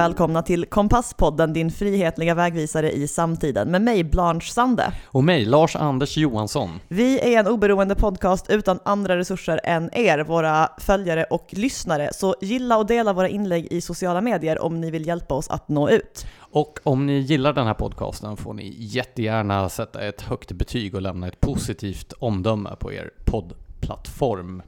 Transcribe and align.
Välkomna 0.00 0.42
till 0.42 0.66
Kompasspodden, 0.66 1.52
din 1.52 1.70
frihetliga 1.70 2.34
vägvisare 2.34 2.92
i 2.92 3.08
samtiden 3.08 3.70
med 3.70 3.82
mig 3.82 4.04
Blanche 4.04 4.52
Sande. 4.52 4.92
Och 5.06 5.24
mig, 5.24 5.44
Lars-Anders 5.44 6.16
Johansson. 6.16 6.80
Vi 6.88 7.34
är 7.34 7.40
en 7.40 7.46
oberoende 7.46 7.94
podcast 7.94 8.50
utan 8.50 8.78
andra 8.84 9.16
resurser 9.16 9.60
än 9.64 9.90
er, 9.92 10.18
våra 10.18 10.68
följare 10.78 11.24
och 11.24 11.46
lyssnare. 11.50 12.10
Så 12.12 12.34
gilla 12.40 12.78
och 12.78 12.86
dela 12.86 13.12
våra 13.12 13.28
inlägg 13.28 13.66
i 13.70 13.80
sociala 13.80 14.20
medier 14.20 14.62
om 14.62 14.80
ni 14.80 14.90
vill 14.90 15.06
hjälpa 15.06 15.34
oss 15.34 15.50
att 15.50 15.68
nå 15.68 15.90
ut. 15.90 16.26
Och 16.38 16.78
om 16.82 17.06
ni 17.06 17.18
gillar 17.18 17.52
den 17.52 17.66
här 17.66 17.74
podcasten 17.74 18.36
får 18.36 18.54
ni 18.54 18.74
jättegärna 18.78 19.68
sätta 19.68 20.00
ett 20.00 20.20
högt 20.20 20.52
betyg 20.52 20.94
och 20.94 21.02
lämna 21.02 21.28
ett 21.28 21.40
positivt 21.40 22.12
omdöme 22.18 22.76
på 22.78 22.92
er 22.92 23.10
poddplattform. 23.24 24.62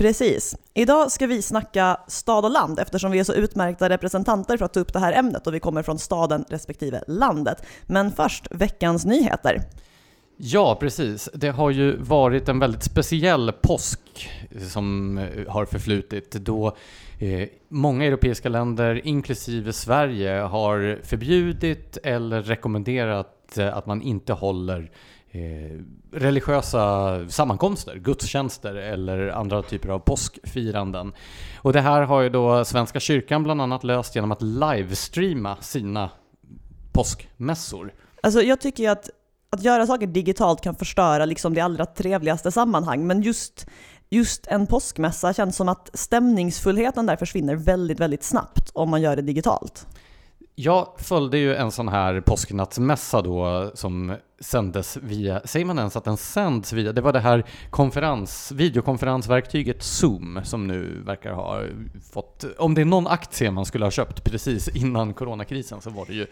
Precis. 0.00 0.56
Idag 0.74 1.12
ska 1.12 1.26
vi 1.26 1.42
snacka 1.42 2.00
stad 2.08 2.44
och 2.44 2.50
land 2.50 2.78
eftersom 2.78 3.12
vi 3.12 3.18
är 3.18 3.24
så 3.24 3.34
utmärkta 3.34 3.88
representanter 3.88 4.56
för 4.56 4.64
att 4.64 4.74
ta 4.74 4.80
upp 4.80 4.92
det 4.92 4.98
här 4.98 5.12
ämnet 5.12 5.46
och 5.46 5.54
vi 5.54 5.60
kommer 5.60 5.82
från 5.82 5.98
staden 5.98 6.44
respektive 6.48 7.04
landet. 7.06 7.62
Men 7.86 8.12
först 8.12 8.46
veckans 8.50 9.04
nyheter. 9.04 9.60
Ja, 10.36 10.76
precis. 10.80 11.28
Det 11.34 11.48
har 11.48 11.70
ju 11.70 11.96
varit 11.96 12.48
en 12.48 12.58
väldigt 12.58 12.82
speciell 12.82 13.52
påsk 13.62 14.30
som 14.72 15.18
eh, 15.18 15.48
har 15.48 15.64
förflutit 15.64 16.32
då 16.32 16.76
eh, 17.18 17.48
många 17.68 18.04
europeiska 18.04 18.48
länder, 18.48 19.06
inklusive 19.06 19.72
Sverige, 19.72 20.40
har 20.40 20.98
förbjudit 21.02 21.98
eller 22.04 22.42
rekommenderat 22.42 23.58
eh, 23.58 23.76
att 23.76 23.86
man 23.86 24.02
inte 24.02 24.32
håller 24.32 24.90
eh, 25.30 25.80
religiösa 26.12 27.28
sammankomster, 27.28 27.96
gudstjänster 27.96 28.74
eller 28.74 29.28
andra 29.28 29.62
typer 29.62 29.88
av 29.88 29.98
påskfiranden. 29.98 31.12
Och 31.56 31.72
det 31.72 31.80
här 31.80 32.02
har 32.02 32.20
ju 32.20 32.28
då 32.28 32.64
Svenska 32.64 33.00
kyrkan 33.00 33.42
bland 33.42 33.62
annat 33.62 33.84
löst 33.84 34.14
genom 34.14 34.32
att 34.32 34.42
livestreama 34.42 35.56
sina 35.60 36.10
påskmässor. 36.92 37.92
Alltså 38.22 38.42
jag 38.42 38.60
tycker 38.60 38.82
ju 38.82 38.88
att 38.88 39.10
att 39.52 39.62
göra 39.62 39.86
saker 39.86 40.06
digitalt 40.06 40.60
kan 40.60 40.74
förstöra 40.74 41.24
liksom 41.24 41.54
det 41.54 41.60
allra 41.60 41.86
trevligaste 41.86 42.50
sammanhang, 42.50 43.06
men 43.06 43.22
just, 43.22 43.66
just 44.10 44.46
en 44.46 44.66
påskmässa 44.66 45.32
känns 45.32 45.56
som 45.56 45.68
att 45.68 45.90
stämningsfullheten 45.94 47.06
där 47.06 47.16
försvinner 47.16 47.56
väldigt, 47.56 48.00
väldigt 48.00 48.22
snabbt 48.22 48.70
om 48.74 48.90
man 48.90 49.02
gör 49.02 49.16
det 49.16 49.22
digitalt. 49.22 49.86
Jag 50.62 50.88
följde 50.96 51.38
ju 51.38 51.54
en 51.54 51.70
sån 51.70 51.88
här 51.88 52.20
påsknattsmässa 52.20 53.22
då 53.22 53.70
som 53.74 54.16
sändes 54.40 54.96
via, 54.96 55.40
säger 55.44 55.66
man 55.66 55.78
ens 55.78 55.96
att 55.96 56.04
den 56.04 56.16
sänds 56.16 56.72
via, 56.72 56.92
det 56.92 57.00
var 57.00 57.12
det 57.12 57.20
här 57.20 57.44
konferens, 57.70 58.52
videokonferensverktyget 58.52 59.82
Zoom 59.82 60.40
som 60.44 60.66
nu 60.66 61.02
verkar 61.06 61.32
ha 61.32 61.62
fått, 62.12 62.44
om 62.58 62.74
det 62.74 62.80
är 62.80 62.84
någon 62.84 63.06
aktie 63.06 63.50
man 63.50 63.64
skulle 63.64 63.84
ha 63.84 63.90
köpt 63.90 64.24
precis 64.24 64.68
innan 64.68 65.14
coronakrisen 65.14 65.80
så 65.80 65.90
var 65.90 66.06
det 66.06 66.12
ju 66.12 66.26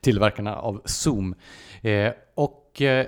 tillverkarna 0.00 0.56
av 0.56 0.82
Zoom. 0.84 1.34
Eh, 1.82 2.12
och 2.34 2.82
eh, 2.82 3.06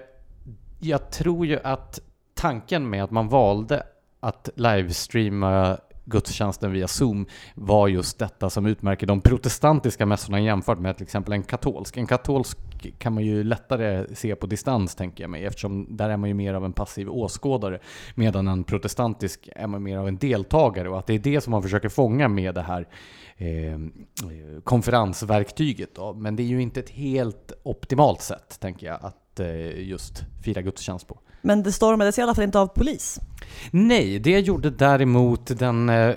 jag 0.80 1.10
tror 1.10 1.46
ju 1.46 1.58
att 1.64 2.00
tanken 2.34 2.90
med 2.90 3.04
att 3.04 3.10
man 3.10 3.28
valde 3.28 3.82
att 4.20 4.48
livestreama 4.54 5.78
gudstjänsten 6.06 6.72
via 6.72 6.88
Zoom 6.88 7.26
var 7.54 7.88
just 7.88 8.18
detta 8.18 8.50
som 8.50 8.66
utmärker 8.66 9.06
de 9.06 9.20
protestantiska 9.20 10.06
mässorna 10.06 10.40
jämfört 10.40 10.78
med 10.78 10.96
till 10.96 11.04
exempel 11.04 11.32
en 11.32 11.42
katolsk. 11.42 11.96
En 11.96 12.06
katolsk 12.06 12.58
kan 12.98 13.14
man 13.14 13.24
ju 13.24 13.44
lättare 13.44 14.14
se 14.14 14.36
på 14.36 14.46
distans 14.46 14.94
tänker 14.94 15.24
jag 15.24 15.30
mig 15.30 15.44
eftersom 15.44 15.96
där 15.96 16.08
är 16.10 16.16
man 16.16 16.28
ju 16.28 16.34
mer 16.34 16.54
av 16.54 16.64
en 16.64 16.72
passiv 16.72 17.10
åskådare 17.10 17.78
medan 18.14 18.48
en 18.48 18.64
protestantisk 18.64 19.48
är 19.56 19.66
man 19.66 19.82
mer 19.82 19.98
av 19.98 20.08
en 20.08 20.16
deltagare 20.16 20.88
och 20.88 20.98
att 20.98 21.06
det 21.06 21.14
är 21.14 21.18
det 21.18 21.40
som 21.40 21.50
man 21.50 21.62
försöker 21.62 21.88
fånga 21.88 22.28
med 22.28 22.54
det 22.54 22.62
här 22.62 22.88
eh, 23.36 23.74
eh 23.74 23.80
konferensverktyget. 24.64 25.94
Då. 25.94 26.14
Men 26.14 26.36
det 26.36 26.42
är 26.42 26.46
ju 26.46 26.62
inte 26.62 26.80
ett 26.80 26.90
helt 26.90 27.52
optimalt 27.62 28.20
sätt 28.20 28.60
tänker 28.60 28.86
jag 28.86 28.98
att 29.02 29.40
eh, 29.40 29.80
just 29.88 30.24
fira 30.44 30.62
gudstjänst 30.62 31.08
på. 31.08 31.20
Men 31.46 31.62
det 31.62 31.72
stormades 31.72 32.18
i 32.18 32.22
alla 32.22 32.34
fall 32.34 32.44
inte 32.44 32.58
av 32.58 32.66
polis. 32.66 33.20
Nej, 33.70 34.18
det 34.18 34.40
gjorde 34.40 34.70
däremot 34.70 35.58
den 35.58 35.88
eh, 35.88 36.14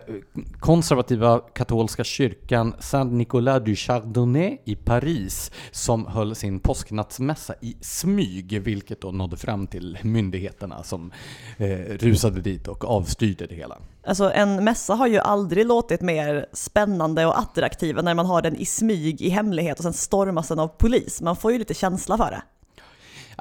konservativa 0.59 1.39
katolska 1.39 2.03
kyrkan 2.03 2.73
Saint-Nicolas 2.79 3.63
du 3.63 3.75
Chardonnay 3.75 4.57
i 4.65 4.75
Paris 4.75 5.51
som 5.71 6.05
höll 6.07 6.35
sin 6.35 6.59
påsknattsmässa 6.59 7.53
i 7.61 7.75
smyg, 7.81 8.61
vilket 8.61 9.01
då 9.01 9.11
nådde 9.11 9.37
fram 9.37 9.67
till 9.67 9.97
myndigheterna 10.03 10.83
som 10.83 11.11
eh, 11.57 11.67
rusade 11.99 12.41
dit 12.41 12.67
och 12.67 12.85
avstyrde 12.85 13.47
det 13.47 13.55
hela. 13.55 13.77
Alltså 14.03 14.31
en 14.31 14.63
mässa 14.63 14.95
har 14.95 15.07
ju 15.07 15.19
aldrig 15.19 15.65
låtit 15.65 16.01
mer 16.01 16.45
spännande 16.53 17.25
och 17.25 17.39
attraktiv 17.39 17.97
än 17.97 18.05
när 18.05 18.13
man 18.13 18.25
har 18.25 18.41
den 18.41 18.55
i 18.55 18.65
smyg 18.65 19.21
i 19.21 19.29
hemlighet 19.29 19.77
och 19.77 19.83
sen 19.83 19.93
stormas 19.93 20.47
den 20.47 20.59
av 20.59 20.67
polis. 20.67 21.21
Man 21.21 21.35
får 21.35 21.51
ju 21.51 21.57
lite 21.57 21.73
känsla 21.73 22.17
för 22.17 22.31
det. 22.31 22.41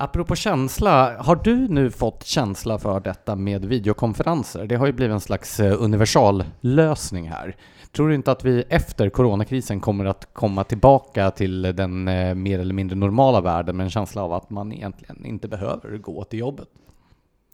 Apropå 0.01 0.37
känsla, 0.37 1.17
har 1.19 1.37
du 1.37 1.69
nu 1.69 1.91
fått 1.91 2.25
känsla 2.25 2.79
för 2.79 3.01
detta 3.01 3.37
med 3.37 3.65
videokonferenser? 3.65 4.67
Det 4.67 4.77
har 4.77 4.87
ju 4.87 4.93
blivit 4.93 5.15
en 5.15 5.21
slags 5.21 5.61
eh, 5.61 5.83
universallösning 5.83 7.29
här. 7.29 7.57
Tror 7.93 8.09
du 8.09 8.15
inte 8.15 8.33
att 8.33 8.45
vi 8.45 8.63
efter 8.69 9.11
coronakrisen 9.11 9.81
kommer 9.81 10.05
att 10.05 10.29
komma 10.33 10.65
tillbaka 10.65 11.31
till 11.31 11.63
den 11.63 12.09
eh, 12.09 12.35
mer 12.35 12.59
eller 12.59 12.75
mindre 12.75 12.97
normala 12.97 13.41
världen 13.41 13.77
med 13.77 13.85
en 13.85 13.91
känsla 13.91 14.23
av 14.23 14.33
att 14.33 14.51
man 14.51 14.73
egentligen 14.73 15.25
inte 15.25 15.49
behöver 15.49 15.99
gå 15.99 16.25
till 16.25 16.39
jobbet? 16.39 16.69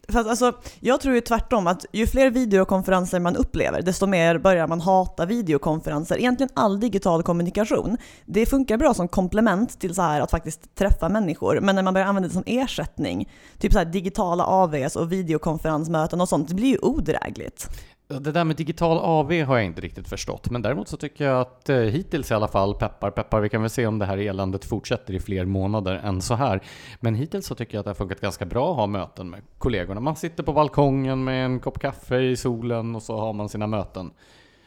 Fast 0.08 0.28
alltså, 0.28 0.52
jag 0.80 1.00
tror 1.00 1.14
ju 1.14 1.20
tvärtom 1.20 1.66
att 1.66 1.86
ju 1.92 2.06
fler 2.06 2.30
videokonferenser 2.30 3.20
man 3.20 3.36
upplever, 3.36 3.82
desto 3.82 4.06
mer 4.06 4.38
börjar 4.38 4.66
man 4.66 4.80
hata 4.80 5.26
videokonferenser. 5.26 6.18
Egentligen 6.18 6.50
all 6.54 6.80
digital 6.80 7.22
kommunikation, 7.22 7.96
det 8.24 8.46
funkar 8.46 8.76
bra 8.76 8.94
som 8.94 9.08
komplement 9.08 9.80
till 9.80 9.94
så 9.94 10.02
här 10.02 10.20
att 10.20 10.30
faktiskt 10.30 10.74
träffa 10.74 11.08
människor, 11.08 11.60
men 11.60 11.74
när 11.74 11.82
man 11.82 11.94
börjar 11.94 12.06
använda 12.06 12.28
det 12.28 12.34
som 12.34 12.44
ersättning, 12.46 13.28
typ 13.58 13.72
så 13.72 13.78
här 13.78 13.86
digitala 13.86 14.44
AVs 14.44 14.96
och 14.96 15.12
videokonferensmöten 15.12 16.20
och 16.20 16.28
sånt, 16.28 16.48
det 16.48 16.54
blir 16.54 16.68
ju 16.68 16.78
odrägligt. 16.78 17.68
Det 18.08 18.32
där 18.32 18.44
med 18.44 18.56
digital 18.56 18.98
AV 18.98 19.32
har 19.42 19.56
jag 19.56 19.66
inte 19.66 19.80
riktigt 19.80 20.08
förstått, 20.08 20.50
men 20.50 20.62
däremot 20.62 20.88
så 20.88 20.96
tycker 20.96 21.24
jag 21.24 21.40
att 21.40 21.68
eh, 21.68 21.76
hittills 21.76 22.30
i 22.30 22.34
alla 22.34 22.48
fall, 22.48 22.74
peppar 22.74 23.10
peppar, 23.10 23.40
vi 23.40 23.48
kan 23.48 23.60
väl 23.60 23.70
se 23.70 23.86
om 23.86 23.98
det 23.98 24.06
här 24.06 24.18
eländet 24.18 24.64
fortsätter 24.64 25.14
i 25.14 25.20
fler 25.20 25.44
månader 25.44 25.94
än 26.04 26.22
så 26.22 26.34
här. 26.34 26.60
Men 27.00 27.14
hittills 27.14 27.46
så 27.46 27.54
tycker 27.54 27.74
jag 27.74 27.80
att 27.80 27.84
det 27.84 27.90
har 27.90 27.94
funkat 27.94 28.20
ganska 28.20 28.44
bra 28.44 28.70
att 28.70 28.76
ha 28.76 28.86
möten 28.86 29.30
med 29.30 29.42
kollegorna. 29.58 30.00
Man 30.00 30.16
sitter 30.16 30.42
på 30.42 30.52
balkongen 30.52 31.24
med 31.24 31.44
en 31.44 31.60
kopp 31.60 31.78
kaffe 31.78 32.18
i 32.18 32.36
solen 32.36 32.96
och 32.96 33.02
så 33.02 33.18
har 33.18 33.32
man 33.32 33.48
sina 33.48 33.66
möten. 33.66 34.10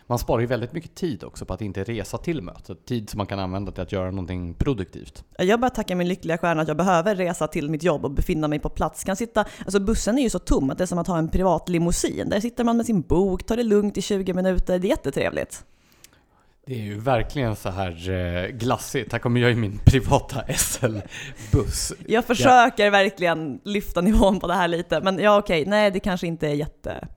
Man 0.09 0.19
sparar 0.19 0.39
ju 0.39 0.47
väldigt 0.47 0.73
mycket 0.73 0.95
tid 0.95 1.23
också 1.23 1.45
på 1.45 1.53
att 1.53 1.61
inte 1.61 1.83
resa 1.83 2.17
till 2.17 2.41
mötet. 2.41 2.85
Tid 2.85 3.09
som 3.09 3.17
man 3.17 3.27
kan 3.27 3.39
använda 3.39 3.71
till 3.71 3.83
att 3.83 3.91
göra 3.91 4.11
någonting 4.11 4.53
produktivt. 4.53 5.23
Jag 5.37 5.59
bara 5.59 5.69
tackar 5.69 5.95
min 5.95 6.07
lyckliga 6.07 6.37
stjärna 6.37 6.61
att 6.61 6.67
jag 6.67 6.77
behöver 6.77 7.15
resa 7.15 7.47
till 7.47 7.69
mitt 7.69 7.83
jobb 7.83 8.05
och 8.05 8.11
befinna 8.11 8.47
mig 8.47 8.59
på 8.59 8.69
plats. 8.69 9.03
Kan 9.03 9.15
sitta, 9.15 9.45
alltså 9.59 9.79
bussen 9.79 10.17
är 10.17 10.23
ju 10.23 10.29
så 10.29 10.39
tom 10.39 10.69
att 10.69 10.77
det 10.77 10.83
är 10.83 10.85
som 10.85 10.97
att 10.97 11.07
ha 11.07 11.17
en 11.17 11.29
privat 11.29 11.69
limousin. 11.69 12.29
Där 12.29 12.39
sitter 12.39 12.63
man 12.63 12.77
med 12.77 12.85
sin 12.85 13.01
bok, 13.01 13.45
tar 13.45 13.57
det 13.57 13.63
lugnt 13.63 13.97
i 13.97 14.01
20 14.01 14.33
minuter. 14.33 14.79
Det 14.79 14.87
är 14.87 14.89
jättetrevligt. 14.89 15.63
Det 16.65 16.73
är 16.73 16.83
ju 16.83 16.99
verkligen 16.99 17.55
så 17.55 17.69
här 17.69 18.09
eh, 18.09 18.49
glassigt. 18.49 19.11
Här 19.11 19.19
kommer 19.19 19.41
jag 19.41 19.51
i 19.51 19.55
min 19.55 19.79
privata 19.85 20.43
SL-buss. 20.57 21.93
Jag 22.07 22.25
försöker 22.25 22.85
ja. 22.85 22.91
verkligen 22.91 23.59
lyfta 23.63 24.01
nivån 24.01 24.39
på 24.39 24.47
det 24.47 24.53
här 24.53 24.67
lite, 24.67 25.01
men 25.01 25.19
ja 25.19 25.37
okej, 25.37 25.65
nej 25.65 25.91
det 25.91 25.99
kanske 25.99 26.27
inte 26.27 26.47
är 26.47 26.53
jätte 26.53 27.07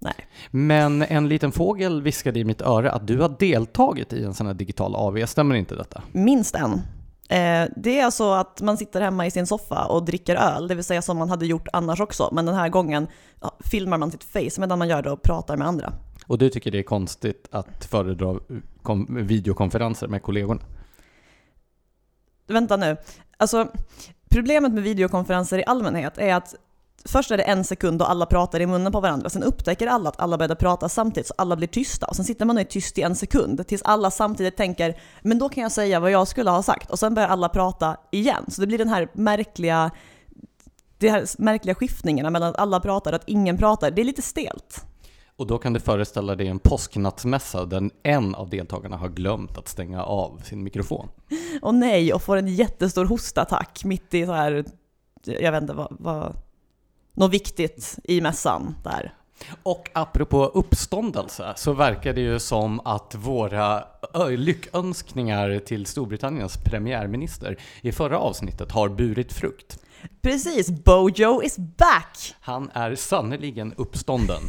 Nej. 0.00 0.14
Men 0.50 1.02
en 1.02 1.28
liten 1.28 1.52
fågel 1.52 2.02
viskade 2.02 2.38
i 2.38 2.44
mitt 2.44 2.60
öra 2.60 2.92
att 2.92 3.06
du 3.06 3.20
har 3.20 3.36
deltagit 3.38 4.12
i 4.12 4.24
en 4.24 4.34
sån 4.34 4.46
här 4.46 4.54
digital 4.54 4.94
AV, 4.94 5.26
stämmer 5.26 5.54
inte 5.54 5.74
detta? 5.74 6.02
Minst 6.12 6.54
en. 6.54 6.72
Eh, 7.28 7.68
det 7.76 8.00
är 8.00 8.04
alltså 8.04 8.32
att 8.32 8.60
man 8.60 8.76
sitter 8.76 9.00
hemma 9.00 9.26
i 9.26 9.30
sin 9.30 9.46
soffa 9.46 9.84
och 9.84 10.04
dricker 10.04 10.36
öl, 10.36 10.68
det 10.68 10.74
vill 10.74 10.84
säga 10.84 11.02
som 11.02 11.16
man 11.16 11.30
hade 11.30 11.46
gjort 11.46 11.68
annars 11.72 12.00
också, 12.00 12.28
men 12.32 12.46
den 12.46 12.54
här 12.54 12.68
gången 12.68 13.06
filmar 13.60 13.98
man 13.98 14.10
sitt 14.10 14.24
face 14.24 14.60
medan 14.60 14.78
man 14.78 14.88
gör 14.88 15.02
det 15.02 15.10
och 15.10 15.22
pratar 15.22 15.56
med 15.56 15.68
andra. 15.68 15.92
Och 16.26 16.38
du 16.38 16.48
tycker 16.48 16.70
det 16.70 16.78
är 16.78 16.82
konstigt 16.82 17.48
att 17.50 17.84
föredra 17.84 18.40
videokonferenser 19.08 20.08
med 20.08 20.22
kollegorna? 20.22 20.60
Vänta 22.46 22.76
nu. 22.76 22.96
Alltså, 23.36 23.68
problemet 24.30 24.72
med 24.72 24.82
videokonferenser 24.82 25.58
i 25.58 25.64
allmänhet 25.64 26.18
är 26.18 26.34
att 26.34 26.54
Först 27.04 27.30
är 27.30 27.36
det 27.36 27.42
en 27.42 27.64
sekund 27.64 28.02
och 28.02 28.10
alla 28.10 28.26
pratar 28.26 28.60
i 28.60 28.66
munnen 28.66 28.92
på 28.92 29.00
varandra, 29.00 29.30
sen 29.30 29.42
upptäcker 29.42 29.86
alla 29.86 30.08
att 30.08 30.20
alla 30.20 30.38
börjar 30.38 30.54
prata 30.54 30.88
samtidigt 30.88 31.26
så 31.26 31.34
alla 31.38 31.56
blir 31.56 31.68
tysta. 31.68 32.06
Och 32.06 32.16
sen 32.16 32.24
sitter 32.24 32.44
man 32.44 32.56
och 32.56 32.60
är 32.60 32.64
tyst 32.64 32.98
i 32.98 33.02
en 33.02 33.16
sekund 33.16 33.66
tills 33.66 33.82
alla 33.82 34.10
samtidigt 34.10 34.56
tänker 34.56 35.00
men 35.22 35.38
då 35.38 35.48
kan 35.48 35.62
jag 35.62 35.72
säga 35.72 36.00
vad 36.00 36.10
jag 36.10 36.28
skulle 36.28 36.50
ha 36.50 36.62
sagt 36.62 36.90
och 36.90 36.98
sen 36.98 37.14
börjar 37.14 37.28
alla 37.28 37.48
prata 37.48 37.96
igen. 38.10 38.44
Så 38.48 38.60
det 38.60 38.66
blir 38.66 38.78
den 38.78 38.88
här 38.88 39.08
märkliga, 39.12 39.90
de 40.98 41.08
här 41.08 41.24
märkliga 41.38 41.74
skiftningarna 41.74 42.30
mellan 42.30 42.50
att 42.50 42.58
alla 42.58 42.80
pratar 42.80 43.12
och 43.12 43.16
att 43.16 43.28
ingen 43.28 43.58
pratar. 43.58 43.90
Det 43.90 44.02
är 44.02 44.04
lite 44.04 44.22
stelt. 44.22 44.84
Och 45.36 45.46
då 45.46 45.58
kan 45.58 45.72
du 45.72 45.80
föreställa 45.80 46.34
dig 46.34 46.48
en 46.48 46.58
påsknattsmässa 46.58 47.64
där 47.64 47.90
en 48.02 48.34
av 48.34 48.50
deltagarna 48.50 48.96
har 48.96 49.08
glömt 49.08 49.58
att 49.58 49.68
stänga 49.68 50.04
av 50.04 50.42
sin 50.44 50.64
mikrofon. 50.64 51.08
Och 51.62 51.74
nej, 51.74 52.12
och 52.12 52.22
får 52.22 52.36
en 52.36 52.48
jättestor 52.48 53.04
hostattack 53.04 53.84
mitt 53.84 54.14
i 54.14 54.26
så 54.26 54.32
här, 54.32 54.64
jag 55.24 55.52
vet 55.52 55.62
inte 55.62 55.74
vad, 55.74 55.96
vad 56.00 56.36
något 57.20 57.34
viktigt 57.34 57.98
i 58.04 58.20
mässan 58.20 58.74
där. 58.84 59.14
Och 59.62 59.90
apropå 59.92 60.44
uppståndelse 60.44 61.52
så 61.56 61.72
verkar 61.72 62.12
det 62.12 62.20
ju 62.20 62.38
som 62.38 62.80
att 62.80 63.14
våra 63.14 63.84
lyckönskningar 64.28 65.58
till 65.58 65.86
Storbritanniens 65.86 66.56
premiärminister 66.64 67.56
i 67.82 67.92
förra 67.92 68.18
avsnittet 68.18 68.72
har 68.72 68.88
burit 68.88 69.32
frukt. 69.32 69.78
Precis, 70.22 70.70
Bojo 70.70 71.42
is 71.42 71.58
back! 71.58 72.34
Han 72.40 72.70
är 72.74 72.94
sannerligen 72.94 73.74
uppstånden. 73.76 74.42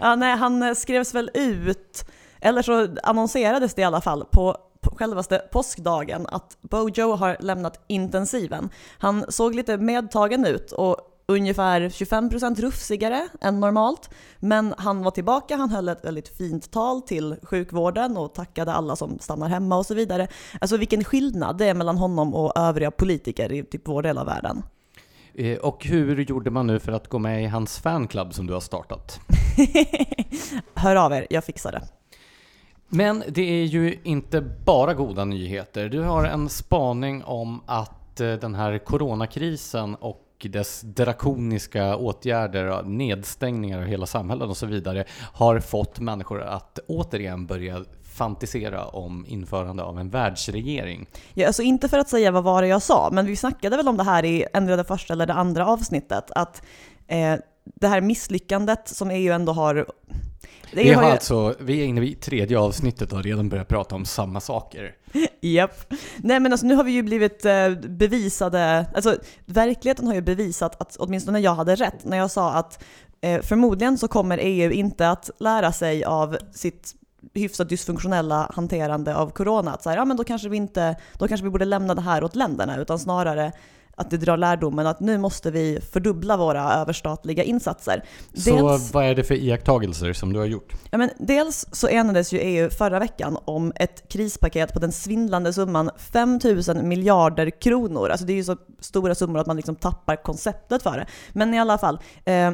Ja, 0.00 0.16
nej, 0.16 0.36
han 0.36 0.62
eh, 0.62 0.74
skrevs 0.74 1.14
väl 1.14 1.30
ut, 1.34 2.04
eller 2.40 2.62
så 2.62 2.88
annonserades 3.02 3.74
det 3.74 3.82
i 3.82 3.84
alla 3.84 4.00
fall 4.00 4.24
på 4.24 4.56
på 4.80 4.96
självaste 4.96 5.38
påskdagen 5.52 6.26
att 6.26 6.58
Bojo 6.60 7.12
har 7.12 7.36
lämnat 7.40 7.84
intensiven. 7.86 8.70
Han 8.98 9.24
såg 9.28 9.54
lite 9.54 9.76
medtagen 9.76 10.46
ut 10.46 10.72
och 10.72 10.96
ungefär 11.34 11.80
25% 11.80 12.60
rufsigare 12.60 13.28
än 13.40 13.60
normalt. 13.60 14.10
Men 14.38 14.74
han 14.78 15.02
var 15.02 15.10
tillbaka, 15.10 15.56
han 15.56 15.70
höll 15.70 15.88
ett 15.88 16.04
väldigt 16.04 16.36
fint 16.36 16.70
tal 16.70 17.02
till 17.02 17.36
sjukvården 17.42 18.16
och 18.16 18.34
tackade 18.34 18.72
alla 18.72 18.96
som 18.96 19.18
stannar 19.18 19.48
hemma 19.48 19.76
och 19.76 19.86
så 19.86 19.94
vidare. 19.94 20.28
Alltså 20.60 20.76
vilken 20.76 21.04
skillnad 21.04 21.58
det 21.58 21.66
är 21.66 21.74
mellan 21.74 21.98
honom 21.98 22.34
och 22.34 22.52
övriga 22.58 22.90
politiker 22.90 23.52
i 23.52 23.62
typ 23.64 23.88
vår 23.88 24.02
del 24.02 24.18
av 24.18 24.26
världen. 24.26 24.62
Eh, 25.34 25.58
Och 25.58 25.84
hur 25.84 26.16
gjorde 26.20 26.50
man 26.50 26.66
nu 26.66 26.78
för 26.78 26.92
att 26.92 27.08
gå 27.08 27.18
med 27.18 27.42
i 27.42 27.46
hans 27.46 27.78
fanclub 27.78 28.34
som 28.34 28.46
du 28.46 28.52
har 28.52 28.60
startat? 28.60 29.20
Hör 30.74 30.96
av 30.96 31.12
er, 31.12 31.26
jag 31.30 31.44
fixar 31.44 31.72
det. 31.72 31.82
Men 32.88 33.22
det 33.28 33.42
är 33.62 33.64
ju 33.64 33.98
inte 34.02 34.40
bara 34.40 34.94
goda 34.94 35.24
nyheter. 35.24 35.88
Du 35.88 36.00
har 36.02 36.24
en 36.24 36.48
spaning 36.48 37.24
om 37.24 37.60
att 37.66 38.20
eh, 38.20 38.32
den 38.32 38.54
här 38.54 38.78
coronakrisen 38.78 39.94
och 39.94 40.26
dess 40.48 40.80
drakoniska 40.80 41.96
åtgärder, 41.96 42.82
nedstängningar 42.82 43.78
av 43.78 43.84
hela 43.84 44.06
samhällen 44.06 44.50
och 44.50 44.56
så 44.56 44.66
vidare 44.66 45.04
har 45.32 45.60
fått 45.60 46.00
människor 46.00 46.42
att 46.42 46.78
återigen 46.88 47.46
börja 47.46 47.84
fantisera 48.20 48.84
om 48.84 49.26
införande 49.28 49.82
av 49.82 49.98
en 49.98 50.10
världsregering. 50.10 51.06
Ja, 51.34 51.46
alltså 51.46 51.62
inte 51.62 51.88
för 51.88 51.98
att 51.98 52.08
säga 52.08 52.30
vad 52.30 52.44
var 52.44 52.62
det 52.62 52.68
jag 52.68 52.82
sa, 52.82 53.08
men 53.12 53.26
vi 53.26 53.36
snackade 53.36 53.76
väl 53.76 53.88
om 53.88 53.96
det 53.96 54.04
här 54.04 54.24
i 54.24 54.46
ändå 54.52 54.76
det 54.76 54.84
första 54.84 55.12
eller 55.12 55.26
det 55.26 55.32
andra 55.32 55.66
avsnittet, 55.66 56.30
att 56.30 56.62
eh, 57.06 57.36
det 57.64 57.88
här 57.88 58.00
misslyckandet 58.00 58.88
som 58.88 59.10
EU 59.10 59.32
ändå 59.32 59.52
har... 59.52 59.86
Det 60.72 60.82
Vi, 60.82 60.92
har 60.92 61.02
ju- 61.04 61.10
alltså, 61.10 61.54
vi 61.60 61.80
är 61.80 61.84
inne 61.84 62.06
i 62.06 62.14
tredje 62.14 62.58
avsnittet 62.58 63.12
och 63.12 63.22
redan 63.22 63.48
börjat 63.48 63.68
prata 63.68 63.94
om 63.94 64.04
samma 64.04 64.40
saker. 64.40 64.94
Japp. 65.40 65.94
Nej 66.16 66.40
men 66.40 66.52
alltså 66.52 66.66
nu 66.66 66.74
har 66.74 66.84
vi 66.84 66.92
ju 66.92 67.02
blivit 67.02 67.44
eh, 67.44 67.70
bevisade, 67.70 68.86
alltså 68.94 69.16
verkligheten 69.46 70.06
har 70.06 70.14
ju 70.14 70.20
bevisat 70.20 70.80
att 70.80 70.96
åtminstone 70.98 71.40
jag 71.40 71.54
hade 71.54 71.74
rätt 71.74 72.04
när 72.04 72.16
jag 72.16 72.30
sa 72.30 72.52
att 72.52 72.84
eh, 73.20 73.40
förmodligen 73.42 73.98
så 73.98 74.08
kommer 74.08 74.38
EU 74.42 74.70
inte 74.70 75.10
att 75.10 75.30
lära 75.38 75.72
sig 75.72 76.04
av 76.04 76.36
sitt 76.52 76.94
hyfsat 77.34 77.68
dysfunktionella 77.68 78.50
hanterande 78.54 79.16
av 79.16 79.30
corona. 79.30 79.72
Att 79.72 79.82
så 79.82 79.90
här, 79.90 79.96
ja 79.96 80.04
men 80.04 80.16
då 80.16 80.24
kanske 80.24 80.48
vi 80.48 80.56
inte, 80.56 80.96
då 81.18 81.28
kanske 81.28 81.44
vi 81.44 81.50
borde 81.50 81.64
lämna 81.64 81.94
det 81.94 82.00
här 82.00 82.24
åt 82.24 82.36
länderna 82.36 82.76
utan 82.76 82.98
snarare 82.98 83.52
att 84.00 84.10
det 84.10 84.16
drar 84.16 84.36
lärdomen 84.36 84.86
att 84.86 85.00
nu 85.00 85.18
måste 85.18 85.50
vi 85.50 85.80
fördubbla 85.92 86.36
våra 86.36 86.72
överstatliga 86.72 87.42
insatser. 87.42 88.04
Så 88.34 88.50
Dels- 88.50 88.94
vad 88.94 89.04
är 89.04 89.14
det 89.14 89.24
för 89.24 89.34
iakttagelser 89.34 90.12
som 90.12 90.32
du 90.32 90.38
har 90.38 90.46
gjort? 90.46 90.74
Ja, 90.90 90.98
men 90.98 91.10
dels 91.18 91.66
så 91.72 91.88
enades 91.88 92.32
ju 92.32 92.38
EU 92.38 92.70
förra 92.70 92.98
veckan 92.98 93.38
om 93.44 93.72
ett 93.76 94.08
krispaket 94.08 94.72
på 94.72 94.78
den 94.78 94.92
svindlande 94.92 95.52
summan 95.52 95.90
5 95.96 96.40
000 96.68 96.82
miljarder 96.82 97.50
kronor. 97.50 98.08
Alltså 98.08 98.26
det 98.26 98.32
är 98.32 98.34
ju 98.34 98.44
så 98.44 98.56
stora 98.80 99.14
summor 99.14 99.38
att 99.38 99.46
man 99.46 99.56
liksom 99.56 99.76
tappar 99.76 100.16
konceptet 100.16 100.82
för 100.82 100.96
det. 100.96 101.06
Men 101.32 101.54
i 101.54 101.60
alla 101.60 101.78
fall, 101.78 101.98
eh, 102.24 102.50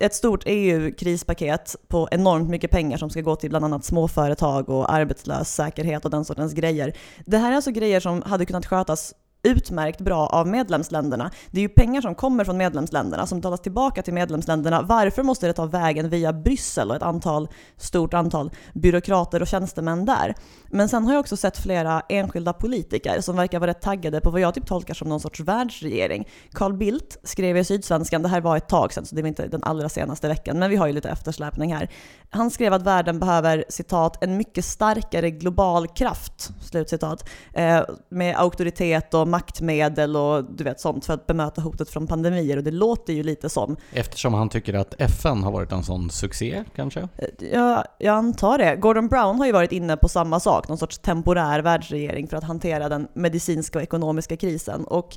ett 0.00 0.14
stort 0.14 0.42
EU-krispaket 0.46 1.76
på 1.88 2.08
enormt 2.10 2.48
mycket 2.48 2.70
pengar 2.70 2.96
som 2.96 3.10
ska 3.10 3.20
gå 3.20 3.36
till 3.36 3.50
bland 3.50 3.64
annat 3.64 3.84
småföretag 3.84 4.68
och 4.68 4.92
arbetslös 4.92 5.54
säkerhet 5.54 6.04
och 6.04 6.10
den 6.10 6.24
sortens 6.24 6.52
grejer. 6.52 6.96
Det 7.26 7.38
här 7.38 7.52
är 7.52 7.56
alltså 7.56 7.70
grejer 7.70 8.00
som 8.00 8.22
hade 8.22 8.46
kunnat 8.46 8.66
skötas 8.66 9.14
utmärkt 9.42 10.00
bra 10.00 10.26
av 10.26 10.46
medlemsländerna. 10.46 11.30
Det 11.50 11.58
är 11.58 11.62
ju 11.62 11.68
pengar 11.68 12.00
som 12.00 12.14
kommer 12.14 12.44
från 12.44 12.56
medlemsländerna 12.56 13.26
som 13.26 13.38
betalas 13.38 13.60
tillbaka 13.60 14.02
till 14.02 14.14
medlemsländerna. 14.14 14.82
Varför 14.82 15.22
måste 15.22 15.46
det 15.46 15.52
ta 15.52 15.66
vägen 15.66 16.08
via 16.08 16.32
Bryssel 16.32 16.90
och 16.90 16.96
ett 16.96 17.02
antal, 17.02 17.48
stort 17.76 18.14
antal 18.14 18.50
byråkrater 18.74 19.42
och 19.42 19.48
tjänstemän 19.48 20.04
där? 20.04 20.34
Men 20.70 20.88
sen 20.88 21.04
har 21.04 21.12
jag 21.12 21.20
också 21.20 21.36
sett 21.36 21.58
flera 21.58 22.02
enskilda 22.08 22.52
politiker 22.52 23.20
som 23.20 23.36
verkar 23.36 23.60
vara 23.60 23.70
rätt 23.70 23.80
taggade 23.80 24.20
på 24.20 24.30
vad 24.30 24.40
jag 24.40 24.54
typ 24.54 24.66
tolkar 24.66 24.94
som 24.94 25.08
någon 25.08 25.20
sorts 25.20 25.40
världsregering. 25.40 26.28
Carl 26.52 26.72
Bildt 26.72 27.18
skrev 27.22 27.56
i 27.56 27.64
Sydsvenskan, 27.64 28.22
det 28.22 28.28
här 28.28 28.40
var 28.40 28.56
ett 28.56 28.68
tag 28.68 28.92
sedan 28.92 29.06
så 29.06 29.16
det 29.16 29.22
var 29.22 29.28
inte 29.28 29.46
den 29.46 29.62
allra 29.64 29.88
senaste 29.88 30.28
veckan, 30.28 30.58
men 30.58 30.70
vi 30.70 30.76
har 30.76 30.86
ju 30.86 30.92
lite 30.92 31.08
eftersläpning 31.10 31.74
här. 31.74 31.90
Han 32.30 32.50
skrev 32.50 32.72
att 32.72 32.82
världen 32.82 33.18
behöver 33.18 33.64
citat 33.68 34.24
en 34.24 34.36
mycket 34.36 34.64
starkare 34.64 35.30
global 35.30 35.88
kraft, 35.88 36.50
slutcitat, 36.60 37.28
eh, 37.52 37.80
med 38.08 38.36
auktoritet 38.36 39.14
och 39.14 39.28
maktmedel 39.28 40.16
och 40.16 40.44
du 40.44 40.64
vet 40.64 40.80
sånt 40.80 41.06
för 41.06 41.14
att 41.14 41.26
bemöta 41.26 41.62
hotet 41.62 41.90
från 41.90 42.06
pandemier 42.06 42.56
och 42.56 42.64
det 42.64 42.70
låter 42.70 43.12
ju 43.12 43.22
lite 43.22 43.48
som 43.48 43.76
Eftersom 43.92 44.34
han 44.34 44.48
tycker 44.48 44.74
att 44.74 44.94
FN 44.98 45.42
har 45.42 45.52
varit 45.52 45.72
en 45.72 45.82
sån 45.82 46.10
succé, 46.10 46.64
kanske? 46.76 47.08
Jag, 47.38 47.84
jag 47.98 48.14
antar 48.14 48.58
det. 48.58 48.76
Gordon 48.76 49.08
Brown 49.08 49.38
har 49.38 49.46
ju 49.46 49.52
varit 49.52 49.72
inne 49.72 49.96
på 49.96 50.08
samma 50.08 50.40
sak, 50.40 50.59
någon 50.68 50.78
sorts 50.78 50.98
temporär 50.98 51.60
världsregering 51.62 52.28
för 52.28 52.36
att 52.36 52.44
hantera 52.44 52.88
den 52.88 53.08
medicinska 53.14 53.78
och 53.78 53.82
ekonomiska 53.82 54.36
krisen. 54.36 54.84
Och 54.84 55.16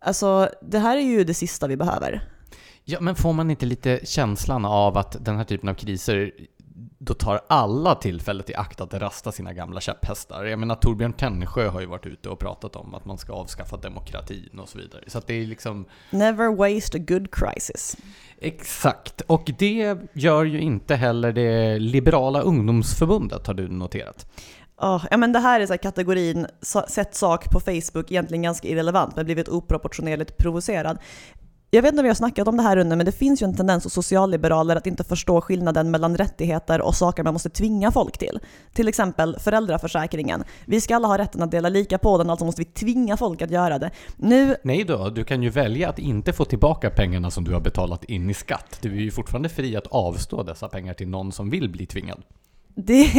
alltså, 0.00 0.48
det 0.62 0.78
här 0.78 0.96
är 0.96 1.00
ju 1.02 1.24
det 1.24 1.34
sista 1.34 1.66
vi 1.66 1.76
behöver. 1.76 2.22
Ja, 2.84 3.00
men 3.00 3.14
får 3.14 3.32
man 3.32 3.50
inte 3.50 3.66
lite 3.66 4.00
känslan 4.04 4.64
av 4.64 4.98
att 4.98 5.24
den 5.24 5.36
här 5.36 5.44
typen 5.44 5.68
av 5.68 5.74
kriser 5.74 6.32
då 6.98 7.14
tar 7.14 7.40
alla 7.48 7.94
tillfället 7.94 8.50
i 8.50 8.54
akt 8.54 8.80
att 8.80 8.94
rasta 8.94 9.32
sina 9.32 9.52
gamla 9.52 9.80
käpphästar. 9.80 10.44
Jag 10.44 10.58
menar 10.58 10.74
Torbjörn 10.74 11.12
Tännsjö 11.12 11.68
har 11.68 11.80
ju 11.80 11.86
varit 11.86 12.06
ute 12.06 12.28
och 12.28 12.38
pratat 12.38 12.76
om 12.76 12.94
att 12.94 13.04
man 13.04 13.18
ska 13.18 13.32
avskaffa 13.32 13.76
demokratin 13.76 14.58
och 14.58 14.68
så 14.68 14.78
vidare. 14.78 15.04
Så 15.06 15.20
det 15.26 15.34
är 15.34 15.46
liksom 15.46 15.84
Never 16.10 16.56
waste 16.56 16.98
a 16.98 17.00
good 17.08 17.34
crisis. 17.34 17.96
exakt. 18.38 19.20
Och 19.20 19.50
det 19.58 19.98
gör 20.12 20.44
ju 20.44 20.60
inte 20.60 20.94
heller 20.96 21.32
det 21.32 21.78
liberala 21.78 22.40
ungdomsförbundet 22.40 23.46
har 23.46 23.54
du 23.54 23.68
noterat. 23.68 24.26
Oh, 24.80 25.04
ja, 25.10 25.16
men 25.16 25.32
det 25.32 25.38
här 25.38 25.60
är 25.60 25.66
så 25.66 25.72
här 25.72 25.78
kategorin 25.78 26.46
sett 26.88 27.14
sak 27.14 27.50
på 27.50 27.60
Facebook, 27.60 28.10
egentligen 28.10 28.42
ganska 28.42 28.68
irrelevant, 28.68 29.16
men 29.16 29.24
blivit 29.24 29.48
oproportionerligt 29.48 30.36
provocerad. 30.36 30.98
Jag 31.70 31.82
vet 31.82 31.92
inte 31.92 32.00
om 32.00 32.04
vi 32.04 32.08
har 32.08 32.14
snackat 32.14 32.48
om 32.48 32.56
det 32.56 32.62
här 32.62 32.76
under, 32.76 32.96
men 32.96 33.06
det 33.06 33.12
finns 33.12 33.42
ju 33.42 33.44
en 33.44 33.56
tendens 33.56 33.84
hos 33.84 33.92
socialliberaler 33.92 34.76
att 34.76 34.86
inte 34.86 35.04
förstå 35.04 35.40
skillnaden 35.40 35.90
mellan 35.90 36.16
rättigheter 36.16 36.80
och 36.80 36.94
saker 36.94 37.22
man 37.22 37.32
måste 37.32 37.50
tvinga 37.50 37.92
folk 37.92 38.18
till. 38.18 38.40
Till 38.72 38.88
exempel 38.88 39.36
föräldraförsäkringen. 39.38 40.44
Vi 40.66 40.80
ska 40.80 40.96
alla 40.96 41.08
ha 41.08 41.18
rätten 41.18 41.42
att 41.42 41.50
dela 41.50 41.68
lika 41.68 41.98
på 41.98 42.18
den, 42.18 42.30
alltså 42.30 42.44
måste 42.44 42.60
vi 42.60 42.64
tvinga 42.64 43.16
folk 43.16 43.42
att 43.42 43.50
göra 43.50 43.78
det. 43.78 43.90
Nu 44.16 44.56
Nej 44.62 44.84
då, 44.84 45.10
du 45.10 45.24
kan 45.24 45.42
ju 45.42 45.50
välja 45.50 45.88
att 45.88 45.98
inte 45.98 46.32
få 46.32 46.44
tillbaka 46.44 46.90
pengarna 46.90 47.30
som 47.30 47.44
du 47.44 47.52
har 47.52 47.60
betalat 47.60 48.04
in 48.04 48.30
i 48.30 48.34
skatt. 48.34 48.78
Du 48.82 48.96
är 48.96 49.00
ju 49.00 49.10
fortfarande 49.10 49.48
fri 49.48 49.76
att 49.76 49.86
avstå 49.86 50.42
dessa 50.42 50.68
pengar 50.68 50.94
till 50.94 51.08
någon 51.08 51.32
som 51.32 51.50
vill 51.50 51.68
bli 51.68 51.86
tvingad. 51.86 52.22
Det, 52.86 53.10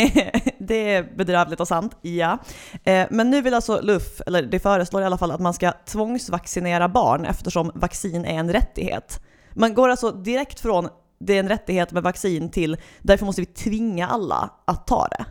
det 0.60 0.94
är 0.94 1.04
bedrövligt 1.16 1.60
och 1.60 1.68
sant, 1.68 1.98
ja. 2.02 2.38
Eh, 2.84 3.08
men 3.12 3.30
nu 3.30 3.42
vill 3.42 3.54
alltså 3.54 3.82
LUF, 3.82 4.22
eller 4.28 4.42
det 4.42 4.60
föreslår 4.60 5.02
i 5.02 5.06
alla 5.06 5.18
fall 5.18 5.32
att 5.32 5.40
man 5.40 5.54
ska 5.54 5.72
tvångsvaccinera 5.72 6.90
barn 6.90 7.26
eftersom 7.26 7.72
vaccin 7.76 8.26
är 8.26 8.40
en 8.40 8.54
rättighet. 8.54 9.24
Man 9.54 9.74
går 9.74 9.90
alltså 9.90 10.12
direkt 10.12 10.60
från 10.60 10.90
det 11.20 11.34
är 11.34 11.40
en 11.40 11.50
rättighet 11.50 11.92
med 11.92 12.04
vaccin 12.04 12.52
till 12.52 12.78
därför 13.00 13.26
måste 13.26 13.42
vi 13.42 13.46
tvinga 13.46 14.08
alla 14.08 14.50
att 14.66 14.88
ta 14.88 15.08
det. 15.08 15.26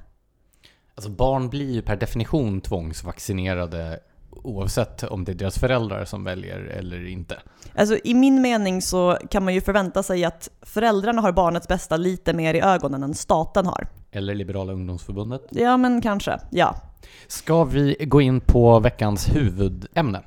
Alltså 0.94 1.10
barn 1.10 1.48
blir 1.48 1.72
ju 1.72 1.82
per 1.82 1.96
definition 1.96 2.60
tvångsvaccinerade 2.60 4.00
oavsett 4.30 5.02
om 5.02 5.24
det 5.24 5.32
är 5.32 5.34
deras 5.34 5.58
föräldrar 5.58 6.04
som 6.04 6.24
väljer 6.24 6.58
eller 6.58 7.06
inte. 7.06 7.36
Alltså 7.74 7.98
i 8.04 8.14
min 8.14 8.40
mening 8.40 8.82
så 8.82 9.18
kan 9.30 9.44
man 9.44 9.54
ju 9.54 9.60
förvänta 9.60 10.02
sig 10.02 10.24
att 10.24 10.48
föräldrarna 10.62 11.22
har 11.22 11.32
barnets 11.32 11.68
bästa 11.68 11.96
lite 11.96 12.32
mer 12.32 12.54
i 12.54 12.60
ögonen 12.60 13.02
än 13.02 13.14
staten 13.14 13.66
har. 13.66 13.88
Eller 14.10 14.34
Liberala 14.34 14.72
ungdomsförbundet. 14.72 15.42
Ja 15.50 15.76
men 15.76 16.00
kanske, 16.00 16.38
ja. 16.50 16.76
Ska 17.26 17.64
vi 17.64 17.96
gå 18.00 18.20
in 18.20 18.40
på 18.40 18.80
veckans 18.80 19.28
huvudämne? 19.34 20.22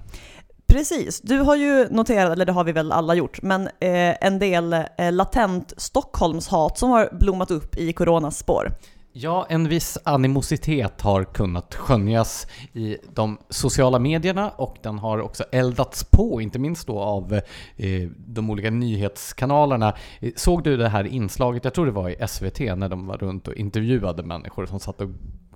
Precis, 0.67 1.21
du 1.21 1.39
har 1.39 1.55
ju 1.55 1.87
noterat, 1.89 2.31
eller 2.31 2.45
det 2.45 2.51
har 2.51 2.63
vi 2.63 2.71
väl 2.71 2.91
alla 2.91 3.15
gjort, 3.15 3.41
men 3.41 3.67
eh, 3.67 4.25
en 4.25 4.39
del 4.39 4.73
eh, 4.73 5.11
latent 5.11 5.73
Stockholmshat 5.77 6.77
som 6.77 6.89
har 6.89 7.09
blommat 7.19 7.51
upp 7.51 7.77
i 7.77 7.93
coronas 7.93 8.37
spår. 8.37 8.71
Ja, 9.13 9.45
en 9.49 9.67
viss 9.67 9.97
animositet 10.03 11.01
har 11.01 11.23
kunnat 11.23 11.75
skönjas 11.75 12.47
i 12.73 12.97
de 13.13 13.37
sociala 13.49 13.99
medierna 13.99 14.49
och 14.49 14.77
den 14.81 14.99
har 14.99 15.19
också 15.19 15.43
eldats 15.51 16.03
på, 16.03 16.41
inte 16.41 16.59
minst 16.59 16.87
då 16.87 16.99
av 16.99 17.33
eh, 17.77 18.09
de 18.17 18.49
olika 18.49 18.69
nyhetskanalerna. 18.69 19.93
Såg 20.35 20.63
du 20.63 20.77
det 20.77 20.89
här 20.89 21.03
inslaget, 21.03 21.63
jag 21.63 21.73
tror 21.73 21.85
det 21.85 21.91
var 21.91 22.09
i 22.09 22.27
SVT, 22.27 22.59
när 22.59 22.89
de 22.89 23.07
var 23.07 23.17
runt 23.17 23.47
och 23.47 23.53
intervjuade 23.53 24.23
människor 24.23 24.65
som 24.65 24.79
satt 24.79 25.01
och 25.01 25.09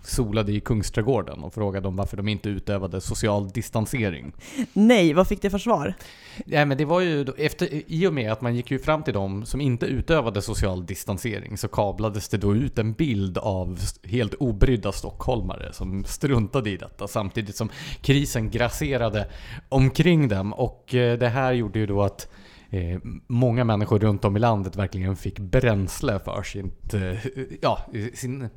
solade 0.07 0.51
i 0.51 0.59
Kungsträdgården 0.59 1.43
och 1.43 1.53
frågade 1.53 1.87
om 1.87 1.95
varför 1.95 2.17
de 2.17 2.27
inte 2.27 2.49
utövade 2.49 3.01
social 3.01 3.49
distansering. 3.49 4.33
Nej, 4.73 5.13
vad 5.13 5.27
fick 5.27 5.41
det 5.41 5.49
för 5.49 5.57
svar? 5.57 5.93
Ja, 6.45 6.65
men 6.65 6.77
det 6.77 6.85
var 6.85 7.01
ju 7.01 7.23
då, 7.23 7.33
efter, 7.37 7.81
i 7.87 8.07
och 8.07 8.13
med 8.13 8.31
att 8.31 8.41
man 8.41 8.55
gick 8.55 8.71
ju 8.71 8.79
fram 8.79 9.03
till 9.03 9.13
dem 9.13 9.45
som 9.45 9.61
inte 9.61 9.85
utövade 9.85 10.41
social 10.41 10.85
distansering 10.85 11.57
så 11.57 11.67
kablades 11.67 12.29
det 12.29 12.37
då 12.37 12.55
ut 12.55 12.79
en 12.79 12.93
bild 12.93 13.37
av 13.37 13.79
helt 14.03 14.33
obrydda 14.33 14.91
stockholmare 14.91 15.73
som 15.73 16.03
struntade 16.03 16.69
i 16.69 16.77
detta 16.77 17.07
samtidigt 17.07 17.55
som 17.55 17.69
krisen 18.01 18.49
grasserade 18.49 19.27
omkring 19.69 20.27
dem 20.27 20.53
och 20.53 20.95
eh, 20.95 21.17
det 21.17 21.29
här 21.29 21.53
gjorde 21.53 21.79
ju 21.79 21.85
då 21.85 22.03
att 22.03 22.31
eh, 22.69 22.99
många 23.27 23.63
människor 23.63 23.99
runt 23.99 24.25
om 24.25 24.37
i 24.37 24.39
landet 24.39 24.75
verkligen 24.75 25.15
fick 25.15 25.39
bränsle 25.39 26.19
för 26.19 26.43
sitt, 26.43 26.93
eh, 26.93 27.25
ja, 27.61 27.79
sin 28.13 28.49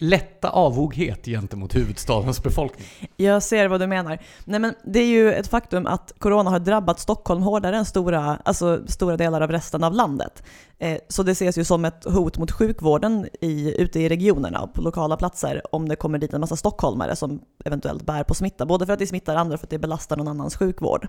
lätta 0.00 0.50
avoghet 0.50 1.24
gentemot 1.24 1.76
huvudstadens 1.76 2.42
befolkning. 2.42 2.86
Jag 3.16 3.42
ser 3.42 3.68
vad 3.68 3.80
du 3.80 3.86
menar. 3.86 4.18
Nej, 4.44 4.60
men 4.60 4.74
det 4.84 4.98
är 5.00 5.06
ju 5.06 5.32
ett 5.32 5.48
faktum 5.48 5.86
att 5.86 6.12
corona 6.18 6.50
har 6.50 6.58
drabbat 6.58 7.00
Stockholm 7.00 7.42
hårdare 7.42 7.76
än 7.76 7.84
stora, 7.84 8.38
alltså 8.44 8.80
stora 8.86 9.16
delar 9.16 9.40
av 9.40 9.50
resten 9.50 9.84
av 9.84 9.94
landet. 9.94 10.42
Eh, 10.78 10.98
så 11.08 11.22
det 11.22 11.32
ses 11.32 11.58
ju 11.58 11.64
som 11.64 11.84
ett 11.84 12.04
hot 12.04 12.38
mot 12.38 12.50
sjukvården 12.50 13.28
i, 13.40 13.74
ute 13.82 14.00
i 14.00 14.08
regionerna 14.08 14.60
och 14.60 14.74
på 14.74 14.82
lokala 14.82 15.16
platser 15.16 15.62
om 15.74 15.88
det 15.88 15.96
kommer 15.96 16.18
dit 16.18 16.34
en 16.34 16.40
massa 16.40 16.56
stockholmare 16.56 17.16
som 17.16 17.40
eventuellt 17.64 18.02
bär 18.06 18.24
på 18.24 18.34
smitta. 18.34 18.66
Både 18.66 18.86
för 18.86 18.92
att 18.92 18.98
det 18.98 19.06
smittar 19.06 19.36
andra 19.36 19.54
och 19.54 19.60
för 19.60 19.66
att 19.66 19.70
det 19.70 19.78
belastar 19.78 20.16
någon 20.16 20.28
annans 20.28 20.56
sjukvård. 20.56 21.08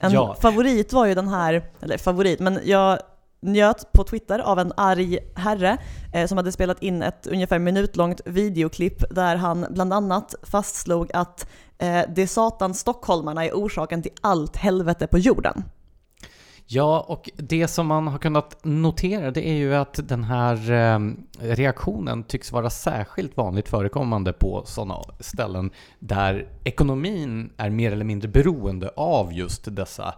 En 0.00 0.12
Ja. 0.12 0.36
favorit 0.40 0.92
var 0.92 1.06
ju 1.06 1.14
den 1.14 1.28
här, 1.28 1.62
eller 1.80 1.98
favorit, 1.98 2.40
men 2.40 2.58
jag 2.64 2.98
njöt 3.40 3.92
på 3.92 4.04
Twitter 4.04 4.38
av 4.38 4.58
en 4.58 4.72
arg 4.76 5.18
herre 5.34 5.78
eh, 6.12 6.26
som 6.26 6.36
hade 6.36 6.52
spelat 6.52 6.82
in 6.82 7.02
ett 7.02 7.26
ungefär 7.26 7.58
minutlångt 7.58 8.20
videoklipp 8.24 9.04
där 9.10 9.36
han 9.36 9.66
bland 9.70 9.92
annat 9.92 10.34
fastslog 10.42 11.10
att 11.14 11.48
eh, 11.78 12.02
det 12.08 12.26
satan 12.26 12.74
stockholmarna 12.74 13.44
är 13.44 13.52
orsaken 13.52 14.02
till 14.02 14.12
allt 14.20 14.56
helvete 14.56 15.06
på 15.06 15.18
jorden. 15.18 15.64
Ja, 16.72 17.04
och 17.08 17.30
det 17.36 17.68
som 17.68 17.86
man 17.86 18.06
har 18.06 18.18
kunnat 18.18 18.64
notera 18.64 19.30
det 19.30 19.48
är 19.48 19.54
ju 19.54 19.74
att 19.74 20.08
den 20.08 20.24
här 20.24 20.70
eh, 20.70 20.98
reaktionen 21.40 22.24
tycks 22.24 22.52
vara 22.52 22.70
särskilt 22.70 23.36
vanligt 23.36 23.68
förekommande 23.68 24.32
på 24.32 24.62
sådana 24.66 24.94
ställen 25.20 25.70
där 25.98 26.48
ekonomin 26.64 27.52
är 27.56 27.70
mer 27.70 27.92
eller 27.92 28.04
mindre 28.04 28.28
beroende 28.28 28.88
av 28.96 29.32
just 29.32 29.76
dessa 29.76 30.14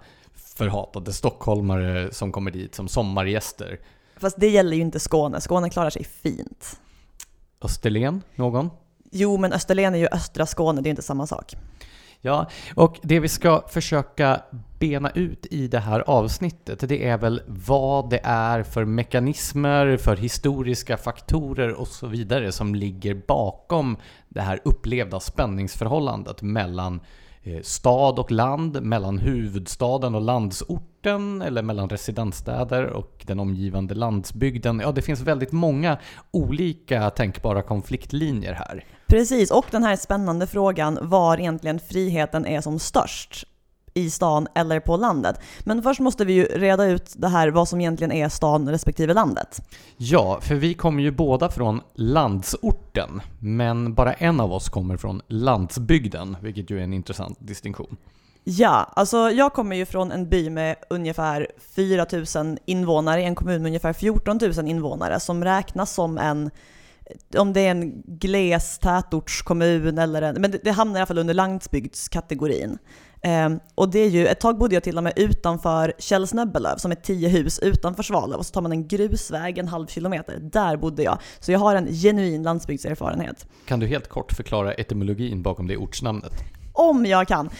förhatade 0.63 1.13
stockholmare 1.13 2.13
som 2.13 2.33
kommer 2.33 2.51
dit 2.51 2.75
som 2.75 2.89
sommargäster. 2.89 3.79
Fast 4.17 4.41
det 4.41 4.49
gäller 4.49 4.77
ju 4.77 4.83
inte 4.83 5.01
Skåne, 5.01 5.41
Skåne 5.41 5.71
klarar 5.71 5.91
sig 5.91 6.05
fint. 6.05 6.81
Österlen, 7.61 8.23
någon? 8.35 8.71
Jo, 9.11 9.37
men 9.37 9.53
Österlen 9.53 9.95
är 9.95 9.99
ju 9.99 10.07
östra 10.13 10.47
Skåne, 10.47 10.81
det 10.81 10.89
är 10.89 10.91
inte 10.91 11.03
samma 11.03 11.27
sak. 11.27 11.55
Ja, 12.21 12.51
och 12.75 13.01
det 13.03 13.21
vi 13.21 13.29
ska 13.29 13.65
försöka 13.69 14.41
bena 14.79 15.11
ut 15.11 15.47
i 15.51 15.69
det 15.69 15.79
här 15.79 16.01
avsnittet, 16.01 16.89
det 16.89 17.09
är 17.09 17.19
väl 17.19 17.43
vad 17.47 18.11
det 18.11 18.21
är 18.25 18.63
för 18.63 18.85
mekanismer, 18.85 19.97
för 19.97 20.17
historiska 20.17 20.97
faktorer 20.97 21.73
och 21.73 21.89
så 21.89 22.07
vidare 22.07 22.53
som 22.53 22.75
ligger 22.75 23.15
bakom 23.27 23.97
det 24.29 24.41
här 24.41 24.61
upplevda 24.65 25.21
spänningsförhållandet 25.21 26.43
mellan 26.43 27.01
Eh, 27.45 27.63
stad 27.63 28.19
och 28.19 28.31
land, 28.31 28.83
mellan 28.83 29.19
huvudstaden 29.19 30.15
och 30.15 30.21
landsorten 30.21 31.43
eller 31.43 31.63
mellan 31.63 31.89
residensstäder 31.89 32.87
och 32.87 33.25
den 33.27 33.41
omgivande 33.41 33.95
landsbygden. 33.95 34.81
Ja, 34.85 34.93
det 34.93 35.03
finns 35.03 35.21
väldigt 35.21 35.53
många 35.53 35.99
olika 36.31 37.11
tänkbara 37.11 37.63
konfliktlinjer 37.63 38.53
här. 38.53 38.85
Precis, 39.07 39.51
och 39.51 39.65
den 39.71 39.83
här 39.83 39.97
spännande 39.97 40.47
frågan 40.47 40.99
var 41.03 41.41
egentligen 41.41 41.81
friheten 41.81 42.47
är 42.47 42.61
som 42.61 42.79
störst 42.79 43.47
i 43.95 44.11
stan 44.11 44.49
eller 44.55 44.81
på 44.81 44.97
landet. 44.97 45.41
Men 45.61 45.83
först 45.83 46.01
måste 46.01 46.25
vi 46.25 46.33
ju 46.33 46.45
reda 46.45 46.85
ut 46.85 47.15
det 47.17 47.29
här 47.29 47.49
vad 47.49 47.69
som 47.69 47.81
egentligen 47.81 48.13
är 48.13 48.29
stan 48.29 48.69
respektive 48.69 49.15
landet. 49.15 49.61
Ja, 49.97 50.39
för 50.41 50.55
vi 50.55 50.75
kommer 50.75 51.03
ju 51.03 51.11
båda 51.11 51.51
från 51.51 51.81
landsorten, 51.95 53.23
men 53.39 53.95
bara 53.95 54.13
en 54.13 54.41
av 54.41 54.53
oss 54.53 54.69
kommer 54.69 54.97
från 54.97 55.23
landsbygden, 55.29 56.37
vilket 56.41 56.71
ju 56.71 56.79
är 56.79 56.83
en 56.83 56.93
intressant 56.93 57.39
distinktion. 57.41 57.97
Ja, 58.45 58.93
alltså 58.97 59.31
jag 59.31 59.53
kommer 59.53 59.77
ju 59.77 59.87
från 59.87 60.13
en 60.13 60.29
by 60.29 60.51
med 60.51 60.77
ungefär 60.91 61.47
4 61.77 62.07
000 62.43 62.59
invånare, 62.65 63.21
i 63.21 63.25
en 63.25 63.35
kommun 63.35 63.63
med 63.63 63.69
ungefär 63.69 63.93
14 63.93 64.39
000 64.57 64.69
invånare 64.69 65.21
som 65.21 65.45
räknas 65.45 65.95
som 65.95 66.19
en 66.19 66.51
om 67.39 67.53
det 67.53 67.61
är 67.61 67.71
en 67.71 68.03
gles 68.07 68.79
tätortskommun 68.79 69.99
eller 69.99 70.23
en, 70.23 70.41
men 70.41 70.51
det, 70.51 70.59
det 70.65 70.71
hamnar 70.71 70.99
i 70.99 71.01
alla 71.01 71.07
fall 71.07 71.19
under 71.19 71.35
landsbygdskategorin. 71.35 72.79
Ehm, 73.23 73.61
och 73.75 73.91
det 73.91 73.99
är 73.99 74.09
ju, 74.09 74.27
ett 74.27 74.41
tag 74.41 74.59
bodde 74.59 74.75
jag 74.75 74.83
till 74.83 74.97
och 74.97 75.05
med 75.05 75.13
utanför 75.17 75.93
Källsnöbbelöv 75.99 76.77
som 76.77 76.91
är 76.91 76.95
tio 76.97 77.29
hus 77.29 77.59
utanför 77.59 78.03
Svalöv 78.03 78.39
och 78.39 78.47
så 78.47 78.53
tar 78.53 78.61
man 78.61 78.73
en 78.73 78.89
grusväg 78.89 79.59
en 79.59 79.69
halv 79.69 79.87
kilometer. 79.87 80.39
Där 80.41 80.77
bodde 80.77 81.03
jag. 81.03 81.19
Så 81.41 81.53
jag 81.53 81.59
har 81.59 81.77
en 81.77 81.87
genuin 81.87 82.43
landsbygdserfarenhet. 82.43 83.47
Kan 83.67 83.81
du 83.81 83.87
helt 83.87 84.09
kort 84.09 84.33
förklara 84.33 84.75
etymologin 84.75 85.43
bakom 85.43 85.67
det 85.67 85.77
ortsnamnet? 85.77 86.33
Om 86.73 87.07
jag 87.07 87.29
kan. 87.29 87.51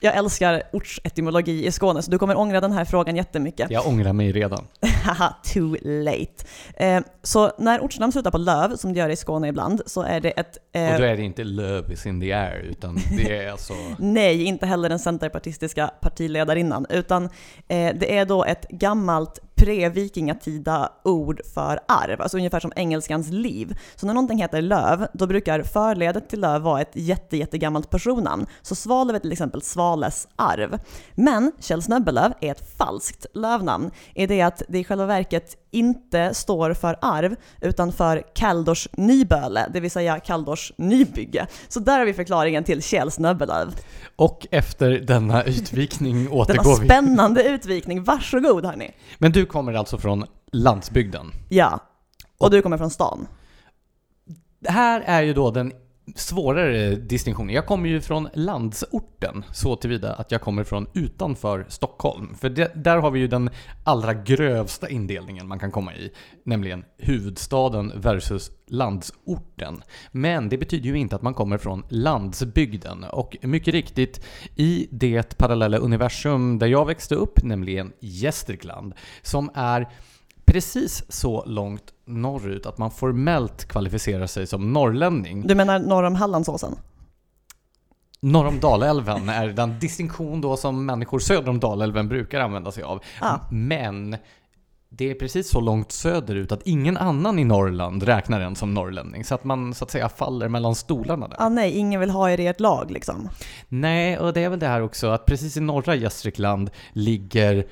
Jag 0.00 0.16
älskar 0.16 0.62
ortsetymologi 0.72 1.66
i 1.66 1.72
Skåne 1.72 2.02
så 2.02 2.10
du 2.10 2.18
kommer 2.18 2.38
ångra 2.38 2.60
den 2.60 2.72
här 2.72 2.84
frågan 2.84 3.16
jättemycket. 3.16 3.70
Jag 3.70 3.86
ångrar 3.86 4.12
mig 4.12 4.32
redan. 4.32 4.64
Haha, 5.04 5.34
too 5.54 5.76
late. 5.82 6.44
Eh, 6.74 7.00
så 7.22 7.52
när 7.58 7.80
ortsnamn 7.80 8.12
slutar 8.12 8.30
på 8.30 8.38
löv, 8.38 8.76
som 8.76 8.92
det 8.92 8.98
gör 8.98 9.08
i 9.08 9.16
Skåne 9.16 9.48
ibland, 9.48 9.82
så 9.86 10.02
är 10.02 10.20
det 10.20 10.30
ett... 10.30 10.58
eh, 10.72 10.92
Och 10.92 10.98
då 11.00 11.04
är 11.06 11.16
det 11.16 11.22
inte 11.22 11.44
love 11.44 11.92
is 11.92 12.06
in 12.06 12.20
the 12.20 12.32
air, 12.32 12.60
utan 12.60 12.98
det 13.16 13.36
är 13.44 13.50
alltså... 13.52 13.72
Nej, 13.98 14.44
inte 14.44 14.66
heller 14.66 14.88
den 14.88 14.98
centerpartistiska 14.98 15.90
partiledarinnan, 16.00 16.86
utan 16.90 17.24
eh, 17.68 17.94
det 17.94 18.18
är 18.18 18.24
då 18.26 18.44
ett 18.44 18.68
gammalt 18.68 19.38
pre-vikingatida 19.58 20.88
ord 21.04 21.40
för 21.54 21.80
arv, 21.88 22.20
alltså 22.20 22.36
ungefär 22.36 22.60
som 22.60 22.72
engelskans 22.76 23.30
liv. 23.30 23.78
Så 23.96 24.06
när 24.06 24.14
någonting 24.14 24.38
heter 24.38 24.62
löv, 24.62 25.06
då 25.12 25.26
brukar 25.26 25.62
förledet 25.62 26.28
till 26.28 26.40
löv 26.40 26.62
vara 26.62 26.80
ett 26.80 26.92
jätte, 26.92 27.36
jättegammalt 27.36 27.90
personnamn. 27.90 28.46
Så 28.62 28.74
Svalöv 28.74 29.16
är 29.16 29.20
till 29.20 29.32
exempel 29.32 29.62
Svales 29.62 30.28
arv. 30.36 30.78
Men 31.14 31.52
Kjell 31.60 31.82
Snöbbelöv 31.82 32.32
är 32.40 32.50
ett 32.50 32.76
falskt 32.78 33.26
lövnamn 33.34 33.90
i 34.14 34.26
det 34.26 34.42
att 34.42 34.62
det 34.68 34.78
i 34.78 34.84
själva 34.84 35.06
verket 35.06 35.56
inte 35.70 36.34
står 36.34 36.74
för 36.74 36.98
arv, 37.02 37.36
utan 37.60 37.92
för 37.92 38.22
Kaldors 38.34 38.88
Nyböle, 38.92 39.66
det 39.72 39.80
vill 39.80 39.90
säga 39.90 40.20
Kaldors 40.20 40.72
nybygge. 40.78 41.46
Så 41.68 41.80
där 41.80 41.98
har 41.98 42.06
vi 42.06 42.14
förklaringen 42.14 42.64
till 42.64 42.82
Kjell 42.82 43.10
Snöbbelöv. 43.10 43.74
Och 44.16 44.46
efter 44.50 44.90
denna 44.90 45.44
utvikning 45.44 46.24
Denna 46.24 46.36
återgår 46.36 46.80
vi... 46.80 46.86
spännande 46.86 47.42
utvikning, 47.42 48.04
varsågod 48.04 48.64
hörni. 48.64 48.90
Men 49.18 49.32
du 49.32 49.46
kommer 49.46 49.74
alltså 49.74 49.98
från 49.98 50.24
landsbygden. 50.52 51.32
Ja. 51.48 51.80
Och 52.38 52.50
du 52.50 52.62
kommer 52.62 52.78
från 52.78 52.90
stan. 52.90 53.26
Det 54.60 54.70
här 54.70 55.00
är 55.00 55.22
ju 55.22 55.34
då 55.34 55.50
den 55.50 55.72
svårare 56.16 56.94
distinktioner. 56.94 57.54
Jag 57.54 57.66
kommer 57.66 57.88
ju 57.88 58.00
från 58.00 58.28
landsorten 58.34 59.44
så 59.52 59.76
tillvida 59.76 60.12
att 60.14 60.32
jag 60.32 60.40
kommer 60.40 60.64
från 60.64 60.86
utanför 60.94 61.66
Stockholm. 61.68 62.34
För 62.34 62.48
det, 62.48 62.72
där 62.74 62.96
har 62.96 63.10
vi 63.10 63.20
ju 63.20 63.28
den 63.28 63.50
allra 63.84 64.14
grövsta 64.14 64.88
indelningen 64.88 65.48
man 65.48 65.58
kan 65.58 65.70
komma 65.70 65.94
i, 65.94 66.10
nämligen 66.44 66.84
huvudstaden 66.96 67.92
versus 67.96 68.50
landsorten. 68.66 69.82
Men 70.12 70.48
det 70.48 70.58
betyder 70.58 70.88
ju 70.88 70.98
inte 70.98 71.16
att 71.16 71.22
man 71.22 71.34
kommer 71.34 71.58
från 71.58 71.84
landsbygden. 71.88 73.04
Och 73.04 73.36
mycket 73.42 73.74
riktigt, 73.74 74.24
i 74.56 74.88
det 74.90 75.38
parallella 75.38 75.78
universum 75.78 76.58
där 76.58 76.66
jag 76.66 76.86
växte 76.86 77.14
upp, 77.14 77.42
nämligen 77.42 77.92
Gästrikland, 78.00 78.94
som 79.22 79.50
är 79.54 79.88
precis 80.44 81.04
så 81.08 81.44
långt 81.46 81.92
norrut 82.08 82.66
att 82.66 82.78
man 82.78 82.90
formellt 82.90 83.64
kvalificerar 83.64 84.26
sig 84.26 84.46
som 84.46 84.72
norrlänning. 84.72 85.46
Du 85.46 85.54
menar 85.54 85.78
norr 85.78 86.02
om 86.02 86.14
Hallandsåsen? 86.14 86.76
Norr 88.20 88.46
om 88.46 88.60
Dalälven 88.60 89.28
är 89.28 89.48
den 89.48 89.78
distinktion 89.78 90.40
då 90.40 90.56
som 90.56 90.86
människor 90.86 91.18
söder 91.18 91.48
om 91.48 91.60
Dalälven 91.60 92.08
brukar 92.08 92.40
använda 92.40 92.72
sig 92.72 92.82
av. 92.82 93.02
Ja. 93.20 93.40
Men 93.50 94.16
det 94.90 95.10
är 95.10 95.14
precis 95.14 95.50
så 95.50 95.60
långt 95.60 95.92
söderut 95.92 96.52
att 96.52 96.62
ingen 96.62 96.96
annan 96.96 97.38
i 97.38 97.44
Norrland 97.44 98.02
räknar 98.02 98.40
en 98.40 98.56
som 98.56 98.74
norrlänning. 98.74 99.24
Så 99.24 99.34
att 99.34 99.44
man 99.44 99.74
så 99.74 99.84
att 99.84 99.90
säga 99.90 100.08
faller 100.08 100.48
mellan 100.48 100.74
stolarna 100.74 101.28
där. 101.28 101.36
Ah, 101.40 101.48
nej, 101.48 101.72
ingen 101.72 102.00
vill 102.00 102.10
ha 102.10 102.30
er 102.30 102.40
i 102.40 102.46
ert 102.46 102.60
lag 102.60 102.90
liksom. 102.90 103.28
Nej, 103.68 104.18
och 104.18 104.32
det 104.32 104.44
är 104.44 104.48
väl 104.48 104.58
det 104.58 104.66
här 104.66 104.82
också 104.82 105.06
att 105.08 105.26
precis 105.26 105.56
i 105.56 105.60
norra 105.60 105.94
Gästrikland 105.94 106.70
ligger 106.92 107.66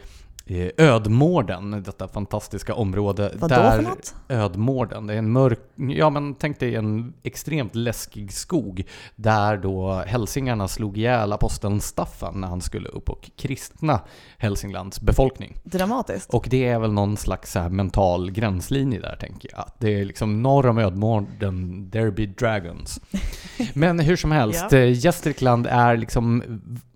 Ödmården, 0.76 1.70
detta 1.70 2.08
fantastiska 2.08 2.74
område. 2.74 3.32
Vad 3.38 3.50
där 3.50 3.76
för 3.76 3.82
något? 3.82 4.14
Ödmården, 4.28 5.06
det 5.06 5.14
är 5.14 5.18
en 5.18 5.32
mörk, 5.32 5.58
ja 5.74 6.10
men 6.10 6.34
tänk 6.34 6.60
dig 6.60 6.74
en 6.74 7.14
extremt 7.22 7.74
läskig 7.74 8.32
skog 8.32 8.84
där 9.16 9.56
då 9.56 9.92
hälsingarna 10.06 10.68
slog 10.68 10.98
ihjäl 10.98 11.32
aposteln 11.32 11.80
Staffan 11.80 12.40
när 12.40 12.48
han 12.48 12.60
skulle 12.60 12.88
upp 12.88 13.10
och 13.10 13.30
kristna 13.36 14.00
Hälsinglands 14.38 15.00
befolkning. 15.00 15.56
Dramatiskt. 15.64 16.34
Och 16.34 16.46
det 16.50 16.64
är 16.68 16.78
väl 16.78 16.92
någon 16.92 17.16
slags 17.16 17.52
så 17.52 17.68
mental 17.68 18.30
gränslinje 18.30 19.00
där 19.00 19.16
tänker 19.20 19.48
jag. 19.52 19.60
Att 19.60 19.80
det 19.80 20.00
är 20.00 20.04
liksom 20.04 20.42
norr 20.42 20.66
om 20.66 20.78
Ödmården, 20.78 21.90
there 21.90 22.10
be 22.10 22.26
dragons. 22.26 23.00
Men 23.74 23.98
hur 23.98 24.16
som 24.16 24.30
helst, 24.30 24.64
Ja. 24.70 24.78
eh, 24.78 25.04
Gästrikland 25.04 25.66
är 25.66 25.96
liksom 25.96 26.42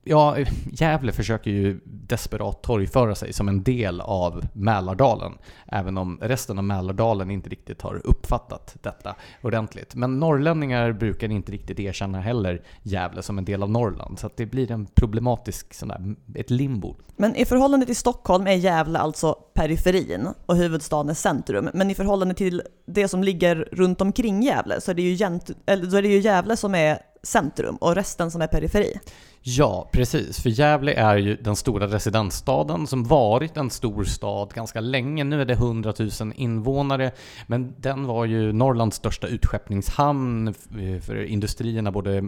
Ja, 0.04 0.36
Gävle 0.72 1.12
försöker 1.12 1.50
ju 1.50 1.80
desperat 1.84 2.62
torgföra 2.62 3.14
sig 3.14 3.32
som 3.32 3.48
en 3.48 3.62
del 3.62 4.00
av 4.00 4.46
Mälardalen. 4.52 5.32
Även 5.66 5.98
om 5.98 6.18
resten 6.22 6.58
av 6.58 6.64
Mälardalen 6.64 7.30
inte 7.30 7.50
riktigt 7.50 7.82
har 7.82 8.06
uppfattat 8.06 8.76
detta 8.82 9.16
ordentligt. 9.42 9.94
Men 9.94 10.20
norrlänningar 10.20 10.92
brukar 10.92 11.30
inte 11.30 11.52
riktigt 11.52 11.80
erkänna 11.80 12.20
heller 12.20 12.62
Gävle 12.82 13.22
som 13.22 13.38
en 13.38 13.44
del 13.44 13.62
av 13.62 13.70
Norrland. 13.70 14.18
Så 14.18 14.26
att 14.26 14.36
det 14.36 14.46
blir 14.46 14.70
en 14.70 14.86
problematisk, 14.86 15.74
sån 15.74 15.88
där, 15.88 16.14
ett 16.34 16.50
limbo. 16.50 16.96
Men 17.16 17.36
i 17.36 17.44
förhållande 17.44 17.86
till 17.86 17.96
Stockholm 17.96 18.46
är 18.46 18.54
Gävle 18.54 18.98
alltså 18.98 19.32
periferin 19.54 20.28
och 20.46 20.56
huvudstaden 20.56 21.10
är 21.10 21.14
centrum. 21.14 21.68
Men 21.74 21.90
i 21.90 21.94
förhållande 21.94 22.34
till 22.34 22.62
det 22.86 23.08
som 23.08 23.24
ligger 23.24 23.68
runt 23.72 24.00
omkring 24.00 24.42
Gävle 24.42 24.80
så 24.80 24.90
är 24.90 24.94
det 24.94 25.02
ju, 25.02 25.14
gent- 25.14 25.50
eller, 25.66 25.90
så 25.90 25.96
är 25.96 26.02
det 26.02 26.08
ju 26.08 26.18
Gävle 26.18 26.56
som 26.56 26.74
är 26.74 26.98
centrum 27.22 27.76
och 27.76 27.94
resten 27.94 28.30
som 28.30 28.42
är 28.42 28.46
periferi. 28.46 29.00
Ja, 29.42 29.88
precis. 29.92 30.40
För 30.40 30.50
Gävle 30.50 30.92
är 30.92 31.16
ju 31.16 31.36
den 31.36 31.56
stora 31.56 31.86
residensstaden 31.86 32.86
som 32.86 33.04
varit 33.04 33.56
en 33.56 33.70
stor 33.70 34.04
stad 34.04 34.52
ganska 34.54 34.80
länge. 34.80 35.24
Nu 35.24 35.40
är 35.40 35.44
det 35.44 35.52
100 35.52 35.94
000 35.98 36.10
invånare, 36.34 37.12
men 37.46 37.74
den 37.78 38.06
var 38.06 38.24
ju 38.24 38.52
Norrlands 38.52 38.96
största 38.96 39.26
utskeppningshamn 39.26 40.48
eh, 40.48 41.00
för 41.00 41.24
industrierna, 41.24 41.92
både 41.92 42.24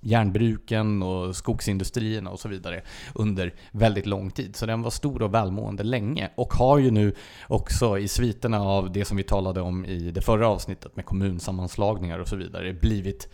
järnbruken 0.00 1.02
och 1.02 1.36
skogsindustrierna 1.36 2.30
och 2.30 2.40
så 2.40 2.48
vidare 2.48 2.82
under 3.14 3.54
väldigt 3.72 4.06
lång 4.06 4.30
tid. 4.30 4.56
Så 4.56 4.66
den 4.66 4.82
var 4.82 4.90
stor 4.90 5.22
och 5.22 5.34
välmående 5.34 5.82
länge 5.82 6.30
och 6.34 6.54
har 6.54 6.78
ju 6.78 6.90
nu 6.90 7.14
också 7.48 7.98
i 7.98 8.08
sviterna 8.08 8.62
av 8.62 8.92
det 8.92 9.04
som 9.04 9.16
vi 9.16 9.22
talade 9.22 9.60
om 9.60 9.84
i 9.84 10.10
det 10.10 10.20
förra 10.20 10.48
avsnittet 10.48 10.96
med 10.96 11.04
kommunsammanslagningar 11.04 12.18
och 12.18 12.28
så 12.28 12.36
vidare 12.36 12.72
blivit 12.72 13.28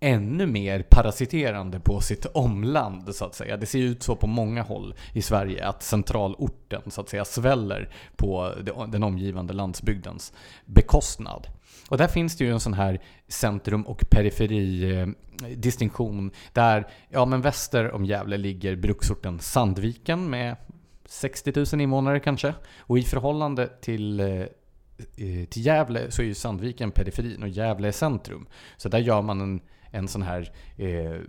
ännu 0.00 0.46
mer 0.46 0.82
parasiterande 0.82 1.80
på 1.80 2.00
sitt 2.00 2.26
omland 2.26 3.14
så 3.14 3.24
att 3.24 3.34
säga. 3.34 3.56
Det 3.56 3.66
ser 3.66 3.78
ut 3.78 4.02
så 4.02 4.16
på 4.16 4.26
många 4.26 4.62
håll 4.62 4.94
i 5.12 5.22
Sverige 5.22 5.66
att 5.66 5.82
centralorten 5.82 6.90
så 6.90 7.00
att 7.00 7.08
säga 7.08 7.24
sväller 7.24 7.92
på 8.16 8.52
den 8.88 9.02
omgivande 9.02 9.52
landsbygdens 9.52 10.32
bekostnad. 10.64 11.46
Och 11.88 11.98
där 11.98 12.08
finns 12.08 12.36
det 12.36 12.44
ju 12.44 12.50
en 12.50 12.60
sån 12.60 12.74
här 12.74 13.00
centrum 13.28 13.82
och 13.82 14.04
periferi 14.10 14.92
eh, 15.00 15.08
distinktion 15.56 16.30
där, 16.52 16.86
ja 17.08 17.24
men 17.24 17.40
väster 17.40 17.90
om 17.92 18.04
Gävle 18.04 18.36
ligger 18.36 18.76
bruksorten 18.76 19.38
Sandviken 19.38 20.30
med 20.30 20.56
60 21.04 21.52
000 21.56 21.80
invånare 21.80 22.20
kanske. 22.20 22.54
Och 22.78 22.98
i 22.98 23.02
förhållande 23.02 23.66
till 23.66 24.20
eh, 24.20 24.46
till 25.48 25.66
Gävle 25.66 26.10
så 26.10 26.22
är 26.22 26.26
ju 26.26 26.34
Sandviken 26.34 26.90
periferin 26.90 27.42
och 27.42 27.48
Gävle 27.48 27.88
är 27.88 27.92
centrum. 27.92 28.46
Så 28.76 28.88
där 28.88 28.98
gör 28.98 29.22
man 29.22 29.40
en, 29.40 29.60
en 29.90 30.08
sån 30.08 30.22
här 30.22 30.52
eh, 30.76 31.20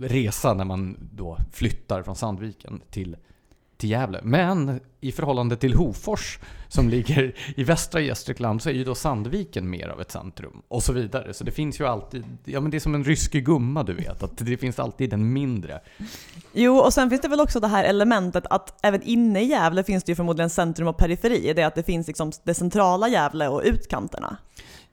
resa 0.00 0.54
när 0.54 0.64
man 0.64 1.08
då 1.12 1.38
flyttar 1.52 2.02
från 2.02 2.16
Sandviken 2.16 2.80
till, 2.90 3.16
till 3.76 3.90
Gävle. 3.90 4.20
Men 4.22 4.80
i 5.00 5.12
förhållande 5.12 5.56
till 5.56 5.74
Hofors 5.74 6.38
som 6.68 6.88
ligger 6.88 7.34
i 7.56 7.64
västra 7.64 8.00
Gästrikland 8.00 8.62
så 8.62 8.68
är 8.68 8.74
ju 8.74 8.84
då 8.84 8.94
Sandviken 8.94 9.70
mer 9.70 9.88
av 9.88 10.00
ett 10.00 10.10
centrum 10.10 10.62
och 10.68 10.82
så 10.82 10.92
vidare. 10.92 11.34
Så 11.34 11.44
det 11.44 11.50
finns 11.50 11.80
ju 11.80 11.86
alltid, 11.86 12.24
ja 12.44 12.60
men 12.60 12.70
det 12.70 12.76
är 12.76 12.80
som 12.80 12.94
en 12.94 13.04
rysk 13.04 13.32
gumma 13.32 13.82
du 13.82 13.92
vet, 13.92 14.22
att 14.22 14.38
det 14.38 14.56
finns 14.56 14.78
alltid 14.78 15.12
en 15.12 15.32
mindre. 15.32 15.80
Jo, 16.52 16.76
och 16.76 16.92
sen 16.92 17.10
finns 17.10 17.22
det 17.22 17.28
väl 17.28 17.40
också 17.40 17.60
det 17.60 17.68
här 17.68 17.84
elementet 17.84 18.44
att 18.50 18.78
även 18.82 19.02
inne 19.02 19.42
i 19.42 19.44
Gävle 19.44 19.84
finns 19.84 20.04
det 20.04 20.12
ju 20.12 20.16
förmodligen 20.16 20.50
centrum 20.50 20.88
och 20.88 20.96
periferi. 20.96 21.52
Det 21.52 21.62
är 21.62 21.66
att 21.66 21.74
det 21.74 21.82
finns 21.82 22.06
liksom 22.06 22.32
det 22.44 22.54
centrala 22.54 23.08
Gävle 23.08 23.48
och 23.48 23.62
utkanterna. 23.64 24.36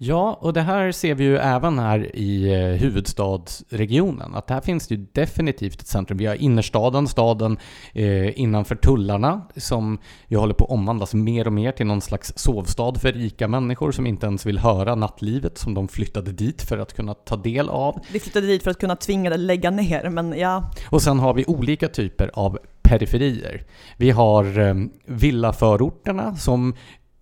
Ja, 0.05 0.37
och 0.41 0.53
det 0.53 0.61
här 0.61 0.91
ser 0.91 1.15
vi 1.15 1.23
ju 1.23 1.37
även 1.37 1.79
här 1.79 2.15
i 2.15 2.53
eh, 2.53 2.59
huvudstadsregionen. 2.59 4.35
Att 4.35 4.49
här 4.49 4.61
finns 4.61 4.87
det 4.87 4.95
ju 4.95 5.05
definitivt 5.11 5.81
ett 5.81 5.87
centrum. 5.87 6.17
Vi 6.17 6.25
har 6.25 6.35
innerstaden, 6.35 7.07
staden 7.07 7.57
eh, 7.93 8.39
innanför 8.39 8.75
tullarna 8.75 9.41
som 9.55 9.97
ju 10.27 10.37
håller 10.37 10.53
på 10.53 10.63
att 10.65 10.71
omvandlas 10.71 11.13
mer 11.13 11.47
och 11.47 11.53
mer 11.53 11.71
till 11.71 11.85
någon 11.85 12.01
slags 12.01 12.33
sovstad 12.35 12.93
för 12.95 13.11
rika 13.11 13.47
människor 13.47 13.91
som 13.91 14.07
inte 14.07 14.25
ens 14.25 14.45
vill 14.45 14.57
höra 14.57 14.95
nattlivet 14.95 15.57
som 15.57 15.73
de 15.73 15.87
flyttade 15.87 16.31
dit 16.31 16.61
för 16.61 16.77
att 16.77 16.93
kunna 16.93 17.13
ta 17.13 17.35
del 17.35 17.69
av. 17.69 17.99
Vi 18.11 18.19
flyttade 18.19 18.47
dit 18.47 18.63
för 18.63 18.71
att 18.71 18.79
kunna 18.79 18.95
tvinga 18.95 19.29
det 19.29 19.37
lägga 19.37 19.71
ner, 19.71 20.09
men 20.09 20.39
ja. 20.39 20.71
Och 20.89 21.01
sen 21.01 21.19
har 21.19 21.33
vi 21.33 21.45
olika 21.47 21.87
typer 21.87 22.31
av 22.33 22.59
periferier. 22.81 23.63
Vi 23.97 24.11
har 24.11 24.59
eh, 24.59 24.75
villaförorterna 25.05 26.35
som 26.35 26.73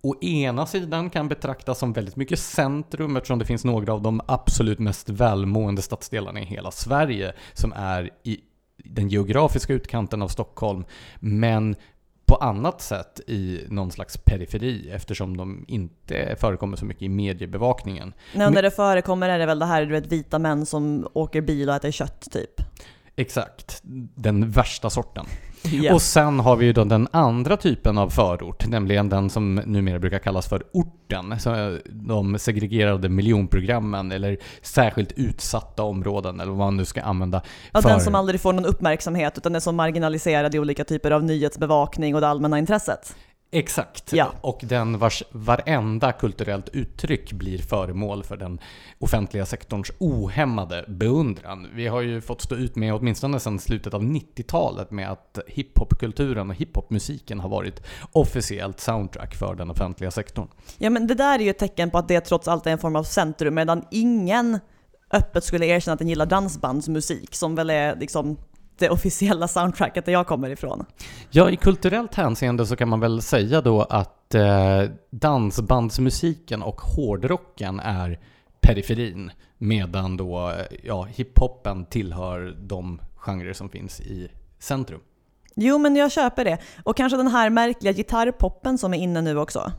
å 0.02 0.14
ena 0.20 0.66
sidan 0.66 1.10
kan 1.10 1.28
betraktas 1.28 1.78
som 1.78 1.92
väldigt 1.92 2.16
mycket 2.16 2.38
centrum 2.38 3.16
eftersom 3.16 3.38
det 3.38 3.44
finns 3.44 3.64
några 3.64 3.92
av 3.92 4.02
de 4.02 4.20
absolut 4.26 4.78
mest 4.78 5.08
välmående 5.08 5.82
stadsdelarna 5.82 6.40
i 6.40 6.44
hela 6.44 6.70
Sverige 6.70 7.32
som 7.52 7.72
är 7.72 8.10
i 8.22 8.40
den 8.84 9.08
geografiska 9.08 9.72
utkanten 9.72 10.22
av 10.22 10.28
Stockholm. 10.28 10.84
Men 11.20 11.76
på 12.26 12.34
annat 12.36 12.80
sätt 12.80 13.20
i 13.26 13.64
någon 13.68 13.90
slags 13.90 14.18
periferi 14.18 14.90
eftersom 14.90 15.36
de 15.36 15.64
inte 15.68 16.36
förekommer 16.40 16.76
så 16.76 16.84
mycket 16.84 17.02
i 17.02 17.08
mediebevakningen. 17.08 18.12
När 18.34 18.50
när 18.50 18.62
det 18.62 18.70
förekommer 18.70 19.28
är 19.28 19.38
det 19.38 19.46
väl 19.46 19.58
det 19.58 19.66
här 19.66 19.84
du 19.84 19.92
vet, 19.92 20.06
vita 20.06 20.38
män 20.38 20.66
som 20.66 21.08
åker 21.12 21.40
bil 21.40 21.68
och 21.68 21.74
äter 21.74 21.90
kött 21.90 22.28
typ. 22.32 22.60
Exakt, 23.16 23.80
den 24.14 24.50
värsta 24.50 24.90
sorten. 24.90 25.26
Ja. 25.70 25.94
Och 25.94 26.02
sen 26.02 26.40
har 26.40 26.56
vi 26.56 26.66
ju 26.66 26.72
då 26.72 26.84
den 26.84 27.08
andra 27.10 27.56
typen 27.56 27.98
av 27.98 28.08
förort, 28.08 28.66
nämligen 28.66 29.08
den 29.08 29.30
som 29.30 29.54
numera 29.54 29.98
brukar 29.98 30.18
kallas 30.18 30.48
för 30.48 30.62
orten. 30.72 31.40
Så 31.40 31.54
eh, 31.54 31.78
de 31.90 32.38
segregerade 32.38 33.08
miljonprogrammen 33.08 34.12
eller 34.12 34.38
särskilt 34.62 35.12
utsatta 35.12 35.82
områden 35.82 36.40
eller 36.40 36.50
vad 36.50 36.58
man 36.58 36.76
nu 36.76 36.84
ska 36.84 37.02
använda. 37.02 37.42
Ja, 37.72 37.82
för... 37.82 37.88
den 37.88 38.00
som 38.00 38.14
aldrig 38.14 38.40
får 38.40 38.52
någon 38.52 38.66
uppmärksamhet 38.66 39.38
utan 39.38 39.54
är 39.54 39.60
så 39.60 39.72
marginaliserad 39.72 40.54
i 40.54 40.58
olika 40.58 40.84
typer 40.84 41.10
av 41.10 41.24
nyhetsbevakning 41.24 42.14
och 42.14 42.20
det 42.20 42.28
allmänna 42.28 42.58
intresset. 42.58 43.14
Exakt. 43.54 44.12
Ja. 44.12 44.32
Och 44.40 44.60
den 44.62 44.98
vars 44.98 45.22
varenda 45.30 46.12
kulturellt 46.12 46.68
uttryck 46.68 47.32
blir 47.32 47.58
föremål 47.58 48.24
för 48.24 48.36
den 48.36 48.60
offentliga 48.98 49.46
sektorns 49.46 49.92
ohämmade 49.98 50.84
beundran. 50.88 51.68
Vi 51.74 51.86
har 51.86 52.00
ju 52.00 52.20
fått 52.20 52.42
stå 52.42 52.54
ut 52.54 52.76
med, 52.76 52.94
åtminstone 52.94 53.40
sedan 53.40 53.58
slutet 53.58 53.94
av 53.94 54.02
90-talet, 54.02 54.90
med 54.90 55.10
att 55.10 55.38
hiphopkulturen 55.46 56.50
och 56.50 56.56
hiphopmusiken 56.56 57.40
har 57.40 57.48
varit 57.48 57.82
officiellt 58.12 58.80
soundtrack 58.80 59.34
för 59.34 59.54
den 59.54 59.70
offentliga 59.70 60.10
sektorn. 60.10 60.48
Ja 60.78 60.90
men 60.90 61.06
det 61.06 61.14
där 61.14 61.38
är 61.38 61.42
ju 61.42 61.50
ett 61.50 61.58
tecken 61.58 61.90
på 61.90 61.98
att 61.98 62.08
det 62.08 62.20
trots 62.20 62.48
allt 62.48 62.66
är 62.66 62.70
en 62.70 62.78
form 62.78 62.96
av 62.96 63.04
centrum 63.04 63.54
medan 63.54 63.84
ingen 63.90 64.58
öppet 65.10 65.44
skulle 65.44 65.66
erkänna 65.66 65.92
att 65.92 65.98
den 65.98 66.08
gillar 66.08 66.26
dansbandsmusik 66.26 67.34
som 67.34 67.54
väl 67.54 67.70
är 67.70 67.96
liksom 67.96 68.36
det 68.82 68.90
officiella 68.90 69.48
soundtracket 69.48 70.04
där 70.04 70.12
jag 70.12 70.26
kommer 70.26 70.50
ifrån. 70.50 70.84
Ja, 71.30 71.50
i 71.50 71.56
kulturellt 71.56 72.14
hänseende 72.14 72.66
så 72.66 72.76
kan 72.76 72.88
man 72.88 73.00
väl 73.00 73.22
säga 73.22 73.60
då 73.60 73.82
att 73.82 74.34
eh, 74.34 74.82
dansbandsmusiken 75.10 76.62
och 76.62 76.80
hårdrocken 76.80 77.80
är 77.80 78.20
periferin 78.60 79.30
medan 79.58 80.16
då 80.16 80.50
eh, 80.50 80.78
ja, 80.82 81.02
hiphopen 81.02 81.84
tillhör 81.84 82.56
de 82.60 83.00
genrer 83.16 83.52
som 83.52 83.68
finns 83.68 84.00
i 84.00 84.28
centrum. 84.58 85.00
Jo 85.54 85.78
men 85.78 85.96
jag 85.96 86.12
köper 86.12 86.44
det. 86.44 86.58
Och 86.82 86.96
kanske 86.96 87.16
den 87.16 87.28
här 87.28 87.50
märkliga 87.50 87.92
gitarrpoppen 87.92 88.78
som 88.78 88.94
är 88.94 88.98
inne 88.98 89.20
nu 89.20 89.38
också. 89.38 89.72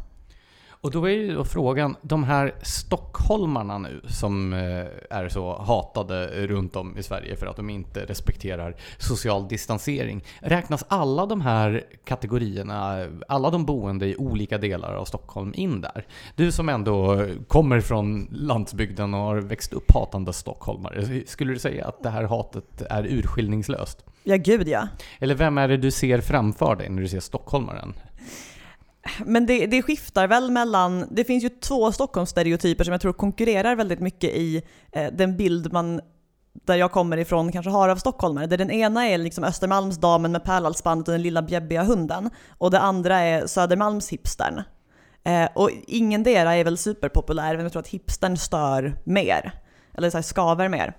Och 0.84 0.92
då 0.92 1.06
är 1.06 1.12
ju 1.12 1.36
då 1.36 1.46
frågan, 1.46 1.96
de 2.02 2.24
här 2.24 2.56
stockholmarna 2.62 3.78
nu 3.78 4.02
som 4.08 4.54
eh, 4.54 5.18
är 5.18 5.30
så 5.30 5.62
hatade 5.62 6.48
runt 6.48 6.76
om 6.76 6.98
i 6.98 7.04
Sverige 7.04 7.36
för 7.36 7.46
att 7.46 7.56
de 7.56 7.70
inte 7.70 8.06
respekterar 8.06 8.76
social 8.98 9.48
distansering. 9.48 10.24
Räknas 10.40 10.86
alla 10.88 11.26
de 11.26 11.42
här 11.42 11.84
kategorierna, 12.04 13.08
alla 13.28 13.50
de 13.50 13.66
boende 13.66 14.06
i 14.06 14.16
olika 14.16 14.58
delar 14.58 14.94
av 14.94 15.06
Stockholm 15.06 15.54
in 15.56 15.82
där? 15.82 16.08
Du 16.36 16.52
som 16.52 16.70
ändå 16.70 17.28
kommer 17.48 17.82
från 17.82 18.28
landsbygden 18.32 19.14
och 19.14 19.20
har 19.20 19.38
växt 19.38 19.74
upp 19.74 19.92
hatande 19.92 20.34
stockholmare, 20.34 21.22
skulle 21.26 21.54
du 21.54 21.60
säga 21.60 21.88
att 21.88 22.04
det 22.04 22.10
här 22.10 22.24
hatet 22.24 22.82
är 22.90 23.04
urskiljningslöst? 23.04 24.06
Ja 24.24 24.36
gud 24.36 24.68
ja. 24.68 24.88
Eller 25.20 25.36
vem 25.36 25.58
är 25.58 25.68
det 25.68 25.78
du 25.78 25.92
ser 25.92 26.22
framför 26.22 26.76
dig 26.76 26.90
när 26.90 27.02
du 27.02 27.08
ser 27.08 27.20
stockholmaren? 27.20 27.94
Men 29.26 29.46
det, 29.46 29.66
det 29.66 29.82
skiftar 29.82 30.28
väl 30.28 30.52
mellan, 30.52 31.08
det 31.12 31.24
finns 31.24 31.44
ju 31.44 31.50
två 31.50 31.92
Stockholmsstereotyper 31.92 32.84
som 32.84 32.92
jag 32.92 33.02
tror 33.02 33.14
konkurrerar 33.14 33.76
väldigt 33.76 34.00
mycket 34.00 34.30
i 34.30 34.64
eh, 34.92 35.14
den 35.14 35.38
bild 35.38 35.74
man 35.74 36.02
där 36.66 36.76
jag 36.76 36.92
kommer 36.92 37.18
ifrån 37.18 37.52
kanske 37.52 37.70
har 37.70 37.90
av 37.90 37.96
stockholmare. 37.96 38.48
Där 38.48 38.58
den 38.58 38.72
ena 38.72 39.08
är 39.08 39.18
liksom 39.18 39.44
Östermalmsdamen 39.44 40.32
med 40.32 40.44
pärlhalsbandet 40.44 41.08
och 41.08 41.12
den 41.12 41.22
lilla 41.22 41.42
bjäbbiga 41.42 41.84
hunden. 41.84 42.30
Och 42.58 42.72
det 42.72 42.80
andra 42.80 43.20
är 43.20 43.48
Södermalmshipstern. 43.48 44.62
Eh, 45.24 45.50
och 45.56 45.70
ingen 45.88 46.24
dera 46.24 46.56
är 46.56 46.64
väl 46.64 46.78
superpopulär, 46.78 47.56
men 47.56 47.64
jag 47.64 47.72
tror 47.72 47.80
att 47.80 47.88
hipstern 47.88 48.38
stör 48.38 48.96
mer. 49.04 49.52
Eller 49.94 50.10
så 50.10 50.18
här, 50.18 50.24
skaver 50.24 50.70
mer. 50.70 50.94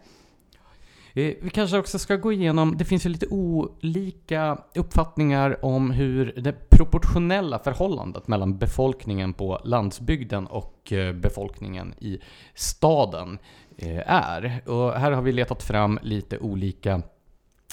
Vi 1.17 1.51
kanske 1.53 1.79
också 1.79 1.99
ska 1.99 2.17
gå 2.17 2.33
igenom, 2.33 2.77
det 2.79 2.85
finns 2.85 3.07
ju 3.07 3.11
lite 3.11 3.27
olika 3.27 4.59
uppfattningar 4.75 5.65
om 5.65 5.91
hur 5.91 6.33
det 6.37 6.71
proportionella 6.71 7.59
förhållandet 7.59 8.29
mellan 8.29 8.59
befolkningen 8.59 9.33
på 9.33 9.61
landsbygden 9.65 10.47
och 10.47 10.93
eh, 10.93 11.13
befolkningen 11.13 11.95
i 11.99 12.19
staden 12.55 13.39
eh, 13.77 14.11
är. 14.13 14.63
Och 14.67 14.93
här 14.93 15.13
har 15.13 15.23
vi 15.23 15.33
letat 15.33 15.63
fram 15.63 15.99
lite 16.03 16.39
olika 16.39 17.03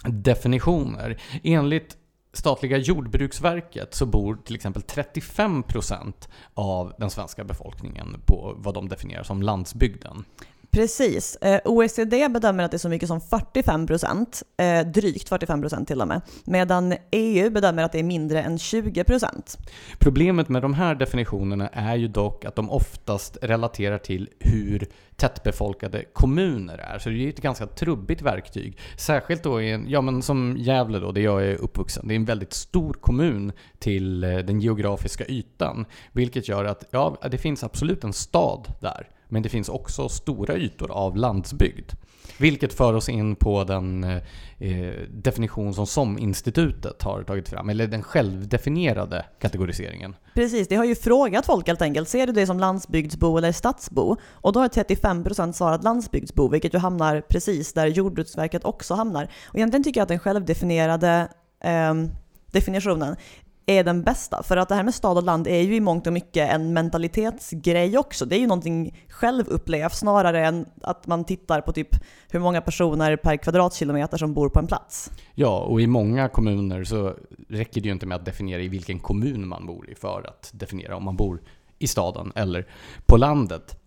definitioner. 0.04 1.22
Enligt 1.44 1.98
statliga 2.34 2.78
Jordbruksverket 2.78 3.94
så 3.94 4.06
bor 4.06 4.38
till 4.46 4.56
exempel 4.56 4.82
35% 4.82 6.14
av 6.54 6.94
den 6.98 7.10
svenska 7.10 7.44
befolkningen 7.44 8.22
på 8.26 8.56
vad 8.58 8.74
de 8.74 8.90
definierar 8.90 9.24
som 9.24 9.42
landsbygden. 9.42 10.26
Precis. 10.72 11.36
Eh, 11.36 11.62
OECD 11.66 12.30
bedömer 12.30 12.64
att 12.64 12.72
det 12.72 12.78
är 12.78 12.80
så 12.80 12.90
mycket 12.90 13.08
som 13.08 13.22
45 13.22 13.88
procent, 13.88 14.44
eh, 14.58 14.88
drygt 14.88 15.30
45 15.30 15.62
procent 15.62 15.88
till 15.88 16.02
och 16.02 16.08
med, 16.08 16.22
medan 16.46 16.94
EU 17.12 17.50
bedömer 17.50 17.84
att 17.84 17.92
det 17.92 18.00
är 18.00 18.04
mindre 18.04 18.42
än 18.42 18.60
20 18.60 19.04
procent. 19.04 19.58
Problemet 20.00 20.50
med 20.50 20.62
de 20.62 20.74
här 20.74 20.96
definitionerna 20.96 21.68
är 21.68 21.96
ju 21.96 22.08
dock 22.08 22.46
att 22.46 22.56
de 22.56 22.72
oftast 22.72 23.38
relaterar 23.42 23.98
till 23.98 24.30
hur 24.40 24.88
tättbefolkade 25.16 26.06
kommuner 26.14 26.78
är. 26.78 27.00
Så 27.00 27.10
det 27.10 27.16
är 27.16 27.18
ju 27.18 27.30
ett 27.30 27.42
ganska 27.42 27.68
trubbigt 27.68 28.22
verktyg. 28.22 28.78
Särskilt 28.98 29.44
då 29.44 29.62
i 29.62 29.72
en, 29.72 29.90
ja 29.90 30.02
men 30.02 30.22
som 30.22 30.56
Gävle 30.58 31.00
då, 31.00 31.12
där 31.12 31.22
jag 31.22 31.46
är 31.46 31.56
uppvuxen. 31.56 32.08
Det 32.08 32.14
är 32.14 32.16
en 32.16 32.26
väldigt 32.26 32.54
stor 32.54 32.94
kommun 32.94 33.52
till 33.80 34.24
eh, 34.24 34.38
den 34.38 34.60
geografiska 34.60 35.26
ytan. 35.28 35.86
Vilket 36.12 36.48
gör 36.48 36.66
att, 36.66 36.84
ja, 36.92 37.18
det 37.32 37.38
finns 37.38 37.64
absolut 37.64 38.04
en 38.04 38.14
stad 38.14 38.68
där. 38.80 39.08
Men 39.32 39.44
det 39.44 39.50
finns 39.50 39.70
också 39.70 40.10
stora 40.10 40.58
ytor 40.58 40.92
av 40.92 41.18
landsbygd. 41.18 41.92
Vilket 42.38 42.74
för 42.74 42.94
oss 42.94 43.10
in 43.10 43.36
på 43.36 43.64
den 43.64 44.04
eh, 44.04 44.94
definition 45.10 45.74
som 45.74 45.88
SOM-institutet 45.88 47.02
har 47.02 47.24
tagit 47.24 47.50
fram, 47.50 47.70
eller 47.70 47.88
den 47.88 48.04
självdefinierade 48.04 49.26
kategoriseringen. 49.40 50.16
Precis, 50.34 50.68
det 50.68 50.76
har 50.76 50.86
ju 50.86 50.96
frågat 50.96 51.46
folk 51.46 51.68
helt 51.68 51.82
enkelt, 51.82 52.10
ser 52.10 52.28
du 52.28 52.34
dig 52.34 52.48
som 52.48 52.60
landsbygdsbo 52.60 53.38
eller 53.38 53.52
stadsbo? 53.52 54.16
Och 54.32 54.54
då 54.54 54.60
har 54.60 54.68
35% 54.68 55.52
svarat 55.52 55.84
landsbygdsbo, 55.84 56.48
vilket 56.48 56.74
ju 56.74 56.78
hamnar 56.78 57.22
precis 57.22 57.74
där 57.74 57.88
Jordbruksverket 57.88 58.66
också 58.66 58.94
hamnar. 58.94 59.32
Och 59.46 59.56
egentligen 59.56 59.84
tycker 59.84 60.00
jag 60.00 60.04
att 60.04 60.10
den 60.10 60.20
självdefinierade 60.20 61.28
eh, 61.64 61.94
definitionen 62.52 63.16
är 63.66 63.84
den 63.84 64.04
bästa. 64.04 64.44
För 64.44 64.58
att 64.58 64.70
det 64.70 64.76
här 64.76 64.84
med 64.84 64.94
stad 64.94 65.18
och 65.18 65.24
land 65.24 65.48
är 65.48 65.62
ju 65.62 65.76
i 65.76 65.80
mångt 65.80 66.08
och 66.08 66.14
mycket 66.14 66.50
en 66.50 66.74
mentalitetsgrej 66.74 67.98
också. 67.98 68.26
Det 68.26 68.36
är 68.36 68.40
ju 68.40 68.48
någonting 68.48 69.06
självupplevt 69.10 69.94
snarare 69.94 70.46
än 70.46 70.66
att 70.82 71.08
man 71.08 71.26
tittar 71.26 71.62
på 71.62 71.72
typ 71.72 71.90
hur 72.30 72.40
många 72.40 72.62
personer 72.62 73.16
per 73.16 73.38
kvadratkilometer 73.38 74.18
som 74.18 74.34
bor 74.34 74.50
på 74.50 74.60
en 74.60 74.68
plats. 74.68 75.12
Ja, 75.36 75.60
och 75.60 75.82
i 75.82 75.88
många 75.88 76.30
kommuner 76.30 76.84
så 76.84 77.16
räcker 77.50 77.82
det 77.82 77.88
ju 77.88 77.94
inte 77.94 78.06
med 78.06 78.16
att 78.16 78.26
definiera 78.26 78.62
i 78.62 78.68
vilken 78.68 79.00
kommun 79.00 79.48
man 79.48 79.66
bor 79.66 79.90
i 79.90 79.96
för 79.96 80.28
att 80.28 80.52
definiera 80.54 80.96
om 80.96 81.04
man 81.04 81.16
bor 81.16 81.42
i 81.80 81.88
staden 81.88 82.32
eller 82.36 82.68
på 83.06 83.18
landet. 83.18 83.78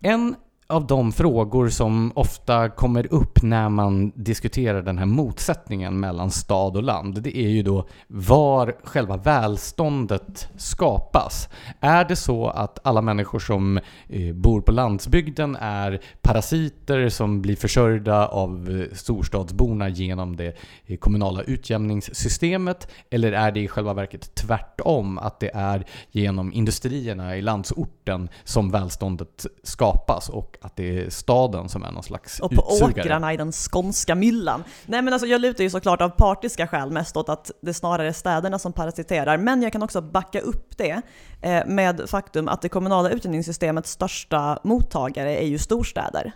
En 0.00 0.34
av 0.70 0.86
de 0.86 1.12
frågor 1.12 1.68
som 1.68 2.12
ofta 2.14 2.68
kommer 2.68 3.12
upp 3.12 3.42
när 3.42 3.68
man 3.68 4.12
diskuterar 4.14 4.82
den 4.82 4.98
här 4.98 5.06
motsättningen 5.06 6.00
mellan 6.00 6.30
stad 6.30 6.76
och 6.76 6.82
land, 6.82 7.22
det 7.22 7.36
är 7.36 7.48
ju 7.48 7.62
då 7.62 7.86
var 8.06 8.76
själva 8.84 9.16
välståndet 9.16 10.48
skapas. 10.56 11.48
Är 11.80 12.04
det 12.04 12.16
så 12.16 12.46
att 12.46 12.78
alla 12.86 13.02
människor 13.02 13.38
som 13.38 13.80
eh, 14.08 14.34
bor 14.34 14.60
på 14.60 14.72
landsbygden 14.72 15.56
är 15.60 16.00
parasiter 16.20 17.08
som 17.08 17.42
blir 17.42 17.56
försörjda 17.56 18.26
av 18.28 18.70
eh, 18.70 18.96
storstadsborna 18.96 19.88
genom 19.88 20.36
det 20.36 20.56
eh, 20.86 20.96
kommunala 20.98 21.42
utjämningssystemet? 21.42 22.88
Eller 23.10 23.32
är 23.32 23.52
det 23.52 23.60
i 23.60 23.68
själva 23.68 23.94
verket 23.94 24.34
tvärtom, 24.34 25.18
att 25.18 25.40
det 25.40 25.50
är 25.54 25.84
genom 26.10 26.52
industrierna 26.52 27.36
i 27.36 27.42
landsorten 27.42 28.28
som 28.44 28.70
välståndet 28.70 29.46
skapas 29.62 30.28
och 30.28 30.56
att 30.62 30.76
det 30.76 30.98
är 30.98 31.10
staden 31.10 31.68
som 31.68 31.82
är 31.82 31.92
någon 31.92 32.02
slags 32.02 32.40
Och 32.40 32.50
på 32.50 32.66
utsugare. 32.72 33.00
åkrarna 33.00 33.32
i 33.32 33.36
den 33.36 33.52
skånska 33.52 34.14
myllan. 34.14 34.64
Nej 34.86 35.02
men 35.02 35.12
alltså 35.12 35.26
jag 35.26 35.40
lutar 35.40 35.64
ju 35.64 35.70
såklart 35.70 36.00
av 36.00 36.08
partiska 36.08 36.66
skäl 36.66 36.90
mest 36.90 37.16
åt 37.16 37.28
att 37.28 37.50
det 37.62 37.74
snarare 37.74 38.08
är 38.08 38.12
städerna 38.12 38.58
som 38.58 38.72
parasiterar. 38.72 39.38
Men 39.38 39.62
jag 39.62 39.72
kan 39.72 39.82
också 39.82 40.00
backa 40.00 40.40
upp 40.40 40.76
det 40.76 41.02
eh, 41.40 41.66
med 41.66 42.02
faktum 42.10 42.48
att 42.48 42.62
det 42.62 42.68
kommunala 42.68 43.10
utjämningssystemets 43.10 43.90
största 43.90 44.58
mottagare 44.64 45.36
är 45.36 45.46
ju 45.46 45.58
storstäder. 45.58 46.32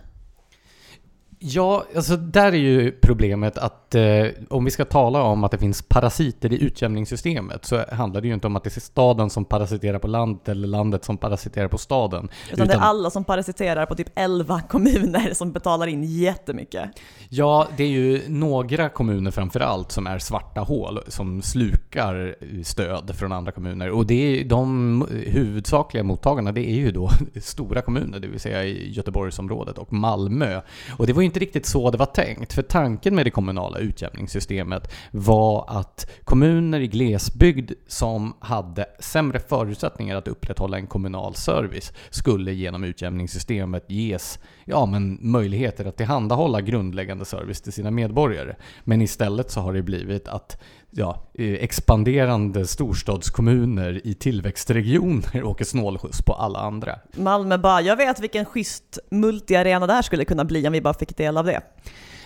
Ja, 1.39 1.85
alltså 1.97 2.17
där 2.17 2.47
är 2.47 2.57
ju 2.57 2.93
problemet 2.93 3.59
att 3.59 3.84
eh, 3.95 4.27
om 4.51 4.65
vi 4.65 4.71
ska 4.71 4.85
tala 4.85 5.23
om 5.23 5.45
att 5.45 5.51
det 5.51 5.59
finns 5.59 5.83
parasiter 5.83 6.53
i 6.53 6.63
utjämningssystemet 6.63 7.65
så 7.65 7.85
handlar 7.93 8.21
det 8.21 8.29
ju 8.29 8.35
inte 8.35 8.47
om 8.47 8.57
att 8.57 8.65
det 8.65 8.77
är 8.77 8.81
staden 8.81 9.31
som 9.31 9.45
parasiterar 9.45 9.99
på 9.99 10.09
landet 10.09 10.49
eller 10.49 10.69
landet 10.69 11.05
som 11.05 11.17
parasiterar 11.17 11.69
på 11.69 11.79
staden. 11.79 12.29
Utan, 12.53 12.69
det 12.69 12.75
är 12.75 12.79
alla 12.79 13.11
som 13.11 13.25
parasiterar 13.25 13.87
på 13.87 13.95
typ 13.95 14.09
11 14.15 14.61
kommuner 14.61 15.35
som 15.35 15.53
betalar 15.53 15.87
in 15.87 16.05
jättemycket. 16.05 16.91
Ja, 17.29 17.67
det 17.77 17.85
är 17.85 17.89
ju 17.89 18.23
några 18.29 18.89
kommuner 18.89 19.31
framför 19.31 19.61
allt 19.61 19.93
som 19.93 20.07
är 20.07 20.19
svarta 20.19 20.61
hål 20.61 21.01
som 21.09 21.43
slukar 21.43 22.37
stöd 22.65 23.17
från 23.17 23.33
andra 23.33 23.53
kommuner. 23.53 23.91
Och 23.91 24.07
det 24.07 24.41
är 24.41 24.45
de 24.45 25.07
huvudsakliga 25.27 26.05
mottagarna, 26.05 26.53
det 26.53 26.71
är 26.71 26.75
ju 26.75 26.91
då 26.91 27.11
stora 27.41 27.83
kommuner, 27.83 28.21
det 28.21 28.29
vill 28.29 28.41
säga 28.41 28.65
i 28.65 28.93
Göteborgsområdet 28.93 29.79
och 29.79 29.93
Malmö. 29.93 30.61
Och 30.99 31.07
det 31.07 31.13
var 31.13 31.23
ju 31.23 31.27
inte 31.27 31.41
riktigt 31.41 31.67
så 31.67 31.91
det 31.91 31.99
var 31.99 32.07
tänkt, 32.07 32.53
för 32.53 32.63
tanken 32.63 33.15
med 33.15 33.27
det 33.27 33.31
kommunala 33.31 33.79
utjämningssystemet 33.85 34.93
var 35.11 35.65
att 35.69 36.11
kommuner 36.25 36.81
i 36.81 36.87
glesbygd 36.87 37.73
som 37.87 38.37
hade 38.41 38.87
sämre 38.99 39.41
förutsättningar 39.41 40.17
att 40.17 40.29
upprätthålla 40.29 40.77
en 40.77 40.87
kommunal 40.87 41.35
service 41.35 41.93
skulle 42.11 42.53
genom 42.53 42.85
utjämningssystemet 42.85 43.85
ges 43.89 44.39
ja, 44.65 44.87
men 44.87 45.19
möjligheter 45.21 45.85
att 45.85 45.97
tillhandahålla 45.97 46.61
grundläggande 46.61 47.25
service 47.25 47.61
till 47.61 47.73
sina 47.73 47.91
medborgare. 47.91 48.57
Men 48.85 49.03
istället 49.03 49.51
så 49.51 49.61
har 49.61 49.73
det 49.73 49.83
blivit 49.83 50.29
att 50.29 50.61
ja, 50.91 51.31
eh, 51.35 51.53
expanderande 51.53 52.67
storstadskommuner 52.67 54.01
i 54.07 54.15
tillväxtregioner 54.15 55.45
åker 55.45 55.65
snålskjuts 55.65 56.23
på 56.23 56.33
alla 56.33 56.59
andra. 56.59 56.99
Malmö 57.13 57.59
bara, 57.59 57.81
jag 57.81 57.97
vet 57.97 58.21
vilken 58.21 58.45
schysst 58.45 58.99
multiarena 59.11 59.87
det 59.87 59.93
här 59.93 60.03
skulle 60.03 60.25
kunna 60.25 60.45
bli 60.45 60.67
om 60.67 60.73
vi 60.73 60.81
bara 60.81 60.95
fick 60.95 61.17
del 61.17 61.37
av 61.37 61.45
det. 61.45 61.61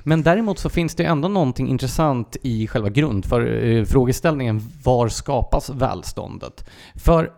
Men 0.03 0.23
däremot 0.23 0.59
så 0.59 0.69
finns 0.69 0.95
det 0.95 1.05
ändå 1.05 1.29
någonting 1.29 1.69
intressant 1.69 2.37
i 2.43 2.67
själva 2.67 2.89
grundfrågeställningen. 2.89 4.57
Eh, 4.57 4.63
var 4.85 5.09
skapas 5.09 5.71
välståndet? 5.71 6.65
För 6.95 7.31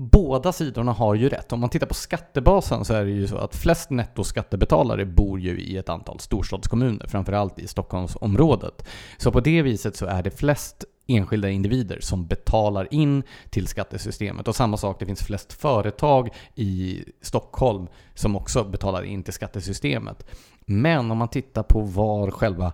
båda 0.00 0.52
sidorna 0.52 0.92
har 0.92 1.14
ju 1.14 1.28
rätt. 1.28 1.52
Om 1.52 1.60
man 1.60 1.70
tittar 1.70 1.86
på 1.86 1.94
skattebasen 1.94 2.84
så 2.84 2.94
är 2.94 3.04
det 3.04 3.10
ju 3.10 3.26
så 3.26 3.36
att 3.36 3.56
flest 3.56 3.90
nettoskattebetalare 3.90 5.04
bor 5.06 5.40
ju 5.40 5.60
i 5.60 5.76
ett 5.76 5.88
antal 5.88 6.20
storstadskommuner, 6.20 7.06
framförallt 7.06 7.58
i 7.58 7.66
Stockholmsområdet. 7.66 8.86
Så 9.18 9.32
på 9.32 9.40
det 9.40 9.62
viset 9.62 9.96
så 9.96 10.06
är 10.06 10.22
det 10.22 10.30
flest 10.30 10.84
enskilda 11.06 11.50
individer 11.50 11.98
som 12.00 12.26
betalar 12.26 12.94
in 12.94 13.22
till 13.50 13.66
skattesystemet. 13.66 14.48
Och 14.48 14.56
samma 14.56 14.76
sak, 14.76 14.96
det 14.98 15.06
finns 15.06 15.22
flest 15.22 15.52
företag 15.52 16.28
i 16.54 17.04
Stockholm 17.20 17.86
som 18.14 18.36
också 18.36 18.64
betalar 18.64 19.02
in 19.02 19.22
till 19.22 19.32
skattesystemet. 19.32 20.26
Men 20.66 21.10
om 21.10 21.18
man 21.18 21.28
tittar 21.28 21.62
på 21.62 21.80
var 21.80 22.30
själva 22.30 22.72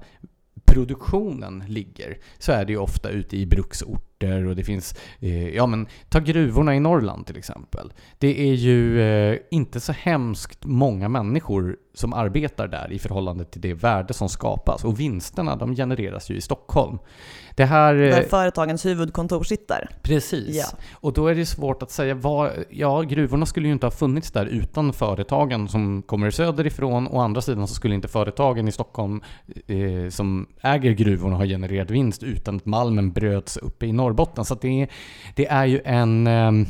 produktionen 0.66 1.64
ligger 1.68 2.18
så 2.38 2.52
är 2.52 2.64
det 2.64 2.72
ju 2.72 2.78
ofta 2.78 3.08
ute 3.08 3.36
i 3.36 3.46
bruksorter 3.46 4.15
och 4.24 4.56
det 4.56 4.64
finns, 4.64 4.94
eh, 5.20 5.48
ja 5.48 5.66
men 5.66 5.86
ta 6.08 6.20
gruvorna 6.20 6.74
i 6.74 6.80
Norrland 6.80 7.26
till 7.26 7.36
exempel. 7.36 7.92
Det 8.18 8.50
är 8.50 8.54
ju 8.54 9.00
eh, 9.00 9.38
inte 9.50 9.80
så 9.80 9.92
hemskt 9.92 10.64
många 10.64 11.08
människor 11.08 11.76
som 11.94 12.12
arbetar 12.12 12.68
där 12.68 12.92
i 12.92 12.98
förhållande 12.98 13.44
till 13.44 13.60
det 13.60 13.74
värde 13.74 14.14
som 14.14 14.28
skapas 14.28 14.84
och 14.84 15.00
vinsterna 15.00 15.56
de 15.56 15.74
genereras 15.74 16.30
ju 16.30 16.36
i 16.36 16.40
Stockholm. 16.40 16.98
Det 17.54 17.64
här, 17.64 17.94
Där 17.94 18.22
företagens 18.22 18.86
huvudkontor 18.86 19.44
sitter. 19.44 19.88
Precis. 20.02 20.56
Ja. 20.56 20.78
Och 20.92 21.12
då 21.12 21.26
är 21.26 21.34
det 21.34 21.46
svårt 21.46 21.82
att 21.82 21.90
säga 21.90 22.14
vad... 22.14 22.50
Ja, 22.70 23.02
gruvorna 23.02 23.46
skulle 23.46 23.66
ju 23.66 23.72
inte 23.72 23.86
ha 23.86 23.90
funnits 23.90 24.30
där 24.30 24.46
utan 24.46 24.92
företagen 24.92 25.68
som 25.68 26.02
kommer 26.02 26.30
söderifrån. 26.30 27.08
Å 27.08 27.18
andra 27.18 27.40
sidan 27.40 27.68
så 27.68 27.74
skulle 27.74 27.94
inte 27.94 28.08
företagen 28.08 28.68
i 28.68 28.72
Stockholm 28.72 29.22
eh, 29.66 30.10
som 30.10 30.46
äger 30.60 30.92
gruvorna 30.92 31.36
ha 31.36 31.44
genererat 31.44 31.90
vinst 31.90 32.22
utan 32.22 32.56
att 32.56 32.66
malmen 32.66 33.12
bröts 33.12 33.56
uppe 33.56 33.86
i 33.86 33.92
Norrbotten. 34.06 34.44
Så 34.44 34.54
att 34.54 34.60
det, 34.60 34.86
det 35.34 35.46
är 35.46 35.66
ju 35.66 35.80
en... 35.84 36.26
Ehm, 36.26 36.66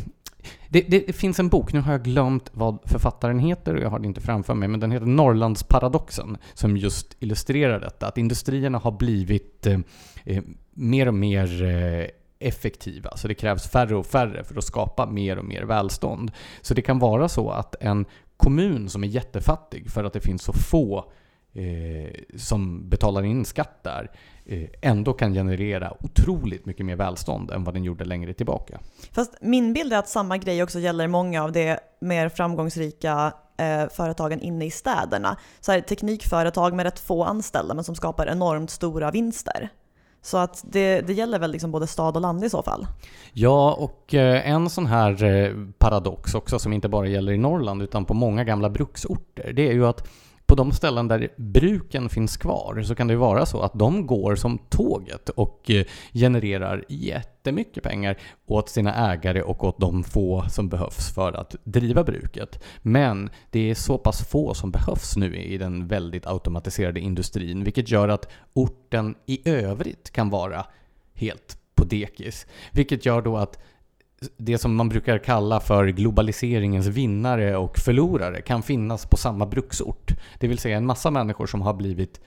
det, 0.69 0.81
det, 0.81 1.07
det, 1.07 1.13
finns 1.13 1.39
en 1.39 1.49
bok, 1.49 1.73
nu 1.73 1.81
har 1.81 1.93
jag 1.93 2.03
glömt 2.03 2.51
vad 2.53 2.79
författaren 2.85 3.39
heter 3.39 3.75
och 3.75 3.83
jag 3.83 3.91
har 3.91 3.99
det 3.99 4.07
inte 4.07 4.21
framför 4.21 4.55
mig, 4.55 4.69
men 4.69 4.81
den 4.81 4.91
heter 4.91 5.07
Norrlandsparadoxen 5.07 6.37
som 6.55 6.77
just 6.77 7.17
illustrerar 7.21 7.81
detta. 7.81 8.07
Att 8.07 8.19
industrierna 8.19 8.79
har 8.79 8.93
blivit 8.93 9.67
eh, 9.67 9.79
eh 10.25 10.43
mer 10.75 11.09
och 11.09 11.15
mer 11.15 11.63
eh, 11.65 12.07
effektiva. 12.39 13.17
Så 13.17 13.29
det 13.29 13.35
krävs 13.35 13.69
färre 13.69 13.97
och 13.97 14.07
färre 14.07 14.45
för 14.45 14.59
att 14.59 14.65
skapa 14.65 15.07
mer 15.07 15.39
och 15.39 15.45
mer 15.45 15.63
välstånd. 15.63 16.31
Så 16.63 16.75
det 16.75 16.83
kan 16.83 16.99
vara 16.99 17.29
så 17.29 17.51
att 17.51 17.75
en 17.81 18.07
kommun 18.37 18.89
som 18.89 19.05
är 19.05 19.09
jättefattig 19.09 19.91
för 19.91 20.05
att 20.05 20.13
det 20.13 20.21
finns 20.21 20.43
så 20.43 20.53
få 20.53 21.13
eh, 21.57 22.11
som 22.37 22.89
betalar 22.89 23.23
in 23.23 23.45
skatt 23.45 23.83
där 23.83 24.11
eh, 24.45 24.69
ändå 24.83 25.13
kan 25.13 25.35
generera 25.35 25.93
otroligt 26.01 26.67
mycket 26.67 26.87
mer 26.87 26.97
välstånd 26.97 27.51
än 27.51 27.65
vad 27.65 27.75
den 27.75 27.85
gjorde 27.85 28.05
längre 28.05 28.35
tillbaka. 28.35 28.81
Fast 29.13 29.35
min 29.41 29.73
bild 29.73 29.93
är 29.93 29.99
att 29.99 30.09
samma 30.09 30.39
grej 30.39 30.63
också 30.63 30.79
gäller 30.79 31.09
många 31.09 31.45
av 31.45 31.53
de 31.53 31.77
mer 32.01 32.29
framgångsrika 32.29 33.33
eh, 33.59 33.89
företagen 33.89 34.41
inne 34.41 34.65
i 34.65 34.71
städerna. 34.71 35.37
Så 35.61 35.73
här, 35.73 35.81
teknikföretag 35.81 36.75
med 36.75 36.85
rätt 36.85 36.99
få 36.99 37.25
anställda 37.25 37.75
men 37.75 37.85
som 37.85 37.95
skapar 37.95 38.27
enormt 38.27 38.71
stora 38.71 39.11
vinster. 39.11 39.71
Så 40.23 40.39
att 40.39 40.65
det, 40.65 41.01
det 41.01 41.13
gäller 41.13 41.39
väl 41.39 41.51
liksom 41.51 41.73
både 41.73 41.87
stad 41.87 42.17
och 42.17 42.23
land 42.23 42.45
i 42.45 42.51
så 42.51 42.63
fall? 42.63 42.87
Ja, 43.33 43.73
och 43.75 44.15
eh, 44.15 44.51
en 44.51 44.71
sån 44.71 44.87
här 44.87 45.25
eh, 45.25 45.53
paradox 45.79 46.35
också 46.35 46.59
som 46.59 46.73
inte 46.73 46.89
bara 46.89 47.07
gäller 47.07 47.33
i 47.33 47.39
Norrland 47.39 47.83
utan 47.83 48.05
på 48.05 48.15
många 48.15 48.45
gamla 48.45 48.71
bruksorter, 48.71 49.53
det 49.53 49.69
är 49.69 49.73
ju 49.73 49.87
att 49.87 50.09
på 50.47 50.55
de 50.55 50.73
ställen 50.73 51.09
där 51.09 51.29
bruken 51.37 52.09
finns 52.09 52.37
kvar 52.37 52.83
så 52.83 52.95
kan 52.95 53.07
det 53.07 53.13
ju 53.13 53.19
vara 53.19 53.47
så 53.47 53.61
att 53.61 53.73
de 53.75 54.07
går 54.07 54.37
som 54.37 54.59
tåget 54.59 55.29
och 55.29 55.71
eh, 55.71 55.85
genererar 56.13 56.85
jättemycket 56.89 57.83
pengar 57.83 58.19
åt 58.47 58.69
sina 58.69 59.13
ägare 59.13 59.43
och 59.43 59.65
åt 59.65 59.81
de 59.81 60.05
få 60.05 60.45
som 60.49 60.69
behövs 60.69 61.15
för 61.15 61.33
att 61.33 61.57
driva 61.65 62.05
bruket. 62.05 62.65
Men 62.83 63.31
det 63.51 63.71
är 63.71 63.75
så 63.75 63.99
pass 63.99 64.29
få 64.29 64.55
som 64.55 64.71
behövs 64.71 65.17
nu 65.17 65.37
i 65.37 65.59
den 65.59 65.87
väldigt 65.87 66.27
automatiserade 66.27 67.01
industrin, 67.01 67.65
vilket 67.65 67.91
gör 67.91 68.09
att 68.09 68.29
orten 68.53 69.15
i 69.27 69.49
övrigt 69.49 70.11
kan 70.11 70.31
vara 70.31 70.67
helt 71.15 71.59
på 71.75 71.85
dekis. 71.85 72.47
Vilket 72.73 73.07
gör 73.07 73.23
då 73.23 73.37
att 73.37 73.59
det 74.37 74.59
som 74.59 74.77
man 74.77 74.89
brukar 74.89 75.19
kalla 75.19 75.61
för 75.61 75.87
globaliseringens 75.87 76.87
vinnare 76.87 77.57
och 77.57 77.79
förlorare 77.79 78.41
kan 78.41 78.63
finnas 78.63 79.07
på 79.07 79.17
samma 79.17 79.47
bruksort. 79.47 80.13
Det 80.41 80.49
vill 80.49 80.59
säga 80.59 80.77
en 80.77 80.87
massa 80.87 81.11
människor 81.11 81.47
som 81.47 81.63
har 81.63 81.75
blivit 81.75 82.21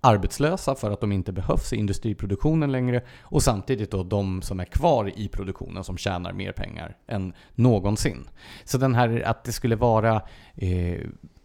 arbetslösa 0.00 0.74
för 0.74 0.90
att 0.90 1.00
de 1.00 1.12
inte 1.12 1.32
behövs 1.32 1.72
i 1.72 1.76
industriproduktionen 1.76 2.72
längre 2.72 3.02
och 3.20 3.42
samtidigt 3.42 3.90
då 3.90 4.02
de 4.02 4.42
som 4.42 4.60
är 4.60 4.64
kvar 4.64 5.12
i 5.16 5.28
produktionen 5.28 5.84
som 5.84 5.98
tjänar 5.98 6.32
mer 6.32 6.52
pengar 6.52 6.96
än 7.06 7.32
någonsin. 7.54 8.28
Så 8.64 8.78
den 8.78 8.94
här 8.94 9.22
att 9.26 9.44
det 9.44 9.52
skulle 9.52 9.76
vara 9.76 10.22
eh, 10.54 11.00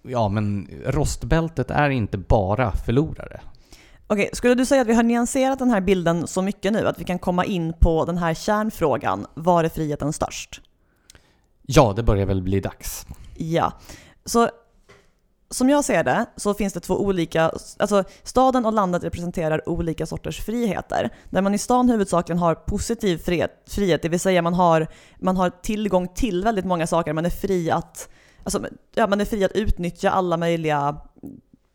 Ja 0.07 0.29
men 0.29 0.67
rostbältet 0.85 1.71
är 1.71 1.89
inte 1.89 2.17
bara 2.17 2.71
förlorare. 2.71 3.41
Okej, 4.07 4.29
skulle 4.33 4.55
du 4.55 4.65
säga 4.65 4.81
att 4.81 4.87
vi 4.87 4.93
har 4.93 5.03
nyanserat 5.03 5.59
den 5.59 5.69
här 5.69 5.81
bilden 5.81 6.27
så 6.27 6.41
mycket 6.41 6.73
nu 6.73 6.87
att 6.87 6.99
vi 6.99 7.03
kan 7.03 7.19
komma 7.19 7.45
in 7.45 7.73
på 7.79 8.05
den 8.05 8.17
här 8.17 8.33
kärnfrågan, 8.33 9.25
var 9.33 9.63
är 9.63 9.69
friheten 9.69 10.13
störst? 10.13 10.61
Ja, 11.61 11.93
det 11.95 12.03
börjar 12.03 12.25
väl 12.25 12.41
bli 12.41 12.59
dags. 12.59 13.05
Ja, 13.35 13.73
så 14.25 14.49
som 15.53 15.69
jag 15.69 15.85
ser 15.85 16.03
det 16.03 16.25
så 16.35 16.53
finns 16.53 16.73
det 16.73 16.79
två 16.79 17.01
olika, 17.01 17.51
alltså 17.79 18.03
staden 18.23 18.65
och 18.65 18.73
landet 18.73 19.03
representerar 19.03 19.69
olika 19.69 20.05
sorters 20.05 20.45
friheter. 20.45 21.09
Där 21.29 21.41
man 21.41 21.53
i 21.53 21.57
stan 21.57 21.89
huvudsakligen 21.89 22.39
har 22.39 22.55
positiv 22.55 23.17
frihet, 23.17 23.51
frihet 23.69 24.01
det 24.01 24.09
vill 24.09 24.19
säga 24.19 24.41
man 24.41 24.53
har, 24.53 24.87
man 25.19 25.37
har 25.37 25.49
tillgång 25.49 26.07
till 26.07 26.43
väldigt 26.43 26.65
många 26.65 26.87
saker, 26.87 27.13
man 27.13 27.25
är 27.25 27.29
fri 27.29 27.71
att, 27.71 28.09
alltså, 28.43 28.65
ja, 28.95 29.07
man 29.07 29.21
är 29.21 29.25
fri 29.25 29.43
att 29.43 29.51
utnyttja 29.51 30.09
alla 30.09 30.37
möjliga 30.37 30.97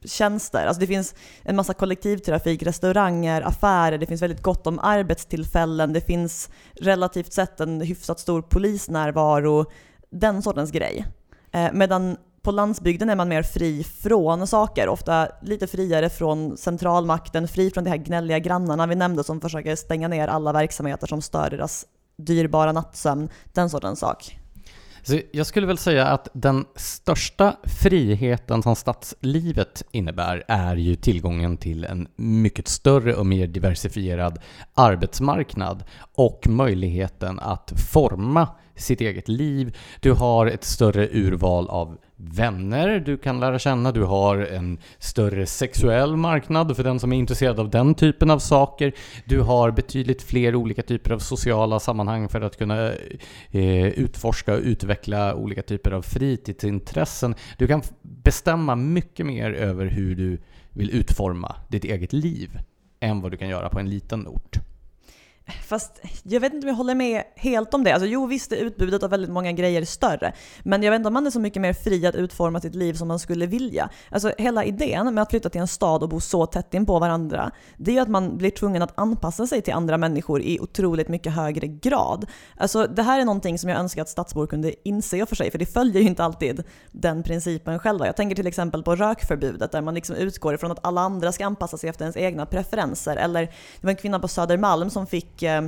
tjänster. 0.04 0.66
Alltså 0.66 0.80
det 0.80 0.86
finns 0.86 1.14
en 1.42 1.56
massa 1.56 1.74
kollektivtrafik, 1.74 2.62
restauranger, 2.62 3.42
affärer, 3.42 3.98
det 3.98 4.06
finns 4.06 4.22
väldigt 4.22 4.42
gott 4.42 4.66
om 4.66 4.78
arbetstillfällen, 4.78 5.92
det 5.92 6.00
finns 6.00 6.50
relativt 6.74 7.32
sett 7.32 7.60
en 7.60 7.80
hyfsat 7.80 8.20
stor 8.20 8.42
polisnärvaro, 8.42 9.64
den 10.10 10.42
sortens 10.42 10.70
grej. 10.70 11.06
Eh, 11.52 11.68
medan 11.72 12.16
på 12.42 12.50
landsbygden 12.50 13.10
är 13.10 13.16
man 13.16 13.28
mer 13.28 13.42
fri 13.42 13.84
från 13.84 14.46
saker, 14.46 14.88
ofta 14.88 15.28
lite 15.42 15.66
friare 15.66 16.10
från 16.10 16.56
centralmakten, 16.56 17.48
fri 17.48 17.70
från 17.70 17.84
de 17.84 17.90
här 17.90 17.96
gnälliga 17.96 18.38
grannarna 18.38 18.86
vi 18.86 18.94
nämnde 18.94 19.24
som 19.24 19.40
försöker 19.40 19.76
stänga 19.76 20.08
ner 20.08 20.28
alla 20.28 20.52
verksamheter 20.52 21.06
som 21.06 21.22
stör 21.22 21.50
deras 21.50 21.86
dyrbara 22.18 22.72
nattsömn, 22.72 23.28
den 23.52 23.70
sortens 23.70 24.00
sak. 24.00 24.37
Så 25.02 25.20
jag 25.32 25.46
skulle 25.46 25.66
väl 25.66 25.78
säga 25.78 26.06
att 26.06 26.28
den 26.32 26.64
största 26.74 27.56
friheten 27.64 28.62
som 28.62 28.76
stadslivet 28.76 29.82
innebär 29.90 30.44
är 30.48 30.76
ju 30.76 30.96
tillgången 30.96 31.56
till 31.56 31.84
en 31.84 32.08
mycket 32.16 32.68
större 32.68 33.14
och 33.14 33.26
mer 33.26 33.46
diversifierad 33.46 34.38
arbetsmarknad 34.74 35.84
och 36.14 36.46
möjligheten 36.48 37.38
att 37.38 37.72
forma 37.92 38.48
sitt 38.78 39.00
eget 39.00 39.28
liv. 39.28 39.76
Du 40.00 40.12
har 40.12 40.46
ett 40.46 40.64
större 40.64 41.08
urval 41.12 41.68
av 41.68 41.98
vänner 42.16 43.00
du 43.00 43.16
kan 43.16 43.40
lära 43.40 43.58
känna, 43.58 43.92
du 43.92 44.02
har 44.02 44.38
en 44.38 44.78
större 44.98 45.46
sexuell 45.46 46.16
marknad 46.16 46.76
för 46.76 46.84
den 46.84 47.00
som 47.00 47.12
är 47.12 47.16
intresserad 47.16 47.60
av 47.60 47.70
den 47.70 47.94
typen 47.94 48.30
av 48.30 48.38
saker. 48.38 48.92
Du 49.24 49.40
har 49.40 49.70
betydligt 49.70 50.22
fler 50.22 50.54
olika 50.54 50.82
typer 50.82 51.10
av 51.10 51.18
sociala 51.18 51.80
sammanhang 51.80 52.28
för 52.28 52.40
att 52.40 52.58
kunna 52.58 52.92
eh, 53.50 53.86
utforska 53.86 54.54
och 54.54 54.60
utveckla 54.62 55.34
olika 55.34 55.62
typer 55.62 55.90
av 55.90 56.02
fritidsintressen. 56.02 57.34
Du 57.58 57.66
kan 57.66 57.82
bestämma 58.02 58.76
mycket 58.76 59.26
mer 59.26 59.52
över 59.52 59.86
hur 59.86 60.16
du 60.16 60.38
vill 60.70 60.90
utforma 60.90 61.56
ditt 61.68 61.84
eget 61.84 62.12
liv 62.12 62.58
än 63.00 63.20
vad 63.20 63.30
du 63.30 63.36
kan 63.36 63.48
göra 63.48 63.68
på 63.68 63.80
en 63.80 63.90
liten 63.90 64.26
ort. 64.26 64.58
Fast 65.68 66.00
jag 66.22 66.40
vet 66.40 66.52
inte 66.52 66.64
om 66.64 66.68
jag 66.68 66.76
håller 66.76 66.94
med 66.94 67.22
helt 67.36 67.74
om 67.74 67.84
det. 67.84 67.92
Alltså, 67.92 68.06
jo 68.06 68.26
visst 68.26 68.52
är 68.52 68.56
utbudet 68.56 69.02
av 69.02 69.10
väldigt 69.10 69.30
många 69.30 69.52
grejer 69.52 69.84
större. 69.84 70.32
Men 70.62 70.82
jag 70.82 70.90
vet 70.90 70.98
inte 70.98 71.06
om 71.06 71.14
man 71.14 71.26
är 71.26 71.30
så 71.30 71.40
mycket 71.40 71.62
mer 71.62 71.72
fri 71.72 72.06
att 72.06 72.14
utforma 72.14 72.60
sitt 72.60 72.74
liv 72.74 72.94
som 72.94 73.08
man 73.08 73.18
skulle 73.18 73.46
vilja. 73.46 73.90
Alltså 74.10 74.32
hela 74.38 74.64
idén 74.64 75.14
med 75.14 75.22
att 75.22 75.30
flytta 75.30 75.48
till 75.48 75.60
en 75.60 75.68
stad 75.68 76.02
och 76.02 76.08
bo 76.08 76.20
så 76.20 76.46
tätt 76.46 76.74
in 76.74 76.86
på 76.86 76.98
varandra, 76.98 77.50
det 77.76 77.90
är 77.90 77.94
ju 77.94 78.00
att 78.00 78.08
man 78.08 78.36
blir 78.36 78.50
tvungen 78.50 78.82
att 78.82 78.98
anpassa 78.98 79.46
sig 79.46 79.62
till 79.62 79.74
andra 79.74 79.98
människor 79.98 80.42
i 80.42 80.60
otroligt 80.60 81.08
mycket 81.08 81.32
högre 81.32 81.66
grad. 81.66 82.26
Alltså 82.56 82.86
det 82.86 83.02
här 83.02 83.20
är 83.20 83.24
någonting 83.24 83.58
som 83.58 83.70
jag 83.70 83.78
önskar 83.78 84.02
att 84.02 84.08
stadsbor 84.08 84.46
kunde 84.46 84.88
inse 84.88 85.26
för 85.26 85.36
sig, 85.36 85.50
för 85.50 85.58
det 85.58 85.66
följer 85.66 86.02
ju 86.02 86.08
inte 86.08 86.24
alltid 86.24 86.64
den 86.92 87.22
principen 87.22 87.78
själva. 87.78 88.06
Jag 88.06 88.16
tänker 88.16 88.36
till 88.36 88.46
exempel 88.46 88.82
på 88.82 88.96
rökförbudet 88.96 89.72
där 89.72 89.82
man 89.82 89.94
liksom 89.94 90.16
utgår 90.16 90.54
ifrån 90.54 90.70
att 90.70 90.86
alla 90.86 91.00
andra 91.00 91.32
ska 91.32 91.46
anpassa 91.46 91.78
sig 91.78 91.90
efter 91.90 92.04
ens 92.04 92.16
egna 92.16 92.46
preferenser. 92.46 93.16
Eller 93.16 93.42
det 93.42 93.86
var 93.86 93.90
en 93.90 93.96
kvinna 93.96 94.18
på 94.18 94.28
Södermalm 94.28 94.90
som 94.90 95.06
fick 95.06 95.37
fick 95.38 95.42
eh, 95.42 95.64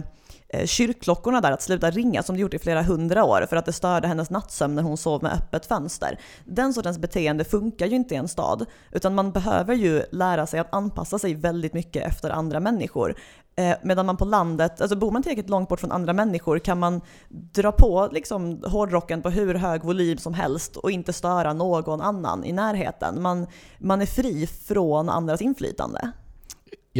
eh, 0.48 0.66
kyrkklockorna 0.66 1.40
där 1.40 1.52
att 1.52 1.62
sluta 1.62 1.90
ringa 1.90 2.22
som 2.22 2.36
de 2.36 2.42
gjort 2.42 2.54
i 2.54 2.58
flera 2.58 2.82
hundra 2.82 3.24
år 3.24 3.46
för 3.48 3.56
att 3.56 3.66
det 3.66 3.72
störde 3.72 4.08
hennes 4.08 4.30
nattsömn 4.30 4.74
när 4.74 4.82
hon 4.82 4.96
sov 4.96 5.22
med 5.22 5.32
öppet 5.32 5.66
fönster. 5.66 6.18
Den 6.44 6.74
sortens 6.74 6.98
beteende 6.98 7.44
funkar 7.44 7.86
ju 7.86 7.96
inte 7.96 8.14
i 8.14 8.16
en 8.16 8.28
stad, 8.28 8.66
utan 8.92 9.14
man 9.14 9.32
behöver 9.32 9.74
ju 9.74 10.02
lära 10.12 10.46
sig 10.46 10.60
att 10.60 10.74
anpassa 10.74 11.18
sig 11.18 11.34
väldigt 11.34 11.74
mycket 11.74 12.06
efter 12.06 12.30
andra 12.30 12.60
människor. 12.60 13.14
Eh, 13.56 13.76
medan 13.82 14.06
man 14.06 14.16
på 14.16 14.24
landet, 14.24 14.80
alltså 14.80 14.96
bor 14.96 15.10
man 15.10 15.22
tillräckligt 15.22 15.50
långt 15.50 15.68
bort 15.68 15.80
från 15.80 15.92
andra 15.92 16.12
människor 16.12 16.58
kan 16.58 16.78
man 16.78 17.00
dra 17.28 17.72
på 17.72 18.08
liksom 18.12 18.62
hårdrocken 18.66 19.22
på 19.22 19.30
hur 19.30 19.54
hög 19.54 19.84
volym 19.84 20.18
som 20.18 20.34
helst 20.34 20.76
och 20.76 20.90
inte 20.90 21.12
störa 21.12 21.52
någon 21.52 22.00
annan 22.00 22.44
i 22.44 22.52
närheten. 22.52 23.22
Man, 23.22 23.46
man 23.78 24.00
är 24.02 24.06
fri 24.06 24.46
från 24.46 25.08
andras 25.08 25.42
inflytande. 25.42 26.12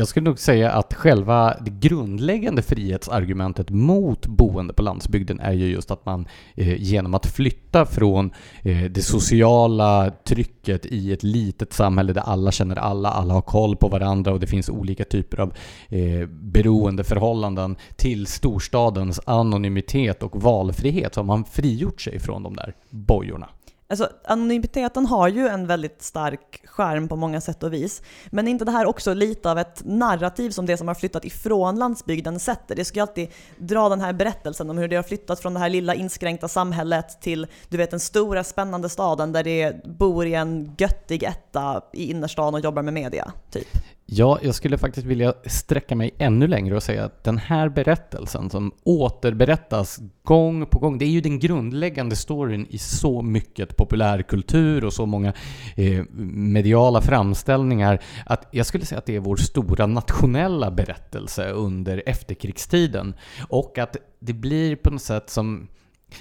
Jag 0.00 0.08
skulle 0.08 0.24
nog 0.24 0.38
säga 0.38 0.70
att 0.70 0.94
själva 0.94 1.56
det 1.60 1.70
grundläggande 1.70 2.62
frihetsargumentet 2.62 3.70
mot 3.70 4.26
boende 4.26 4.74
på 4.74 4.82
landsbygden 4.82 5.40
är 5.40 5.52
ju 5.52 5.66
just 5.66 5.90
att 5.90 6.06
man 6.06 6.28
eh, 6.54 6.82
genom 6.82 7.14
att 7.14 7.26
flytta 7.26 7.86
från 7.86 8.30
eh, 8.62 8.82
det 8.82 9.02
sociala 9.02 10.10
trycket 10.24 10.86
i 10.86 11.12
ett 11.12 11.22
litet 11.22 11.72
samhälle 11.72 12.12
där 12.12 12.20
alla 12.20 12.52
känner 12.52 12.76
alla, 12.76 13.10
alla 13.10 13.34
har 13.34 13.42
koll 13.42 13.76
på 13.76 13.88
varandra 13.88 14.32
och 14.32 14.40
det 14.40 14.46
finns 14.46 14.68
olika 14.68 15.04
typer 15.04 15.40
av 15.40 15.52
eh, 15.88 16.26
beroendeförhållanden 16.28 17.76
till 17.96 18.26
storstadens 18.26 19.20
anonymitet 19.26 20.22
och 20.22 20.42
valfrihet 20.42 21.14
så 21.14 21.20
har 21.20 21.26
man 21.26 21.44
frigjort 21.44 22.00
sig 22.00 22.18
från 22.18 22.42
de 22.42 22.56
där 22.56 22.74
bojorna. 22.90 23.48
Alltså, 23.90 24.08
anonymiteten 24.24 25.06
har 25.06 25.28
ju 25.28 25.48
en 25.48 25.66
väldigt 25.66 26.02
stark 26.02 26.62
skärm 26.64 27.08
på 27.08 27.16
många 27.16 27.40
sätt 27.40 27.62
och 27.62 27.72
vis. 27.72 28.02
Men 28.30 28.46
är 28.46 28.50
inte 28.50 28.64
det 28.64 28.70
här 28.70 28.86
också 28.86 29.14
lite 29.14 29.50
av 29.50 29.58
ett 29.58 29.82
narrativ 29.84 30.50
som 30.50 30.66
det 30.66 30.76
som 30.76 30.88
har 30.88 30.94
flyttat 30.94 31.24
ifrån 31.24 31.78
landsbygden 31.78 32.40
sätter? 32.40 32.76
Det 32.76 32.84
ska 32.84 32.98
ju 32.98 33.02
alltid 33.02 33.28
dra 33.58 33.88
den 33.88 34.00
här 34.00 34.12
berättelsen 34.12 34.70
om 34.70 34.78
hur 34.78 34.88
det 34.88 34.96
har 34.96 35.02
flyttat 35.02 35.40
från 35.40 35.54
det 35.54 35.60
här 35.60 35.68
lilla 35.68 35.94
inskränkta 35.94 36.48
samhället 36.48 37.20
till 37.20 37.46
du 37.68 37.76
vet 37.76 37.90
den 37.90 38.00
stora 38.00 38.44
spännande 38.44 38.88
staden 38.88 39.32
där 39.32 39.44
det 39.44 39.84
bor 39.84 40.26
i 40.26 40.34
en 40.34 40.74
göttig 40.78 41.22
etta 41.22 41.82
i 41.92 42.10
innerstan 42.10 42.54
och 42.54 42.60
jobbar 42.60 42.82
med 42.82 42.94
media, 42.94 43.32
typ. 43.50 43.68
Ja, 44.12 44.38
jag 44.42 44.54
skulle 44.54 44.78
faktiskt 44.78 45.06
vilja 45.06 45.34
sträcka 45.46 45.96
mig 45.96 46.10
ännu 46.18 46.46
längre 46.46 46.76
och 46.76 46.82
säga 46.82 47.04
att 47.04 47.24
den 47.24 47.38
här 47.38 47.68
berättelsen 47.68 48.50
som 48.50 48.72
återberättas 48.84 50.00
gång 50.22 50.66
på 50.66 50.78
gång, 50.78 50.98
det 50.98 51.04
är 51.04 51.10
ju 51.10 51.20
den 51.20 51.38
grundläggande 51.38 52.16
storyn 52.16 52.66
i 52.70 52.78
så 52.78 53.22
mycket 53.22 53.76
populärkultur 53.76 54.84
och 54.84 54.92
så 54.92 55.06
många 55.06 55.32
eh, 55.76 56.04
mediala 56.34 57.00
framställningar 57.00 58.02
att 58.26 58.48
jag 58.50 58.66
skulle 58.66 58.84
säga 58.84 58.98
att 58.98 59.06
det 59.06 59.16
är 59.16 59.20
vår 59.20 59.36
stora 59.36 59.86
nationella 59.86 60.70
berättelse 60.70 61.50
under 61.50 62.02
efterkrigstiden. 62.06 63.14
Och 63.48 63.78
att 63.78 63.96
det 64.18 64.32
blir 64.32 64.76
på 64.76 64.90
något 64.90 65.02
sätt 65.02 65.30
som 65.30 65.68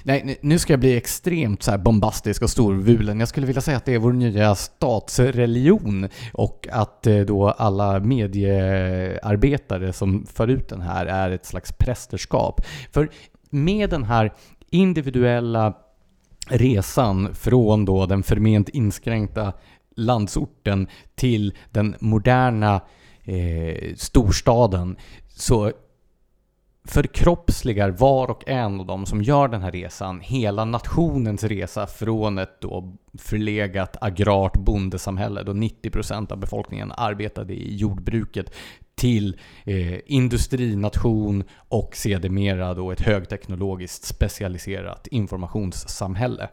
Nej, 0.04 0.38
nu 0.42 0.60
ska 0.60 0.74
jag 0.74 0.80
bli 0.80 0.98
extremt 0.98 1.64
så 1.64 1.78
bombastisk 1.78 2.42
och 2.42 2.50
storvulen. 2.50 3.20
Jag 3.20 3.30
skulle 3.30 3.48
vilja 3.48 3.62
säga 3.62 3.78
att 3.78 3.86
det 3.86 3.94
är 3.94 4.00
vår 4.00 4.14
nya 4.14 4.56
statsreligion 4.56 6.08
och 6.34 6.68
att 6.72 7.08
eh, 7.08 7.20
då 7.20 7.50
alla 7.50 8.00
mediearbetare 8.00 9.94
som 9.94 10.26
för 10.26 10.48
ut 10.48 10.70
den 10.70 10.82
här 10.82 11.06
är 11.06 11.32
ett 11.32 11.46
slags 11.46 11.72
prästerskap. 11.72 12.62
För 12.92 13.10
med 13.50 13.90
den 13.90 14.04
här 14.04 14.34
individuella 14.70 15.74
resan 16.50 17.36
från 17.36 17.86
då 17.86 18.06
den 18.06 18.24
förment 18.24 18.70
inskränkta 18.70 19.54
landsorten 19.96 20.88
till 21.16 21.54
den 21.72 21.96
moderna 22.00 22.82
eh, 23.24 23.96
storstaden 23.96 24.96
så 25.30 25.72
förkroppsligar 26.88 27.90
var 27.90 28.32
och 28.32 28.50
en 28.50 28.80
av 28.80 28.86
dem 28.86 29.06
som 29.06 29.22
gör 29.22 29.48
den 29.48 29.62
här 29.62 29.72
resan, 29.72 30.20
hela 30.20 30.66
nationens 30.66 31.44
resa 31.44 31.88
från 31.88 32.38
ett 32.38 32.62
då 32.62 32.98
förlegat 33.18 33.98
agrart 34.02 34.58
bondesamhälle 34.58 35.44
då 35.44 35.52
90% 35.52 36.32
av 36.32 36.38
befolkningen 36.38 36.92
arbetade 36.98 37.54
i 37.54 37.76
jordbruket 37.76 38.56
till 38.96 39.40
eh, 39.66 40.00
industrination 40.06 41.44
och 41.70 41.96
sedermera 41.96 42.74
då 42.74 42.92
ett 42.92 43.02
högteknologiskt 43.02 44.06
specialiserat 44.06 45.08
informationssamhälle. 45.08 46.50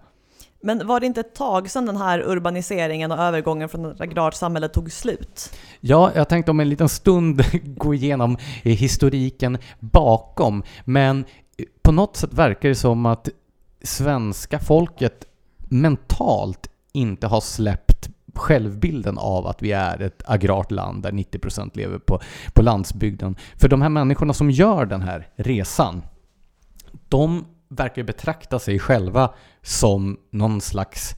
Men 0.67 0.87
var 0.87 1.01
det 1.01 1.07
inte 1.07 1.21
ett 1.21 1.35
tag 1.35 1.71
sedan 1.71 1.87
den 1.87 1.97
här 1.97 2.21
urbaniseringen 2.29 3.13
och 3.13 3.19
övergången 3.19 3.69
från 3.69 3.85
ett 3.85 4.01
agrart 4.01 4.35
samhälle 4.35 4.69
tog 4.69 4.93
slut? 4.93 5.57
Ja, 5.81 6.13
jag 6.15 6.29
tänkte 6.29 6.51
om 6.51 6.61
en 6.61 6.69
liten 6.69 6.89
stund 6.89 7.43
gå 7.77 7.95
igenom 7.95 8.37
eh, 8.63 8.77
historiken 8.77 9.59
bakom, 9.81 10.63
men 10.85 11.25
eh, 11.59 11.65
på 11.83 11.93
något 11.93 12.17
sätt 12.17 12.33
verkar 12.33 12.69
det 12.69 12.75
som 12.75 13.07
att 13.07 13.29
svenska 13.83 14.59
folket 14.59 15.25
mentalt 15.59 16.71
inte 16.93 17.27
har 17.27 17.41
släppt 17.41 18.09
självbilden 18.35 19.19
av 19.19 19.47
att 19.47 19.63
vi 19.63 19.73
är 19.73 20.03
ett 20.03 20.23
agrart 20.27 20.71
land 20.71 21.03
där 21.03 21.13
90% 21.13 21.71
lever 21.75 21.99
på, 21.99 22.21
på 22.55 22.63
landsbygden. 22.63 23.37
För 23.57 23.69
de 23.69 23.83
här 23.83 23.89
människorna 23.89 24.33
som 24.33 24.51
gör 24.51 24.87
den 24.87 25.03
här 25.03 25.29
resan, 25.37 26.03
de 27.09 27.45
verkar 27.69 28.03
betrakta 28.03 28.59
sig 28.59 28.79
själva 28.79 29.35
som 29.63 30.17
någon 30.31 30.61
slags 30.61 31.15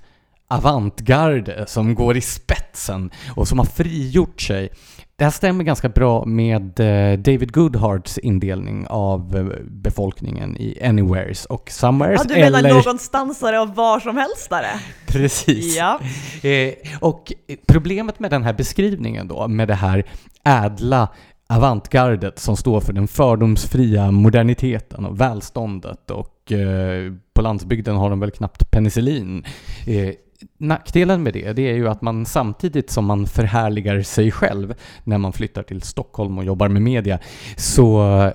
avantgarde 0.48 1.64
som 1.66 1.94
går 1.94 2.16
i 2.16 2.20
spetsen 2.20 3.10
och 3.36 3.48
som 3.48 3.58
har 3.58 3.66
frigjort 3.66 4.40
sig. 4.40 4.70
Det 5.16 5.24
här 5.24 5.30
stämmer 5.30 5.64
ganska 5.64 5.88
bra 5.88 6.24
med 6.24 6.80
eh, 6.80 7.18
David 7.18 7.52
Goodharts 7.52 8.18
indelning 8.18 8.86
av 8.88 9.36
eh, 9.36 9.64
befolkningen 9.64 10.56
i 10.56 10.84
Anywheres 10.84 11.44
och 11.44 11.70
Somewheres. 11.70 12.20
Ja, 12.24 12.34
du 12.34 12.40
menar 12.40 12.58
eller... 12.58 12.74
någonstansare 12.74 13.60
och 13.60 13.68
var 13.68 14.00
som 14.00 14.16
helstare? 14.16 14.66
Precis. 15.06 15.76
Ja. 15.76 16.00
Eh, 16.42 16.74
och 17.00 17.32
problemet 17.66 18.20
med 18.20 18.30
den 18.30 18.42
här 18.42 18.52
beskrivningen 18.52 19.28
då, 19.28 19.48
med 19.48 19.68
det 19.68 19.74
här 19.74 20.04
ädla 20.44 21.08
avantgardet 21.48 22.38
som 22.38 22.56
står 22.56 22.80
för 22.80 22.92
den 22.92 23.08
fördomsfria 23.08 24.10
moderniteten 24.10 25.04
och 25.04 25.20
välståndet 25.20 26.10
och 26.48 26.52
eh, 26.52 27.12
på 27.32 27.42
landsbygden 27.42 27.96
har 27.96 28.10
de 28.10 28.20
väl 28.20 28.30
knappt 28.30 28.70
penicillin. 28.70 29.44
Eh, 29.86 30.14
nackdelen 30.58 31.22
med 31.22 31.32
det, 31.32 31.52
det 31.52 31.70
är 31.70 31.74
ju 31.74 31.88
att 31.88 32.02
man 32.02 32.26
samtidigt 32.26 32.90
som 32.90 33.04
man 33.04 33.26
förhärligar 33.26 34.02
sig 34.02 34.30
själv 34.30 34.74
när 35.04 35.18
man 35.18 35.32
flyttar 35.32 35.62
till 35.62 35.82
Stockholm 35.82 36.38
och 36.38 36.44
jobbar 36.44 36.68
med 36.68 36.82
media, 36.82 37.18
så 37.56 38.32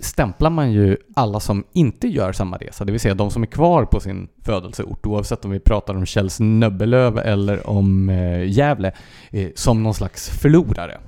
stämplar 0.00 0.50
man 0.50 0.72
ju 0.72 0.96
alla 1.16 1.40
som 1.40 1.64
inte 1.72 2.08
gör 2.08 2.32
samma 2.32 2.56
resa, 2.56 2.84
det 2.84 2.92
vill 2.92 3.00
säga 3.00 3.14
de 3.14 3.30
som 3.30 3.42
är 3.42 3.46
kvar 3.46 3.84
på 3.84 4.00
sin 4.00 4.28
födelseort, 4.44 5.06
oavsett 5.06 5.44
om 5.44 5.50
vi 5.50 5.60
pratar 5.60 5.94
om 5.94 6.06
Kjells 6.06 6.40
Nöbbelöv 6.40 7.18
eller 7.18 7.70
om 7.70 8.08
eh, 8.08 8.50
Gävle, 8.50 8.92
eh, 9.30 9.48
som 9.54 9.82
någon 9.82 9.94
slags 9.94 10.30
förlorare. 10.30 11.00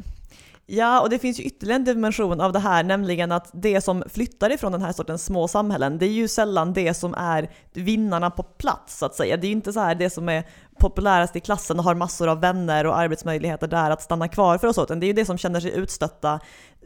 Ja, 0.68 1.00
och 1.00 1.10
det 1.10 1.18
finns 1.18 1.40
ju 1.40 1.44
ytterligare 1.44 1.76
en 1.76 1.84
dimension 1.84 2.40
av 2.40 2.52
det 2.52 2.58
här, 2.58 2.84
nämligen 2.84 3.32
att 3.32 3.50
det 3.52 3.80
som 3.80 4.04
flyttar 4.08 4.52
ifrån 4.52 4.72
den 4.72 4.82
här 4.82 4.92
sortens 4.92 5.24
små 5.24 5.48
samhällen, 5.48 5.98
det 5.98 6.06
är 6.06 6.10
ju 6.10 6.28
sällan 6.28 6.72
det 6.72 6.94
som 6.94 7.14
är 7.14 7.50
vinnarna 7.72 8.30
på 8.30 8.42
plats, 8.42 8.98
så 8.98 9.06
att 9.06 9.14
säga. 9.14 9.36
Det 9.36 9.46
är 9.46 9.48
ju 9.48 9.54
inte 9.54 9.72
så 9.72 9.80
här 9.80 9.94
det 9.94 10.10
som 10.10 10.28
är 10.28 10.44
populärast 10.78 11.36
i 11.36 11.40
klassen 11.40 11.78
och 11.78 11.84
har 11.84 11.94
massor 11.94 12.28
av 12.28 12.40
vänner 12.40 12.86
och 12.86 12.98
arbetsmöjligheter 12.98 13.68
där 13.68 13.90
att 13.90 14.02
stanna 14.02 14.28
kvar 14.28 14.58
för 14.58 14.68
och 14.68 14.74
så, 14.74 14.82
utan 14.82 15.00
det 15.00 15.06
är 15.06 15.08
ju 15.08 15.14
det 15.14 15.24
som 15.24 15.38
känner 15.38 15.60
sig 15.60 15.74
utstötta 15.76 16.40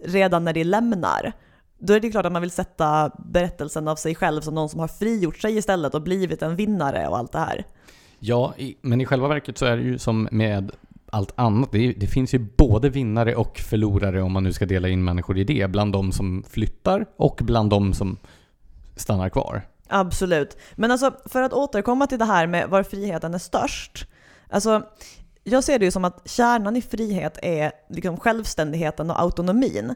redan 0.04 0.44
när 0.44 0.52
de 0.52 0.64
lämnar. 0.64 1.32
Då 1.78 1.92
är 1.92 2.00
det 2.00 2.10
klart 2.10 2.26
att 2.26 2.32
man 2.32 2.42
vill 2.42 2.50
sätta 2.50 3.10
berättelsen 3.18 3.88
av 3.88 3.96
sig 3.96 4.14
själv 4.14 4.40
som 4.40 4.54
någon 4.54 4.68
som 4.68 4.80
har 4.80 4.88
frigjort 4.88 5.38
sig 5.38 5.56
istället 5.56 5.94
och 5.94 6.02
blivit 6.02 6.42
en 6.42 6.56
vinnare 6.56 7.08
och 7.08 7.18
allt 7.18 7.32
det 7.32 7.38
här. 7.38 7.64
Ja, 8.18 8.54
men 8.80 9.00
i 9.00 9.06
själva 9.06 9.28
verket 9.28 9.58
så 9.58 9.66
är 9.66 9.76
det 9.76 9.82
ju 9.82 9.98
som 9.98 10.28
med 10.30 10.72
allt 11.12 11.32
annat. 11.34 11.72
Det, 11.72 11.92
det, 11.92 12.06
finns 12.06 12.34
ju 12.34 12.38
både 12.38 12.88
vinnare 12.88 13.34
och 13.36 13.58
förlorare 13.58 14.22
om 14.22 14.32
man 14.32 14.44
nu 14.44 14.52
ska 14.52 14.66
dela 14.66 14.88
in 14.88 15.04
människor 15.04 15.38
i 15.38 15.44
det. 15.44 15.70
Bland 15.70 15.92
de 15.92 16.12
som 16.12 16.44
flyttar 16.48 17.06
och 17.16 17.40
bland 17.42 17.70
de 17.70 17.94
som 17.94 18.16
stannar 18.96 19.28
kvar. 19.28 19.62
Absolut. 19.88 20.56
Men 20.74 20.90
alltså 20.90 21.14
för 21.24 21.42
att 21.42 21.52
återkomma 21.52 22.06
till 22.06 22.18
det 22.18 22.24
här 22.24 22.46
med 22.46 22.68
var 22.68 22.82
friheten 22.82 23.34
är 23.34 23.38
störst. 23.38 24.06
Alltså 24.50 24.82
jag 25.44 25.64
ser 25.64 25.78
det 25.78 25.84
ju 25.84 25.90
som 25.90 26.04
att 26.04 26.30
kärnan 26.30 26.76
i 26.76 26.82
frihet 26.82 27.38
är 27.42 27.72
liksom 27.88 28.16
självständigheten 28.16 29.10
och 29.10 29.20
autonomin. 29.20 29.94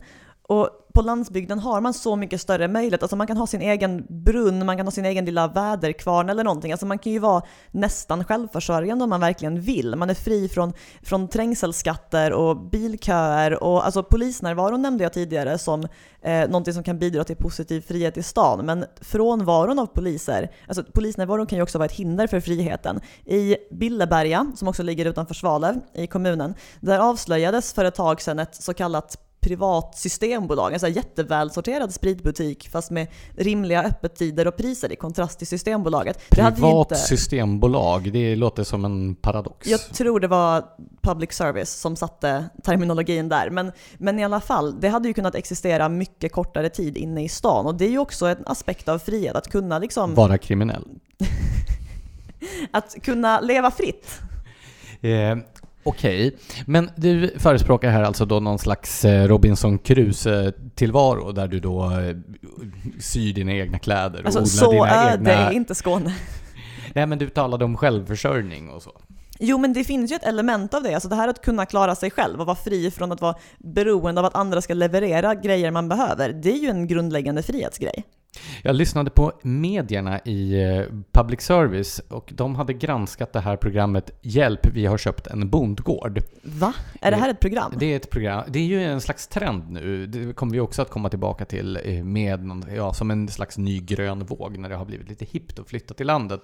Och 0.48 0.68
på 0.94 1.02
landsbygden 1.02 1.58
har 1.58 1.80
man 1.80 1.94
så 1.94 2.16
mycket 2.16 2.40
större 2.40 2.68
möjlighet. 2.68 3.02
Alltså 3.02 3.16
man 3.16 3.26
kan 3.26 3.36
ha 3.36 3.46
sin 3.46 3.62
egen 3.62 4.06
brunn, 4.08 4.66
man 4.66 4.76
kan 4.76 4.86
ha 4.86 4.90
sin 4.90 5.04
egen 5.04 5.24
lilla 5.24 5.48
väderkvarn 5.48 6.28
eller 6.28 6.44
någonting. 6.44 6.72
Alltså 6.72 6.86
man 6.86 6.98
kan 6.98 7.12
ju 7.12 7.18
vara 7.18 7.42
nästan 7.70 8.24
självförsörjande 8.24 9.04
om 9.04 9.10
man 9.10 9.20
verkligen 9.20 9.60
vill. 9.60 9.96
Man 9.96 10.10
är 10.10 10.14
fri 10.14 10.48
från, 10.48 10.72
från 11.02 11.28
trängselskatter 11.28 12.32
och 12.32 12.56
bilköer 12.56 13.62
och 13.62 13.86
alltså 13.86 14.02
polisnärvaron 14.02 14.82
nämnde 14.82 15.04
jag 15.04 15.12
tidigare 15.12 15.58
som 15.58 15.88
eh, 16.22 16.48
någonting 16.48 16.74
som 16.74 16.82
kan 16.82 16.98
bidra 16.98 17.24
till 17.24 17.36
positiv 17.36 17.80
frihet 17.80 18.16
i 18.16 18.22
stan. 18.22 18.66
Men 18.66 18.84
frånvaron 19.00 19.78
av 19.78 19.86
poliser, 19.86 20.50
alltså 20.68 20.84
polisnärvaron 20.94 21.46
kan 21.46 21.58
ju 21.58 21.62
också 21.62 21.78
vara 21.78 21.86
ett 21.86 21.92
hinder 21.92 22.26
för 22.26 22.40
friheten. 22.40 23.00
I 23.24 23.56
Billeberga, 23.70 24.52
som 24.56 24.68
också 24.68 24.82
ligger 24.82 25.06
utanför 25.06 25.34
Svalöv 25.34 25.80
i 25.94 26.06
kommunen, 26.06 26.54
där 26.80 26.98
avslöjades 26.98 27.72
för 27.72 27.84
ett 27.84 27.94
tag 27.94 28.20
sedan 28.20 28.38
ett 28.38 28.54
så 28.54 28.74
kallat 28.74 29.18
privat 29.44 29.98
systembolag, 29.98 30.72
en 30.72 30.80
så 30.80 30.88
jättevälsorterad 30.88 31.94
spritbutik 31.94 32.68
fast 32.68 32.90
med 32.90 33.06
rimliga 33.36 33.82
öppettider 33.82 34.46
och 34.46 34.56
priser 34.56 34.92
i 34.92 34.96
kontrast 34.96 35.38
till 35.38 35.46
Systembolaget. 35.46 36.30
Privat 36.30 36.90
inte... 36.90 36.94
systembolag, 36.94 38.12
det 38.12 38.36
låter 38.36 38.64
som 38.64 38.84
en 38.84 39.14
paradox. 39.14 39.66
Jag 39.66 39.80
tror 39.80 40.20
det 40.20 40.28
var 40.28 40.64
public 41.02 41.32
service 41.32 41.70
som 41.80 41.96
satte 41.96 42.44
terminologin 42.62 43.28
där, 43.28 43.50
men, 43.50 43.72
men 43.98 44.18
i 44.18 44.24
alla 44.24 44.40
fall, 44.40 44.80
det 44.80 44.88
hade 44.88 45.08
ju 45.08 45.14
kunnat 45.14 45.34
existera 45.34 45.88
mycket 45.88 46.32
kortare 46.32 46.68
tid 46.68 46.96
inne 46.96 47.24
i 47.24 47.28
stan 47.28 47.66
och 47.66 47.74
det 47.74 47.84
är 47.84 47.90
ju 47.90 47.98
också 47.98 48.26
en 48.26 48.42
aspekt 48.46 48.88
av 48.88 48.98
frihet 48.98 49.36
att 49.36 49.48
kunna 49.48 49.78
liksom... 49.78 50.14
Vara 50.14 50.38
kriminell. 50.38 50.84
att 52.70 53.02
kunna 53.02 53.40
leva 53.40 53.70
fritt. 53.70 54.20
Eh, 55.00 55.36
Okej, 55.84 56.26
okay. 56.26 56.38
men 56.66 56.90
du 56.96 57.34
förespråkar 57.38 57.90
här 57.90 58.02
alltså 58.02 58.24
då 58.24 58.40
någon 58.40 58.58
slags 58.58 59.04
eh, 59.04 59.28
Robinson 59.28 59.78
Crusoe-tillvaro 59.78 61.32
där 61.32 61.48
du 61.48 61.60
då 61.60 61.84
eh, 61.84 62.16
syr 63.00 63.32
dina 63.32 63.52
egna 63.52 63.78
kläder 63.78 64.20
och 64.20 64.36
alltså, 64.36 64.66
odlar 64.66 65.16
dina 65.16 65.32
egna... 65.32 65.46
Så 65.46 65.50
är 65.50 65.52
inte 65.52 65.74
Skåne. 65.74 66.14
Nej 66.94 67.06
men 67.06 67.18
du 67.18 67.28
talade 67.28 67.64
om 67.64 67.76
självförsörjning 67.76 68.68
och 68.68 68.82
så. 68.82 68.90
Jo 69.38 69.58
men 69.58 69.72
det 69.72 69.84
finns 69.84 70.12
ju 70.12 70.16
ett 70.16 70.24
element 70.24 70.74
av 70.74 70.82
det, 70.82 70.94
alltså 70.94 71.08
det 71.08 71.16
här 71.16 71.28
att 71.28 71.42
kunna 71.42 71.66
klara 71.66 71.94
sig 71.94 72.10
själv 72.10 72.40
och 72.40 72.46
vara 72.46 72.56
fri 72.56 72.90
från 72.90 73.12
att 73.12 73.20
vara 73.20 73.34
beroende 73.58 74.20
av 74.20 74.24
att 74.24 74.34
andra 74.34 74.62
ska 74.62 74.74
leverera 74.74 75.34
grejer 75.34 75.70
man 75.70 75.88
behöver, 75.88 76.32
det 76.32 76.52
är 76.52 76.58
ju 76.58 76.68
en 76.68 76.86
grundläggande 76.86 77.42
frihetsgrej. 77.42 78.04
Jag 78.62 78.76
lyssnade 78.76 79.10
på 79.10 79.32
medierna 79.42 80.20
i 80.24 80.62
eh, 80.62 80.82
public 81.12 81.40
service 81.40 82.00
och 82.08 82.32
de 82.36 82.54
hade 82.54 82.72
granskat 82.72 83.32
det 83.32 83.40
här 83.40 83.56
programmet 83.56 84.10
Hjälp, 84.22 84.66
vi 84.66 84.86
har 84.86 84.98
köpt 84.98 85.26
en 85.26 85.50
bondgård. 85.50 86.22
Va? 86.42 86.72
Är 87.00 87.10
det 87.10 87.16
här 87.16 87.30
ett 87.30 87.40
program? 87.40 87.72
Det 87.78 87.86
är 87.86 87.96
ett 87.96 88.10
program. 88.10 88.44
Det 88.48 88.58
är 88.58 88.64
ju 88.64 88.84
en 88.84 89.00
slags 89.00 89.26
trend 89.26 89.70
nu. 89.70 90.06
Det 90.06 90.32
kommer 90.32 90.52
vi 90.52 90.60
också 90.60 90.82
att 90.82 90.90
komma 90.90 91.08
tillbaka 91.08 91.44
till 91.44 91.78
eh, 91.84 92.04
med 92.04 92.64
ja, 92.76 92.92
som 92.92 93.10
en 93.10 93.28
slags 93.28 93.58
ny 93.58 93.80
grön 93.80 94.24
våg 94.24 94.58
när 94.58 94.68
det 94.68 94.76
har 94.76 94.84
blivit 94.84 95.08
lite 95.08 95.24
hippt 95.24 95.58
att 95.58 95.68
flytta 95.68 95.94
till 95.94 96.06
landet. 96.06 96.40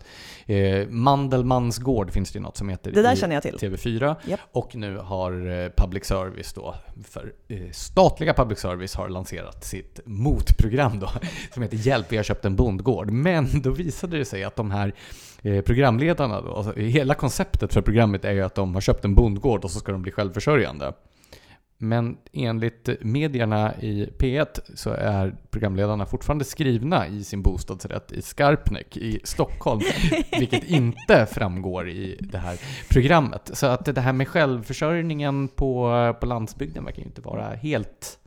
Eh, 0.46 0.88
Mandelmans 0.88 1.78
gård 1.78 2.10
finns 2.10 2.32
det 2.32 2.36
ju 2.36 2.42
något 2.42 2.56
som 2.56 2.68
heter 2.68 2.92
det 2.92 3.02
där 3.02 3.16
känner 3.16 3.34
jag 3.34 3.42
till. 3.42 3.54
TV4. 3.54 4.16
Yep. 4.26 4.40
Och 4.52 4.74
nu 4.74 4.96
har 4.96 5.70
public 5.76 6.04
service 6.04 6.52
då 6.52 6.74
för 7.04 7.32
eh, 7.48 7.70
statliga 7.72 8.34
public 8.34 8.58
service 8.58 8.94
har 8.94 9.08
lanserat 9.08 9.64
sitt 9.64 10.00
motprogram 10.04 11.00
då, 11.00 11.10
som 11.54 11.62
heter 11.62 11.76
Hjälp, 11.76 12.06
vi 12.08 12.16
har 12.16 12.24
köpt 12.24 12.44
en 12.44 12.56
bondgård. 12.56 13.10
Men 13.10 13.62
då 13.62 13.70
visade 13.70 14.18
det 14.18 14.24
sig 14.24 14.44
att 14.44 14.56
de 14.56 14.70
här 14.70 14.94
eh, 15.42 15.60
programledarna 15.60 16.40
då, 16.40 16.54
alltså, 16.54 16.72
hela 16.80 17.14
konceptet 17.14 17.74
för 17.74 17.80
programmet 17.80 18.24
är 18.24 18.32
ju 18.32 18.42
att 18.42 18.54
de 18.54 18.74
har 18.74 18.80
köpt 18.80 19.04
en 19.04 19.14
bondgård 19.14 19.64
och 19.64 19.70
så 19.70 19.78
ska 19.78 19.92
de 19.92 20.02
bli 20.02 20.12
självförsörjande. 20.12 20.92
Men 21.82 22.16
enligt 22.32 22.88
medierna 23.00 23.74
i 23.80 24.08
P1 24.18 24.60
så 24.74 24.90
är 24.90 25.34
programledarna 25.50 26.06
fortfarande 26.06 26.44
skrivna 26.44 27.08
i 27.08 27.24
sin 27.24 27.42
bostadsrätt 27.42 28.12
i 28.12 28.22
Skarpnäck 28.22 28.96
i 28.96 29.20
Stockholm, 29.24 29.80
vilket 30.38 30.64
inte 30.64 31.26
framgår 31.26 31.88
i 31.88 32.16
det 32.20 32.38
här 32.38 32.58
programmet. 32.90 33.50
Så 33.52 33.66
att 33.66 33.84
det 33.84 34.00
här 34.00 34.12
med 34.12 34.28
självförsörjningen 34.28 35.48
på, 35.48 36.14
på 36.20 36.26
landsbygden 36.26 36.84
verkar 36.84 36.98
ju 36.98 37.04
inte 37.04 37.20
vara 37.20 37.54
helt 37.54 38.19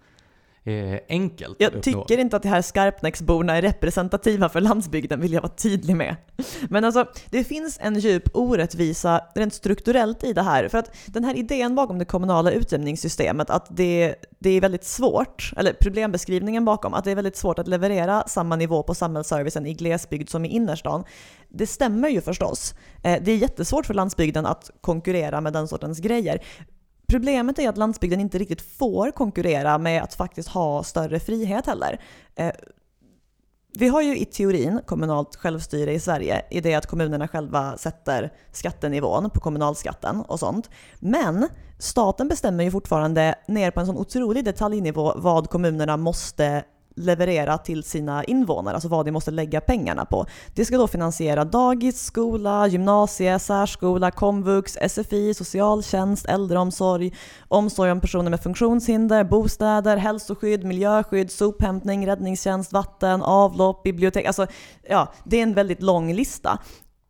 eh, 0.63 0.99
enkelt 1.09 1.55
Jag 1.59 1.83
tycker 1.83 2.17
inte 2.17 2.35
att 2.35 2.43
de 2.43 2.49
här 2.49 2.61
Skarpnäcksborna 2.61 3.57
är 3.57 3.61
representativa 3.61 4.49
för 4.49 4.61
landsbygden, 4.61 5.21
vill 5.21 5.33
jag 5.33 5.41
vara 5.41 5.51
tydlig 5.51 5.95
med. 5.95 6.15
Men 6.69 6.85
alltså, 6.85 7.05
det 7.29 7.43
finns 7.43 7.77
en 7.81 7.99
djup 7.99 8.23
orättvisa 8.33 9.21
rent 9.35 9.53
strukturellt 9.53 10.23
i 10.23 10.33
det 10.33 10.41
här. 10.41 10.67
För 10.67 10.77
att 10.77 10.95
den 11.05 11.23
här 11.23 11.35
idén 11.35 11.75
bakom 11.75 11.99
det 11.99 12.05
kommunala 12.05 12.51
utjämningssystemet, 12.51 13.49
att 13.49 13.67
det, 13.69 14.15
det 14.39 14.49
är 14.49 14.61
väldigt 14.61 14.83
svårt, 14.83 15.51
eller 15.57 15.73
problembeskrivningen 15.73 16.65
bakom, 16.65 16.93
att 16.93 17.03
det 17.03 17.11
är 17.11 17.15
väldigt 17.15 17.37
svårt 17.37 17.59
att 17.59 17.67
leverera 17.67 18.23
samma 18.27 18.55
nivå 18.55 18.83
på 18.83 18.95
samhällsservicen 18.95 19.65
i 19.65 19.73
glesbygd 19.73 20.29
som 20.29 20.45
i 20.45 20.47
innerstan. 20.47 21.03
Det 21.49 21.67
stämmer 21.67 22.09
ju 22.09 22.21
förstås. 22.21 22.73
Eh, 23.03 23.23
det 23.23 23.31
är 23.31 23.37
jättesvårt 23.37 23.85
för 23.85 23.93
landsbygden 23.93 24.45
att 24.45 24.71
konkurrera 24.81 25.41
med 25.41 25.53
den 25.53 25.67
sortens 25.67 25.99
grejer. 25.99 26.41
Problemet 27.07 27.59
är 27.59 27.69
att 27.69 27.77
landsbygden 27.77 28.19
inte 28.19 28.37
riktigt 28.37 28.77
får 28.77 29.11
konkurrera 29.11 29.77
med 29.77 30.03
att 30.03 30.13
faktiskt 30.13 30.49
ha 30.49 30.83
större 30.83 31.19
frihet 31.19 31.65
heller. 31.65 31.99
Eh, 32.35 32.51
vi 33.75 33.87
har 33.87 34.01
ju 34.01 34.17
i 34.17 34.25
teorin 34.25 34.79
kommunalt 34.85 35.35
självstyre 35.35 35.93
i 35.93 35.99
Sverige 35.99 36.45
i 36.49 36.61
det 36.61 36.75
att 36.75 36.85
kommunerna 36.85 37.27
själva 37.27 37.77
sätter 37.77 38.33
skattenivån 38.51 39.29
på 39.29 39.39
kommunalskatten 39.39 40.21
och 40.21 40.39
sånt. 40.39 40.69
Men 40.99 41.47
staten 41.79 42.27
bestämmer 42.27 42.63
ju 42.63 42.71
fortfarande 42.71 43.35
ner 43.47 43.71
på 43.71 43.79
en 43.79 43.85
sån 43.85 43.97
otrolig 43.97 44.45
detaljnivå 44.45 45.13
vad 45.15 45.49
kommunerna 45.49 45.97
måste 45.97 46.63
leverera 46.95 47.57
till 47.57 47.83
sina 47.83 48.23
invånare, 48.23 48.73
alltså 48.75 48.89
vad 48.89 49.05
de 49.05 49.11
måste 49.11 49.31
lägga 49.31 49.61
pengarna 49.61 50.05
på. 50.05 50.25
Det 50.55 50.65
ska 50.65 50.77
då 50.77 50.87
finansiera 50.87 51.45
dagis, 51.45 52.03
skola, 52.03 52.67
gymnasie, 52.67 53.39
särskola, 53.39 54.11
komvux, 54.11 54.77
SFI, 54.87 55.33
socialtjänst, 55.33 56.25
äldreomsorg, 56.25 57.13
omsorg 57.47 57.91
om 57.91 58.01
personer 58.01 58.29
med 58.29 58.39
funktionshinder, 58.39 59.23
bostäder, 59.23 59.97
hälsoskydd, 59.97 60.63
miljöskydd, 60.63 61.31
sophämtning, 61.31 62.07
räddningstjänst, 62.07 62.73
vatten, 62.73 63.21
avlopp, 63.21 63.83
bibliotek. 63.83 64.25
Alltså, 64.25 64.47
ja, 64.89 65.13
det 65.23 65.37
är 65.37 65.43
en 65.43 65.53
väldigt 65.53 65.81
lång 65.81 66.13
lista 66.13 66.59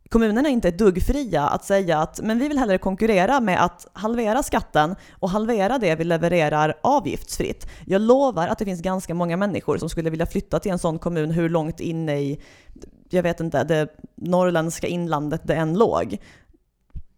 kommunerna 0.08 0.48
är 0.48 0.52
inte 0.52 0.68
ett 0.68 0.78
dugg 0.78 1.02
fria 1.02 1.42
att 1.42 1.64
säga 1.64 1.98
att 1.98 2.20
men 2.22 2.38
vi 2.38 2.48
vill 2.48 2.58
hellre 2.58 2.78
konkurrera 2.78 3.40
med 3.40 3.64
att 3.64 3.86
halvera 3.92 4.42
skatten 4.42 4.96
och 5.12 5.30
halvera 5.30 5.78
det 5.78 5.94
vi 5.94 6.04
levererar 6.04 6.74
avgiftsfritt. 6.82 7.66
Jag 7.86 8.00
lovar 8.00 8.48
att 8.48 8.58
det 8.58 8.64
finns 8.64 8.82
ganska 8.82 9.14
många 9.14 9.36
människor 9.36 9.78
som 9.78 9.88
skulle 9.88 10.10
vilja 10.10 10.26
flytta 10.26 10.58
till 10.60 10.72
en 10.72 10.78
sån 10.78 10.98
kommun 10.98 11.30
hur 11.30 11.48
långt 11.48 11.80
inne 11.80 12.20
i, 12.20 12.40
jag 13.10 13.22
vet 13.22 13.40
inte, 13.40 13.64
det 13.64 13.88
norrländska 14.14 14.86
inlandet 14.86 15.40
det 15.44 15.54
än 15.54 15.78
låg 15.78 16.18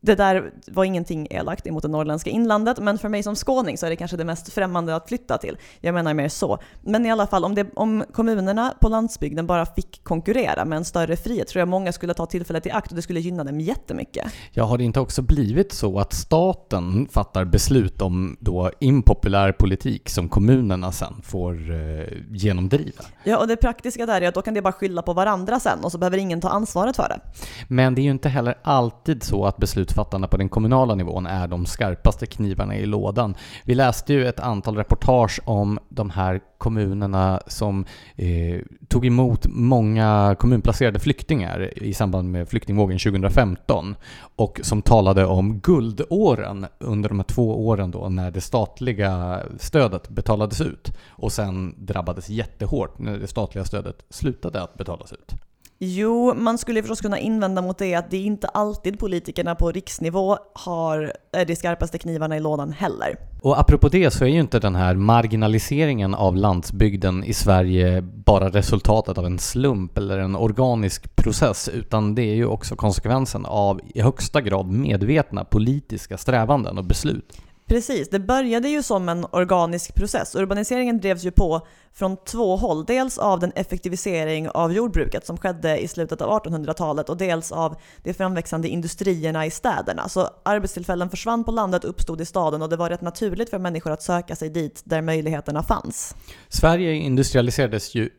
det 0.07 0.15
där 0.15 0.51
var 0.67 0.85
ingenting 0.85 1.27
elakt 1.31 1.67
emot 1.67 1.83
det 1.83 1.89
norrländska 1.89 2.31
inlandet, 2.31 2.79
men 2.79 2.99
för 2.99 3.09
mig 3.09 3.23
som 3.23 3.37
skåning 3.37 3.79
så 3.79 3.87
är 3.87 3.91
det 3.91 3.97
kanske 3.97 4.17
det 4.17 4.25
mest 4.25 4.53
främmande 4.53 4.97
att 4.97 5.09
flytta 5.09 5.39
till. 5.39 5.57
Jag 5.81 5.95
menar 5.95 6.15
mer 6.15 6.29
så. 6.29 6.59
Men 6.83 7.07
i 7.07 7.11
alla 7.11 7.27
fall, 7.27 7.45
om, 7.45 7.55
det, 7.55 7.67
om 7.75 8.05
kommunerna 8.13 8.75
på 8.81 8.89
landsbygden 8.89 9.47
bara 9.47 9.67
fick 9.67 10.05
konkurrera 10.05 10.65
med 10.65 10.77
en 10.77 10.85
större 10.85 11.17
frihet 11.17 11.49
tror 11.49 11.61
jag 11.61 11.69
många 11.69 11.93
skulle 11.93 12.15
ta 12.15 12.27
tillfället 12.27 12.67
i 12.67 12.71
akt 12.71 12.91
och 12.91 12.97
det 12.97 13.03
skulle 13.03 13.21
gynna 13.21 13.45
dem 13.45 13.61
jättemycket. 13.61 14.27
Ja, 14.53 14.65
har 14.65 14.79
det 14.79 14.85
inte 14.85 15.01
också 15.01 15.23
blivit 15.23 15.73
så 15.73 15.99
att 15.99 16.13
staten 16.13 17.09
fattar 17.11 17.45
beslut 17.45 18.03
om 18.03 18.37
då 18.41 18.71
impopulär 18.81 19.53
politik 19.53 20.09
som 20.09 20.29
kommunerna 20.29 20.93
sen 20.93 21.23
får 21.23 21.71
eh, 21.71 22.07
genomdriva? 22.31 23.05
Ja, 23.25 23.39
och 23.39 23.49
det 23.49 23.57
praktiska 23.57 24.07
där 24.07 24.21
är 24.21 24.29
att 24.29 24.35
då 24.35 24.43
kan 24.43 24.55
det 24.55 24.63
bara 24.63 24.73
skylla 24.73 25.03
på 25.03 25.13
varandra 25.13 25.61
sen 25.61 25.85
och 25.85 25.93
så 25.93 25.99
behöver 25.99 26.19
ingen 26.19 26.41
ta 26.41 26.49
ansvaret 26.49 26.97
för 26.97 27.09
det. 27.09 27.21
Men 27.69 27.95
det 27.95 28.01
är 28.01 28.05
ju 28.05 28.11
inte 28.11 28.29
heller 28.29 28.59
alltid 28.63 29.23
så 29.23 29.47
att 29.47 29.57
beslut 29.57 29.96
beslutsfattarna 29.97 30.29
på 30.29 30.37
den 30.37 30.49
kommunala 30.49 30.95
nivån 30.95 31.27
är 31.27 31.49
de 31.49 31.67
skarpaste 31.67 32.27
knivarna 32.27 32.77
i 32.77 32.87
lådan. 32.87 33.35
Vi 33.65 33.75
läste 33.75 34.13
ju 34.13 34.27
ett 34.27 34.41
antal 34.41 34.77
reportage 34.77 35.41
om 35.45 35.79
de 35.89 36.11
här 36.11 36.41
kommunerna 36.59 37.41
som 37.47 37.85
eh, 38.17 38.61
tog 38.89 39.07
emot 39.07 39.47
många 39.49 40.37
kommunplacerade 40.39 40.99
flyktingar 40.99 41.79
i 41.83 41.95
samband 41.95 42.31
med 42.31 42.49
flyktingvågen 42.49 42.99
2015 42.99 43.97
och 44.37 44.61
som 44.63 44.83
talade 44.83 45.27
om 45.27 45.61
guldåren 45.61 46.67
under 46.81 47.09
de 47.09 47.19
här 47.19 47.27
två 47.27 47.67
åren 47.67 47.91
då 47.91 48.09
när 48.09 48.31
det 48.31 48.41
statliga 48.41 49.41
stödet 49.59 50.09
betalades 50.09 50.61
ut 50.61 50.93
och 51.09 51.33
sen 51.33 51.75
drabbades 51.79 52.29
jättehårt 52.29 52.99
när 52.99 53.19
det 53.19 53.27
statliga 53.27 53.65
stödet 53.65 54.05
slutade 54.11 54.63
att 54.63 54.75
betalas 54.79 55.13
ut. 55.13 55.46
Jo, 55.79 56.35
man 56.35 56.59
skulle 56.59 56.83
förstås 56.83 57.01
kunna 57.01 57.19
invända 57.19 57.63
mot 57.63 57.79
det 57.79 57.95
att 57.95 58.11
det 58.11 58.17
är 58.17 58.25
inte 58.25 58.49
alltid 58.49 58.99
politikerna 58.99 59.55
på 59.55 59.73
riksnivå 59.73 60.39
har 60.55 61.13
eh, 61.37 61.47
de 61.47 61.57
skarpaste 61.57 61.99
knivarna 61.99 62.37
i 62.37 62.41
lådan 62.41 62.73
heller. 62.73 63.17
Och 63.43 63.61
apropå 63.61 63.89
det 63.89 64.11
så 64.11 64.25
är 64.25 64.29
ju 64.29 64.41
inte 64.41 64.59
den 64.59 64.75
här 64.75 64.95
marginaliseringen 64.95 66.15
av 66.15 66.37
landsbygden 66.37 67.25
i 67.25 67.35
Sverige 67.35 68.03
bara 68.03 68.49
resultatet 68.49 69.19
av 69.19 69.27
en 69.27 69.39
slump 69.39 69.99
eller 69.99 70.19
en 70.19 70.37
organisk 70.37 71.17
process, 71.17 71.69
utan 71.69 72.15
det 72.15 72.23
är 72.23 72.35
ju 72.35 72.47
också 72.47 72.77
konsekvensen 72.77 73.47
av 73.47 73.81
i 73.95 74.01
högsta 74.01 74.41
grad 74.41 74.67
medvetna 74.67 75.45
politiska 75.45 76.19
strävanden 76.19 76.79
och 76.79 76.85
beslut. 76.85 77.41
Precis, 77.69 78.09
det 78.11 78.19
började 78.19 78.69
ju 78.69 78.83
som 78.83 79.09
en 79.09 79.27
organisk 79.31 79.95
process. 79.95 80.35
Urbaniseringen 80.35 81.01
drevs 81.01 81.25
ju 81.25 81.31
på 81.31 81.67
från 81.93 82.17
två 82.17 82.57
håll. 82.57 82.85
Dels 82.85 83.19
av 83.19 83.41
den 83.41 83.53
effektivisering 83.55 84.49
av 84.49 84.73
jordbruket 84.73 85.27
som 85.27 85.37
skedde 85.37 85.79
i 85.79 85.89
slutet 85.89 86.21
av 86.21 86.43
1800-talet 86.43 87.09
och 87.09 87.17
dels 87.17 87.53
av 87.53 87.77
de 88.03 88.15
framväxande 88.15 88.69
industrierna 88.69 89.47
i 89.47 89.51
städerna. 89.51 90.09
Så 90.09 90.29
arbetstillfällen 90.43 91.11
försvann 91.11 91.45
på 91.45 91.51
landet, 91.51 91.85
uppstod 91.85 92.21
i 92.21 92.25
staden 92.25 92.63
och 92.63 92.69
det 92.69 92.77
var 92.77 92.91
rätt 92.91 93.01
naturligt 93.01 93.51
för 93.51 93.59
människor 93.59 93.93
att 93.93 94.03
söka 94.03 94.37
sig 94.37 94.51
dit 94.51 94.83
där 94.85 95.03
möjligheterna 95.03 95.63
fanns. 95.63 96.15
Sverige 96.49 96.93
industrialiserades 96.93 97.95
ju 97.95 98.11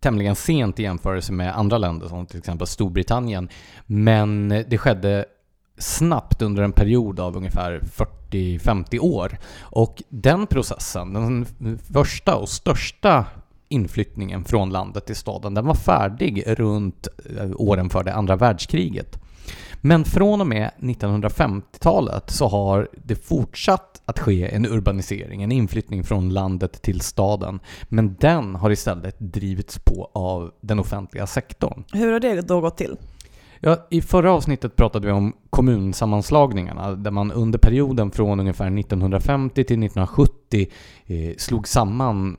tämligen 0.00 0.36
sent 0.36 0.78
i 0.78 0.82
jämförelse 0.82 1.32
med 1.32 1.58
andra 1.58 1.78
länder 1.78 2.08
som 2.08 2.26
till 2.26 2.38
exempel 2.38 2.66
Storbritannien. 2.66 3.48
Men 3.86 4.48
det 4.48 4.78
skedde 4.78 5.24
snabbt 5.78 6.42
under 6.42 6.62
en 6.62 6.72
period 6.72 7.20
av 7.20 7.36
ungefär 7.36 7.80
40-50 8.30 8.98
år. 8.98 9.38
Och 9.60 10.02
den 10.08 10.46
processen, 10.46 11.12
den 11.12 11.46
första 11.92 12.36
och 12.36 12.48
största 12.48 13.24
inflyttningen 13.68 14.44
från 14.44 14.70
landet 14.70 15.06
till 15.06 15.16
staden, 15.16 15.54
den 15.54 15.66
var 15.66 15.74
färdig 15.74 16.44
runt 16.46 17.08
eh, 17.38 17.50
åren 17.54 17.90
för 17.90 18.04
det 18.04 18.14
andra 18.14 18.36
världskriget. 18.36 19.18
Men 19.80 20.04
från 20.04 20.40
och 20.40 20.46
med 20.46 20.70
1950-talet 20.78 22.30
så 22.30 22.48
har 22.48 22.88
det 23.04 23.16
fortsatt 23.16 24.02
att 24.04 24.18
ske 24.18 24.54
en 24.54 24.66
urbanisering, 24.66 25.42
en 25.42 25.52
inflyttning 25.52 26.04
från 26.04 26.30
landet 26.30 26.82
till 26.82 27.00
staden. 27.00 27.60
Men 27.88 28.16
den 28.20 28.54
har 28.54 28.70
istället 28.70 29.16
drivits 29.18 29.78
på 29.78 30.10
av 30.14 30.52
den 30.60 30.78
offentliga 30.78 31.26
sektorn. 31.26 31.84
Hur 31.92 32.12
har 32.12 32.20
det 32.20 32.40
då 32.40 32.60
gått 32.60 32.76
till? 32.76 32.96
Ja, 33.60 33.86
I 33.90 34.02
förra 34.02 34.32
avsnittet 34.32 34.76
pratade 34.76 35.06
vi 35.06 35.12
om 35.12 35.32
kommunsammanslagningarna 35.50 36.94
där 36.94 37.10
man 37.10 37.32
under 37.32 37.58
perioden 37.58 38.10
från 38.10 38.40
ungefär 38.40 38.78
1950 38.78 39.54
till 39.54 39.64
1970 39.64 40.66
eh, 41.06 41.36
slog 41.36 41.68
samman 41.68 42.36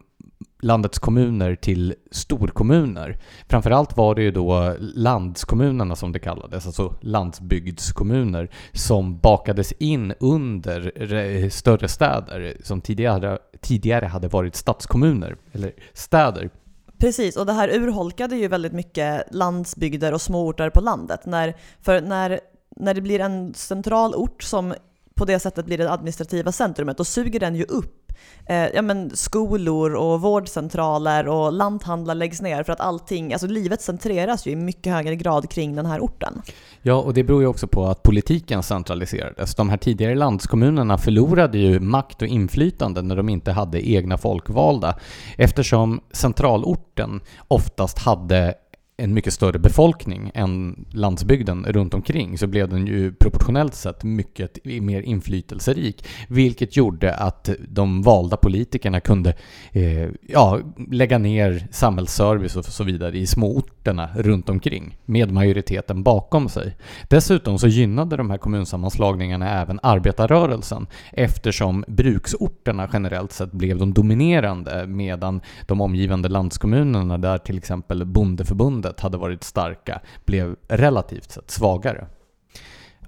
landets 0.62 1.00
kommuner 1.00 1.56
till 1.56 1.96
storkommuner. 2.12 3.18
Framförallt 3.48 3.98
var 3.98 4.16
det 4.16 4.22
ju 4.22 4.32
då 4.32 4.76
landskommunerna 4.80 5.96
som 5.96 6.12
det 6.12 6.20
kallades, 6.20 6.66
alltså 6.66 6.96
landsbygdskommuner, 7.02 8.50
som 8.74 9.20
bakades 9.20 9.72
in 9.72 10.14
under 10.20 11.50
större 11.50 11.88
städer 11.88 12.58
som 12.64 12.82
tidigare, 12.82 13.38
tidigare 13.62 14.06
hade 14.06 14.28
varit 14.28 14.56
stadskommuner, 14.56 15.36
eller 15.52 15.74
städer. 15.94 16.50
Precis, 17.00 17.38
och 17.38 17.46
det 17.46 17.54
här 17.54 17.70
urholkade 17.70 18.36
ju 18.36 18.48
väldigt 18.48 18.74
mycket 18.74 19.24
landsbygder 19.32 20.14
och 20.14 20.22
småorter 20.22 20.70
på 20.70 20.82
landet. 20.82 21.26
När, 21.26 21.56
för 21.82 22.02
när, 22.02 22.40
när 22.76 22.94
det 22.94 23.02
blir 23.02 23.20
en 23.20 23.54
central 23.54 24.16
ort 24.16 24.44
som 24.44 24.74
på 25.16 25.26
det 25.26 25.40
sättet 25.40 25.66
blir 25.66 25.78
det 25.78 25.92
administrativa 25.92 26.52
centrumet, 26.52 26.98
då 26.98 27.04
suger 27.04 27.40
den 27.40 27.56
ju 27.56 27.64
upp 27.64 27.99
eh, 28.46 28.68
ja, 28.74 28.82
men 28.82 29.16
skolor 29.16 29.96
och 29.96 30.22
vårdcentraler 30.22 31.28
och 31.28 31.54
lanthandlar 31.54 32.16
läggs 32.16 32.42
ner 32.42 32.64
för 32.64 32.74
att 32.74 32.80
allting, 32.80 33.34
alltså 33.34 33.48
livet 33.48 33.82
centreras 33.82 34.48
ju 34.48 34.52
i 34.52 34.56
mycket 34.56 34.94
högre 34.94 35.16
grad 35.16 35.50
kring 35.50 35.76
den 35.76 35.86
här 35.86 36.00
orten. 36.00 36.42
Ja, 36.82 36.96
och 36.96 37.14
det 37.14 37.24
beror 37.24 37.42
ju 37.42 37.48
också 37.48 37.68
på 37.68 37.88
att 37.88 38.04
politiken 38.04 38.64
centraliserades. 38.64 39.56
De 39.56 39.70
här 39.70 39.78
tidigare 39.78 40.16
landskommunerna 40.16 40.98
förlorade 40.98 41.58
ju 41.58 41.80
makt 41.80 42.22
och 42.22 42.28
inflytande 42.28 43.02
när 43.02 43.16
de 43.16 43.30
inte 43.30 43.52
hade 43.52 43.90
egna 43.90 44.18
folkvalda 44.18 44.96
eftersom 45.38 46.02
centralorten 46.12 47.22
oftast 47.48 48.00
hade 48.00 48.56
en 49.00 49.14
mycket 49.14 49.34
större 49.34 49.60
befolkning 49.60 50.32
än 50.34 50.86
landsbygden 50.92 51.66
runt 51.70 51.94
omkring 51.94 52.38
så 52.38 52.48
blev 52.48 52.70
den 52.70 52.88
ju 52.88 53.14
proportionellt 53.14 53.76
sett 53.76 54.04
mycket 54.04 54.66
mer 54.66 55.02
inflytelserik. 55.02 56.06
Vilket 56.28 56.78
gjorde 56.78 57.16
att 57.16 57.50
de 57.70 58.02
valda 58.02 58.38
politikerna 58.38 59.00
kunde 59.00 59.34
eh, 59.72 60.10
ja, 60.28 60.60
lägga 60.92 61.18
ner 61.18 61.68
samhällsservice 61.72 62.56
och 62.56 62.66
så 62.66 62.84
vidare 62.84 63.18
i 63.18 63.28
småorterna 63.28 64.10
runt 64.16 64.50
omkring 64.50 64.98
med 65.06 65.32
majoriteten 65.32 66.04
bakom 66.04 66.50
sig. 66.50 66.76
Dessutom 67.10 67.60
så 67.60 67.68
gynnade 67.68 68.18
de 68.18 68.30
här 68.30 68.38
kommunsammanslagningarna 68.38 69.62
även 69.62 69.80
arbetarrörelsen 69.84 70.88
eftersom 71.14 71.86
bruksorterna 71.88 72.90
generellt 72.94 73.32
sett 73.32 73.52
blev 73.52 73.78
de 73.78 73.94
dominerande 73.94 74.88
medan 74.88 75.42
de 75.68 75.82
omgivande 75.82 76.30
landskommunerna 76.30 77.18
där 77.18 77.38
till 77.38 77.58
exempel 77.58 78.06
bondeförbundet 78.06 78.89
landet 78.90 79.00
hade 79.00 79.18
varit 79.18 79.44
starka 79.44 80.02
blev 80.26 80.56
relativt 80.68 81.32
sett 81.32 81.52
svagare. 81.52 82.08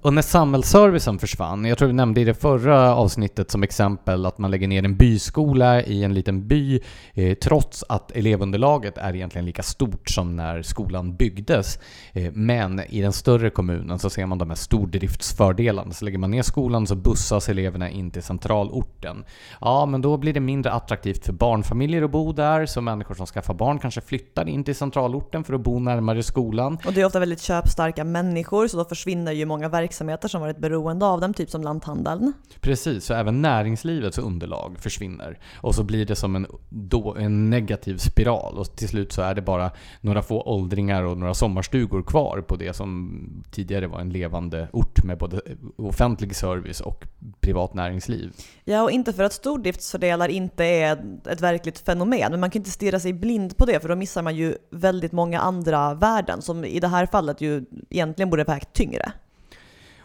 Och 0.02 0.14
när 0.14 0.22
samhällsservicen 0.22 1.18
försvann, 1.18 1.64
jag 1.64 1.78
tror 1.78 1.88
vi 1.88 1.94
nämnde 1.94 2.20
i 2.20 2.24
det 2.24 2.34
förra 2.34 2.94
avsnittet 2.94 3.50
som 3.50 3.62
exempel 3.62 4.26
att 4.26 4.38
man 4.38 4.50
lägger 4.50 4.68
ner 4.68 4.84
en 4.84 4.96
byskola 4.96 5.82
i 5.82 6.04
en 6.04 6.14
liten 6.14 6.48
by 6.48 6.80
eh, 7.14 7.34
trots 7.34 7.84
att 7.88 8.10
elevunderlaget 8.10 8.98
är 8.98 9.14
egentligen 9.14 9.44
lika 9.44 9.62
stort 9.62 10.10
som 10.10 10.36
när 10.36 10.62
skolan 10.62 11.16
byggdes. 11.16 11.78
Eh, 12.12 12.32
men 12.32 12.80
i 12.80 13.00
den 13.00 13.12
större 13.12 13.50
kommunen 13.50 13.98
så 13.98 14.10
ser 14.10 14.26
man 14.26 14.38
de 14.38 14.50
här 14.50 14.56
stordriftsfördelarna. 14.56 15.92
Så 15.92 16.04
lägger 16.04 16.18
man 16.18 16.30
ner 16.30 16.42
skolan 16.42 16.86
så 16.86 16.94
bussas 16.94 17.48
eleverna 17.48 17.90
in 17.90 18.10
till 18.10 18.22
centralorten. 18.22 19.24
Ja, 19.60 19.86
men 19.86 20.02
då 20.02 20.16
blir 20.16 20.32
det 20.32 20.40
mindre 20.40 20.72
attraktivt 20.72 21.26
för 21.26 21.32
barnfamiljer 21.32 22.02
att 22.02 22.10
bo 22.10 22.32
där, 22.32 22.66
så 22.66 22.80
människor 22.80 23.14
som 23.14 23.26
skaffar 23.26 23.54
barn 23.54 23.78
kanske 23.78 24.00
flyttar 24.00 24.48
in 24.48 24.64
till 24.64 24.74
centralorten 24.74 25.44
för 25.44 25.54
att 25.54 25.60
bo 25.60 25.78
närmare 25.78 26.22
skolan. 26.22 26.78
Och 26.86 26.92
det 26.92 27.00
är 27.00 27.04
ofta 27.04 27.20
väldigt 27.20 27.42
köpstarka 27.42 28.04
människor 28.04 28.68
så 28.68 28.76
då 28.76 28.84
försvinner 28.84 29.32
ju 29.32 29.46
många 29.46 29.68
verksamheter 29.68 29.91
verksamheter 29.92 30.28
som 30.28 30.40
varit 30.40 30.58
beroende 30.58 31.06
av 31.06 31.20
dem, 31.20 31.34
typ 31.34 31.50
som 31.50 31.62
lanthandeln. 31.62 32.32
Precis, 32.60 33.04
så 33.04 33.14
även 33.14 33.42
näringslivets 33.42 34.18
underlag 34.18 34.78
försvinner. 34.78 35.38
Och 35.56 35.74
så 35.74 35.82
blir 35.82 36.06
det 36.06 36.16
som 36.16 36.36
en, 36.36 36.46
då, 36.68 37.14
en 37.14 37.50
negativ 37.50 37.96
spiral 37.96 38.58
och 38.58 38.76
till 38.76 38.88
slut 38.88 39.12
så 39.12 39.22
är 39.22 39.34
det 39.34 39.42
bara 39.42 39.70
några 40.00 40.22
få 40.22 40.42
åldringar 40.42 41.02
och 41.02 41.18
några 41.18 41.34
sommarstugor 41.34 42.02
kvar 42.02 42.44
på 42.48 42.56
det 42.56 42.76
som 42.76 43.44
tidigare 43.50 43.86
var 43.86 44.00
en 44.00 44.10
levande 44.10 44.68
ort 44.72 45.04
med 45.04 45.18
både 45.18 45.40
offentlig 45.76 46.36
service 46.36 46.80
och 46.80 47.04
privat 47.40 47.74
näringsliv. 47.74 48.32
Ja, 48.64 48.82
och 48.82 48.90
inte 48.90 49.12
för 49.12 49.24
att 49.24 49.32
stordriftsfördelar 49.32 50.28
inte 50.28 50.64
är 50.64 51.18
ett 51.26 51.40
verkligt 51.40 51.78
fenomen, 51.78 52.30
men 52.30 52.40
man 52.40 52.50
kan 52.50 52.60
inte 52.60 52.70
stirra 52.70 53.00
sig 53.00 53.12
blind 53.12 53.56
på 53.56 53.66
det 53.66 53.80
för 53.80 53.88
då 53.88 53.96
missar 53.96 54.22
man 54.22 54.36
ju 54.36 54.54
väldigt 54.70 55.12
många 55.12 55.40
andra 55.40 55.94
värden 55.94 56.42
som 56.42 56.64
i 56.64 56.80
det 56.80 56.88
här 56.88 57.06
fallet 57.06 57.40
ju 57.40 57.64
egentligen 57.90 58.30
borde 58.30 58.44
vägt 58.44 58.72
tyngre. 58.72 59.12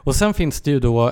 Och 0.08 0.16
sen 0.16 0.34
finns 0.34 0.62
det 0.62 0.72
ju 0.72 0.80
då 0.80 1.12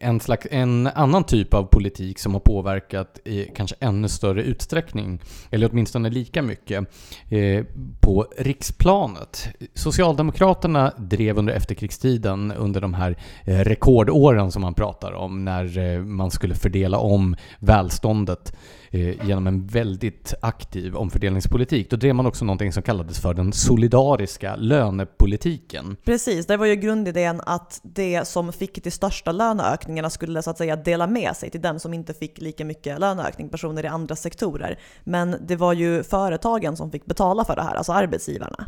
en, 0.00 0.20
slags, 0.20 0.46
en 0.50 0.86
annan 0.86 1.24
typ 1.24 1.54
av 1.54 1.64
politik 1.64 2.18
som 2.18 2.32
har 2.32 2.40
påverkat 2.40 3.20
i 3.24 3.44
kanske 3.44 3.76
ännu 3.80 4.08
större 4.08 4.42
utsträckning, 4.42 5.20
eller 5.50 5.70
åtminstone 5.72 6.10
lika 6.10 6.42
mycket, 6.42 6.84
eh, 7.30 7.64
på 8.00 8.26
riksplanet. 8.38 9.48
Socialdemokraterna 9.74 10.92
drev 10.98 11.38
under 11.38 11.54
efterkrigstiden, 11.54 12.52
under 12.52 12.80
de 12.80 12.94
här 12.94 13.16
eh, 13.44 13.58
rekordåren 13.58 14.52
som 14.52 14.62
man 14.62 14.74
pratar 14.74 15.12
om, 15.12 15.44
när 15.44 15.78
eh, 15.78 16.00
man 16.00 16.30
skulle 16.30 16.54
fördela 16.54 16.98
om 16.98 17.36
välståndet 17.58 18.52
eh, 18.52 18.56
Eh, 18.94 19.26
genom 19.26 19.46
en 19.46 19.66
väldigt 19.66 20.34
aktiv 20.40 20.96
omfördelningspolitik. 20.96 21.90
Då 21.90 21.96
drev 21.96 22.14
man 22.14 22.26
också 22.26 22.44
någonting 22.44 22.72
som 22.72 22.82
kallades 22.82 23.20
för 23.20 23.34
den 23.34 23.52
solidariska 23.52 24.56
lönepolitiken. 24.56 25.96
Precis, 26.04 26.46
det 26.46 26.56
var 26.56 26.66
ju 26.66 26.76
grundidén 26.76 27.40
att 27.46 27.80
det 27.82 28.28
som 28.28 28.52
fick 28.52 28.84
de 28.84 28.90
största 28.90 29.32
löneökningarna 29.32 30.10
skulle 30.10 30.42
så 30.42 30.50
att 30.50 30.58
säga 30.58 30.76
dela 30.76 31.06
med 31.06 31.36
sig 31.36 31.50
till 31.50 31.60
den 31.60 31.80
som 31.80 31.94
inte 31.94 32.14
fick 32.14 32.40
lika 32.40 32.64
mycket 32.64 33.00
löneökning, 33.00 33.48
personer 33.48 33.84
i 33.84 33.88
andra 33.88 34.16
sektorer. 34.16 34.78
Men 35.04 35.36
det 35.46 35.56
var 35.56 35.72
ju 35.72 36.02
företagen 36.02 36.76
som 36.76 36.90
fick 36.90 37.04
betala 37.04 37.44
för 37.44 37.56
det 37.56 37.62
här, 37.62 37.74
alltså 37.74 37.92
arbetsgivarna. 37.92 38.66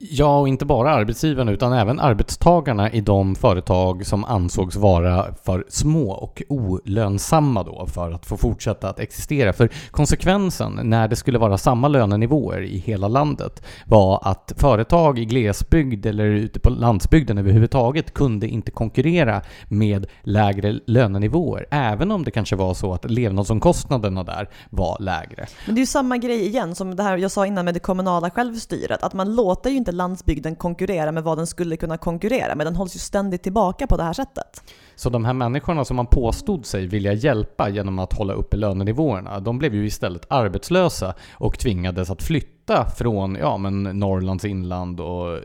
Ja, 0.00 0.38
och 0.40 0.48
inte 0.48 0.64
bara 0.64 0.90
arbetsgivarna 0.90 1.52
utan 1.52 1.72
även 1.72 2.00
arbetstagarna 2.00 2.92
i 2.92 3.00
de 3.00 3.34
företag 3.34 4.06
som 4.06 4.24
ansågs 4.24 4.76
vara 4.76 5.34
för 5.42 5.64
små 5.68 6.10
och 6.10 6.42
olönsamma 6.48 7.62
då 7.62 7.86
för 7.86 8.12
att 8.12 8.26
få 8.26 8.36
fortsätta 8.36 8.88
att 8.88 9.00
existera. 9.00 9.52
För 9.52 9.70
konsekvensen 9.90 10.80
när 10.82 11.08
det 11.08 11.16
skulle 11.16 11.38
vara 11.38 11.58
samma 11.58 11.88
lönenivåer 11.88 12.62
i 12.62 12.78
hela 12.78 13.08
landet 13.08 13.62
var 13.86 14.20
att 14.22 14.52
företag 14.56 15.18
i 15.18 15.24
glesbygd 15.24 16.06
eller 16.06 16.24
ute 16.24 16.60
på 16.60 16.70
landsbygden 16.70 17.38
överhuvudtaget 17.38 18.14
kunde 18.14 18.48
inte 18.48 18.70
konkurrera 18.70 19.42
med 19.68 20.06
lägre 20.22 20.80
lönenivåer, 20.86 21.66
även 21.70 22.10
om 22.10 22.24
det 22.24 22.30
kanske 22.30 22.56
var 22.56 22.74
så 22.74 22.92
att 22.92 23.10
levnadsomkostnaderna 23.10 24.24
där 24.24 24.48
var 24.70 24.96
lägre. 25.00 25.46
Men 25.66 25.74
det 25.74 25.78
är 25.78 25.82
ju 25.82 25.86
samma 25.86 26.16
grej 26.16 26.46
igen 26.46 26.74
som 26.74 26.96
det 26.96 27.02
här 27.02 27.16
jag 27.16 27.30
sa 27.30 27.46
innan 27.46 27.64
med 27.64 27.74
det 27.74 27.80
kommunala 27.80 28.30
självstyret, 28.30 29.02
att 29.02 29.14
man 29.14 29.34
låter 29.34 29.70
ju 29.70 29.76
inte 29.76 29.87
inte 29.88 29.96
landsbygden 29.96 30.56
konkurrera 30.56 31.12
med 31.12 31.24
vad 31.24 31.38
den 31.38 31.46
skulle 31.46 31.76
kunna 31.76 31.96
konkurrera 31.98 32.54
med. 32.54 32.66
Den 32.66 32.76
hålls 32.76 32.94
ju 32.94 32.98
ständigt 32.98 33.42
tillbaka 33.42 33.86
på 33.86 33.96
det 33.96 34.02
här 34.02 34.12
sättet. 34.12 34.62
Så 34.96 35.10
de 35.10 35.24
här 35.24 35.32
människorna 35.32 35.84
som 35.84 35.96
man 35.96 36.06
påstod 36.06 36.66
sig 36.66 36.86
vilja 36.86 37.12
hjälpa 37.12 37.68
genom 37.68 37.98
att 37.98 38.12
hålla 38.12 38.32
uppe 38.32 38.56
lönenivåerna, 38.56 39.40
de 39.40 39.58
blev 39.58 39.74
ju 39.74 39.86
istället 39.86 40.26
arbetslösa 40.28 41.14
och 41.32 41.58
tvingades 41.58 42.10
att 42.10 42.22
flytta 42.22 42.90
från 42.96 43.34
ja, 43.34 43.56
men 43.56 43.82
Norrlands 43.82 44.44
inland 44.44 45.00
och 45.00 45.36
eh, 45.36 45.42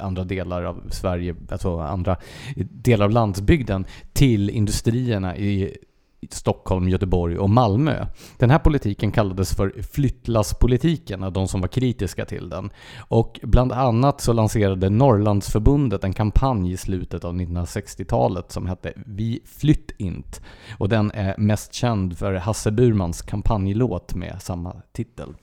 andra 0.00 0.24
delar 0.24 0.62
av 0.62 0.82
Sverige, 0.90 1.34
alltså 1.50 1.78
andra 1.78 2.16
delar 2.56 3.04
av 3.04 3.10
landsbygden 3.10 3.86
till 4.12 4.50
industrierna 4.50 5.36
i 5.36 5.76
Stockholm, 6.30 6.88
Göteborg 6.88 7.38
och 7.38 7.50
Malmö. 7.50 8.06
Den 8.38 8.50
här 8.50 8.58
politiken 8.58 9.12
kallades 9.12 9.54
för 9.54 9.82
flyttlasspolitiken 9.92 11.22
av 11.22 11.32
de 11.32 11.48
som 11.48 11.60
var 11.60 11.68
kritiska 11.68 12.24
till 12.24 12.48
den. 12.48 12.70
Och 13.08 13.40
bland 13.42 13.72
annat 13.72 14.20
så 14.20 14.32
lanserade 14.32 14.90
Norrlandsförbundet 14.90 16.04
en 16.04 16.12
kampanj 16.12 16.72
i 16.72 16.76
slutet 16.76 17.24
av 17.24 17.34
1960-talet 17.34 18.52
som 18.52 18.66
hette 18.66 18.92
Vi 19.06 19.40
flytt 19.44 19.90
int. 19.98 20.42
Och 20.78 20.88
den 20.88 21.10
är 21.10 21.34
mest 21.38 21.72
känd 21.72 22.18
för 22.18 22.34
Hasse 22.34 22.70
Burmans 22.70 23.22
kampanjlåt 23.22 24.14
med 24.14 24.42
samma 24.42 24.76
titel. 24.92 25.34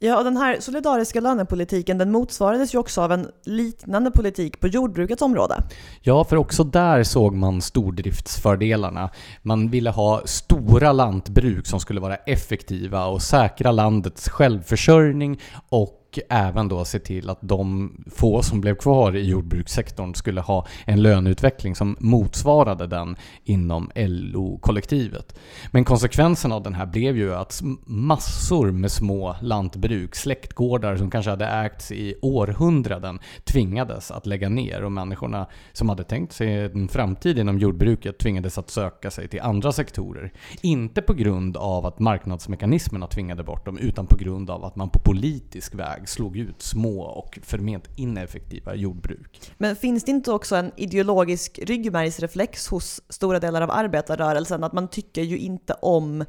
Ja, 0.00 0.18
och 0.18 0.24
den 0.24 0.36
här 0.36 0.60
solidariska 0.60 1.20
lönepolitiken 1.20 1.98
den 1.98 2.12
motsvarades 2.12 2.74
ju 2.74 2.78
också 2.78 3.02
av 3.02 3.12
en 3.12 3.28
liknande 3.44 4.10
politik 4.10 4.60
på 4.60 4.68
jordbrukets 4.68 5.22
område. 5.22 5.62
Ja, 6.02 6.24
för 6.24 6.36
också 6.36 6.64
där 6.64 7.02
såg 7.02 7.34
man 7.34 7.62
stordriftsfördelarna. 7.62 9.10
Man 9.42 9.70
ville 9.70 9.90
ha 9.90 10.22
stora 10.24 10.92
lantbruk 10.92 11.66
som 11.66 11.80
skulle 11.80 12.00
vara 12.00 12.16
effektiva 12.16 13.06
och 13.06 13.22
säkra 13.22 13.72
landets 13.72 14.28
självförsörjning 14.28 15.40
och 15.68 15.97
och 16.18 16.34
även 16.34 16.68
då 16.68 16.84
se 16.84 16.98
till 16.98 17.30
att 17.30 17.38
de 17.40 17.92
få 18.14 18.42
som 18.42 18.60
blev 18.60 18.74
kvar 18.74 19.16
i 19.16 19.28
jordbrukssektorn 19.28 20.14
skulle 20.14 20.40
ha 20.40 20.66
en 20.84 21.02
löneutveckling 21.02 21.74
som 21.74 21.96
motsvarade 22.00 22.86
den 22.86 23.16
inom 23.44 23.90
LO-kollektivet. 23.94 25.38
Men 25.70 25.84
konsekvensen 25.84 26.52
av 26.52 26.62
den 26.62 26.74
här 26.74 26.86
blev 26.86 27.16
ju 27.16 27.34
att 27.34 27.60
massor 27.84 28.70
med 28.70 28.92
små 28.92 29.36
lantbruk, 29.42 30.14
släktgårdar 30.14 30.96
som 30.96 31.10
kanske 31.10 31.30
hade 31.30 31.46
ägts 31.46 31.92
i 31.92 32.14
århundraden 32.22 33.18
tvingades 33.44 34.10
att 34.10 34.26
lägga 34.26 34.48
ner 34.48 34.84
och 34.84 34.92
människorna 34.92 35.46
som 35.72 35.88
hade 35.88 36.04
tänkt 36.04 36.32
sig 36.32 36.64
en 36.64 36.88
framtid 36.88 37.38
inom 37.38 37.58
jordbruket 37.58 38.18
tvingades 38.18 38.58
att 38.58 38.70
söka 38.70 39.10
sig 39.10 39.28
till 39.28 39.40
andra 39.40 39.72
sektorer. 39.72 40.32
Inte 40.60 41.02
på 41.02 41.14
grund 41.14 41.56
av 41.56 41.86
att 41.86 41.98
marknadsmekanismerna 41.98 43.06
tvingade 43.06 43.42
bort 43.42 43.64
dem 43.64 43.78
utan 43.78 44.06
på 44.06 44.16
grund 44.16 44.50
av 44.50 44.64
att 44.64 44.76
man 44.76 44.90
på 44.90 44.98
politisk 44.98 45.74
väg 45.74 46.07
slog 46.08 46.36
ut 46.36 46.62
små 46.62 47.00
och 47.02 47.38
förment 47.42 47.88
ineffektiva 47.96 48.74
jordbruk. 48.74 49.52
Men 49.58 49.76
finns 49.76 50.04
det 50.04 50.10
inte 50.10 50.32
också 50.32 50.56
en 50.56 50.72
ideologisk 50.76 51.58
ryggmärgsreflex 51.62 52.68
hos 52.68 53.00
stora 53.08 53.40
delar 53.40 53.62
av 53.62 53.70
arbetarrörelsen 53.70 54.64
att 54.64 54.72
man 54.72 54.88
tycker 54.88 55.22
ju 55.22 55.38
inte 55.38 55.72
om 55.72 56.24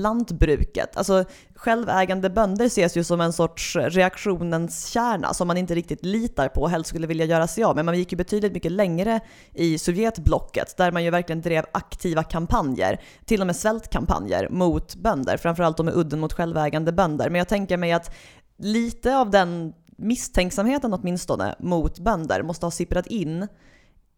lantbruket. 0.00 0.96
Alltså 0.96 1.24
självägande 1.54 2.30
bönder 2.30 2.64
ses 2.64 2.96
ju 2.96 3.04
som 3.04 3.20
en 3.20 3.32
sorts 3.32 3.76
reaktionens 3.76 4.86
kärna 4.86 5.34
som 5.34 5.46
man 5.46 5.56
inte 5.56 5.74
riktigt 5.74 6.04
litar 6.04 6.48
på 6.48 6.60
och 6.60 6.70
helst 6.70 6.88
skulle 6.88 7.06
vilja 7.06 7.24
göra 7.24 7.46
sig 7.46 7.64
av. 7.64 7.76
med. 7.76 7.84
man 7.84 7.98
gick 7.98 8.12
ju 8.12 8.16
betydligt 8.16 8.52
mycket 8.52 8.72
längre 8.72 9.20
i 9.54 9.78
Sovjetblocket 9.78 10.76
där 10.76 10.92
man 10.92 11.04
ju 11.04 11.10
verkligen 11.10 11.40
drev 11.40 11.64
aktiva 11.72 12.22
kampanjer, 12.22 13.00
till 13.24 13.40
och 13.40 13.46
med 13.46 13.56
svältkampanjer 13.56 14.48
mot 14.48 14.94
bönder, 14.94 15.36
framförallt 15.36 15.78
med 15.78 15.94
udden 15.94 16.20
mot 16.20 16.32
självägande 16.32 16.92
bönder. 16.92 17.30
Men 17.30 17.38
jag 17.38 17.48
tänker 17.48 17.76
mig 17.76 17.92
att 17.92 18.14
lite 18.60 19.16
av 19.16 19.30
den 19.30 19.72
misstänksamheten 19.96 20.94
åtminstone 20.94 21.54
mot 21.58 21.98
bönder 21.98 22.42
måste 22.42 22.66
ha 22.66 22.70
sipprat 22.70 23.06
in 23.06 23.48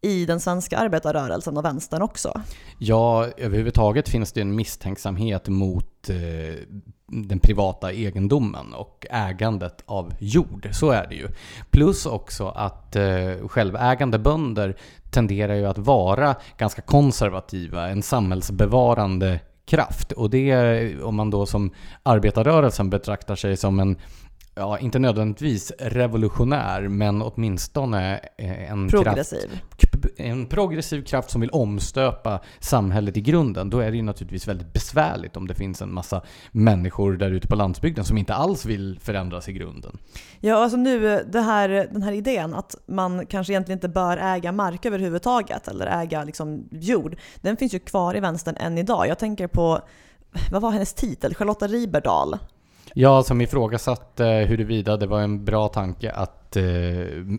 i 0.01 0.25
den 0.25 0.39
svenska 0.39 0.77
arbetarrörelsen 0.77 1.57
och 1.57 1.65
vänstern 1.65 2.01
också. 2.01 2.41
Ja, 2.77 3.27
överhuvudtaget 3.37 4.09
finns 4.09 4.31
det 4.31 4.41
en 4.41 4.55
misstänksamhet 4.55 5.47
mot 5.47 6.09
eh, 6.09 6.15
den 7.07 7.39
privata 7.39 7.91
egendomen 7.91 8.73
och 8.73 9.05
ägandet 9.09 9.83
av 9.85 10.13
jord. 10.19 10.69
Så 10.71 10.91
är 10.91 11.07
det 11.07 11.15
ju. 11.15 11.27
Plus 11.71 12.05
också 12.05 12.47
att 12.47 12.95
eh, 12.95 13.47
självägande 13.47 14.19
bönder 14.19 14.77
tenderar 15.11 15.55
ju 15.55 15.65
att 15.65 15.77
vara 15.77 16.35
ganska 16.57 16.81
konservativa, 16.81 17.89
en 17.89 18.03
samhällsbevarande 18.03 19.39
kraft. 19.65 20.11
Och 20.11 20.29
det, 20.29 21.01
om 21.01 21.15
man 21.15 21.29
då 21.29 21.45
som 21.45 21.71
arbetarrörelsen 22.03 22.89
betraktar 22.89 23.35
sig 23.35 23.57
som 23.57 23.79
en 23.79 23.97
ja, 24.55 24.79
inte 24.79 24.99
nödvändigtvis 24.99 25.71
revolutionär, 25.79 26.87
men 26.87 27.21
åtminstone 27.21 28.19
eh, 28.37 28.71
en 28.71 28.89
progressiv. 28.89 29.61
Kraft, 29.77 30.05
en 30.17 30.45
progressiv 30.45 31.03
kraft 31.03 31.29
som 31.29 31.41
vill 31.41 31.49
omstöpa 31.49 32.39
samhället 32.59 33.17
i 33.17 33.21
grunden. 33.21 33.69
Då 33.69 33.79
är 33.79 33.91
det 33.91 33.97
ju 33.97 34.03
naturligtvis 34.03 34.47
väldigt 34.47 34.73
besvärligt 34.73 35.37
om 35.37 35.47
det 35.47 35.55
finns 35.55 35.81
en 35.81 35.93
massa 35.93 36.21
människor 36.51 37.13
där 37.13 37.31
ute 37.31 37.47
på 37.47 37.55
landsbygden 37.55 38.05
som 38.05 38.17
inte 38.17 38.33
alls 38.33 38.65
vill 38.65 38.99
förändras 38.99 39.49
i 39.49 39.53
grunden. 39.53 39.97
Ja, 40.39 40.55
alltså 40.55 40.77
nu 40.77 41.23
det 41.31 41.41
här, 41.41 41.69
den 41.69 42.03
här 42.03 42.11
idén 42.11 42.53
att 42.53 42.75
man 42.85 43.25
kanske 43.25 43.53
egentligen 43.53 43.77
inte 43.77 43.89
bör 43.89 44.17
äga 44.17 44.51
mark 44.51 44.85
överhuvudtaget 44.85 45.67
eller 45.67 46.01
äga 46.01 46.23
liksom 46.23 46.67
jord, 46.71 47.15
den 47.41 47.57
finns 47.57 47.73
ju 47.73 47.79
kvar 47.79 48.17
i 48.17 48.19
vänstern 48.19 48.55
än 48.55 48.77
idag. 48.77 49.07
Jag 49.07 49.19
tänker 49.19 49.47
på 49.47 49.79
vad 50.51 50.61
var 50.61 50.71
hennes 50.71 50.93
titel? 50.93 51.35
Charlotta 51.35 51.67
Riberdal 51.67 52.37
Ja, 52.93 53.23
som 53.23 53.41
ifrågasatte 53.41 54.25
huruvida 54.25 54.97
det 54.97 55.07
var 55.07 55.21
en 55.21 55.45
bra 55.45 55.67
tanke 55.67 56.11
att 56.11 56.42
eh, 56.55 56.63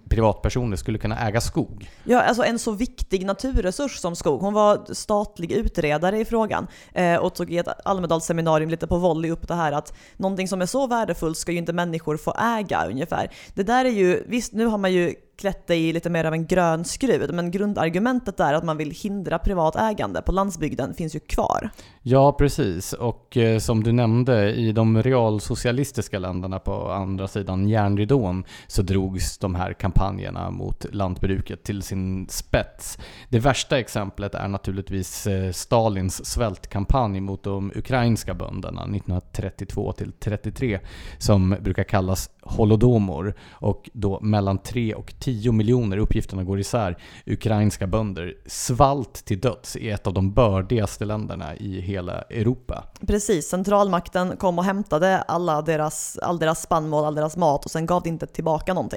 privatpersoner 0.08 0.76
skulle 0.76 0.98
kunna 0.98 1.28
äga 1.28 1.40
skog. 1.40 1.90
Ja, 2.04 2.22
alltså 2.22 2.44
en 2.44 2.58
så 2.58 2.72
viktig 2.72 3.26
naturresurs 3.26 3.96
som 3.96 4.16
skog. 4.16 4.40
Hon 4.40 4.54
var 4.54 4.94
statlig 4.94 5.52
utredare 5.52 6.18
i 6.18 6.24
frågan 6.24 6.66
eh, 6.92 7.16
och 7.16 7.34
tog 7.34 7.52
i 7.52 7.58
ett 7.58 7.68
Almedalsseminarium 7.84 8.70
lite 8.70 8.86
på 8.86 8.98
volley 8.98 9.30
upp 9.30 9.48
det 9.48 9.54
här 9.54 9.72
att 9.72 9.94
någonting 10.16 10.48
som 10.48 10.62
är 10.62 10.66
så 10.66 10.86
värdefullt 10.86 11.38
ska 11.38 11.52
ju 11.52 11.58
inte 11.58 11.72
människor 11.72 12.16
få 12.16 12.34
äga 12.58 12.86
ungefär. 12.86 13.30
Det 13.54 13.62
där 13.62 13.84
är 13.84 13.90
ju, 13.90 14.24
visst 14.26 14.52
nu 14.52 14.66
har 14.66 14.78
man 14.78 14.92
ju 14.92 15.14
klätt 15.36 15.70
i 15.70 15.92
lite 15.92 16.10
mer 16.10 16.24
av 16.24 16.32
en 16.32 16.46
grön 16.46 16.84
skrud, 16.84 17.34
men 17.34 17.50
grundargumentet 17.50 18.40
är 18.40 18.54
att 18.54 18.64
man 18.64 18.76
vill 18.76 18.90
hindra 18.90 19.38
privat 19.38 19.76
ägande 19.76 20.22
på 20.22 20.32
landsbygden 20.32 20.94
finns 20.94 21.16
ju 21.16 21.20
kvar. 21.20 21.70
Ja, 22.02 22.32
precis. 22.32 22.92
Och 22.92 23.36
eh, 23.36 23.58
som 23.58 23.84
du 23.84 23.92
nämnde, 23.92 24.54
i 24.54 24.72
de 24.72 25.02
realsocialistiska 25.02 26.18
länderna 26.18 26.58
på 26.58 26.90
andra 26.92 27.28
sidan 27.28 27.68
järnridån 27.68 28.44
så 28.66 28.82
drogs 29.04 29.38
de 29.38 29.54
här 29.54 29.72
kampanjerna 29.72 30.50
mot 30.50 30.86
lantbruket 30.94 31.64
till 31.64 31.82
sin 31.82 32.28
spets. 32.28 32.98
Det 33.28 33.38
värsta 33.38 33.78
exemplet 33.78 34.34
är 34.34 34.48
naturligtvis 34.48 35.26
eh, 35.26 35.52
Stalins 35.52 36.26
svältkampanj 36.26 37.20
mot 37.20 37.42
de 37.42 37.72
ukrainska 37.74 38.34
bönderna 38.34 38.80
1932 38.80 39.92
till 39.92 40.12
33 40.12 40.80
som 41.18 41.56
brukar 41.60 41.84
kallas 41.84 42.30
holodomor 42.42 43.34
och 43.50 43.90
då 43.92 44.20
mellan 44.20 44.58
3 44.58 44.94
och 44.94 45.14
10 45.18 45.52
miljoner, 45.52 45.96
uppgifterna 45.96 46.44
går 46.44 46.60
isär, 46.60 46.96
ukrainska 47.26 47.86
bönder 47.86 48.34
svalt 48.46 49.14
till 49.14 49.40
döds 49.40 49.76
i 49.76 49.90
ett 49.90 50.06
av 50.06 50.14
de 50.14 50.32
bördigaste 50.32 51.04
länderna 51.04 51.56
i 51.56 51.80
hela 51.80 52.22
Europa. 52.22 52.84
Precis, 53.06 53.48
centralmakten 53.48 54.36
kom 54.36 54.58
och 54.58 54.64
hämtade 54.64 55.22
alla 55.22 55.62
deras, 55.62 56.18
all 56.18 56.38
deras 56.38 56.62
spannmål, 56.62 57.04
all 57.04 57.14
deras 57.14 57.36
mat 57.36 57.64
och 57.64 57.70
sen 57.70 57.86
gav 57.86 58.02
det 58.02 58.08
inte 58.08 58.26
tillbaka 58.26 58.74
någonting. 58.74 58.93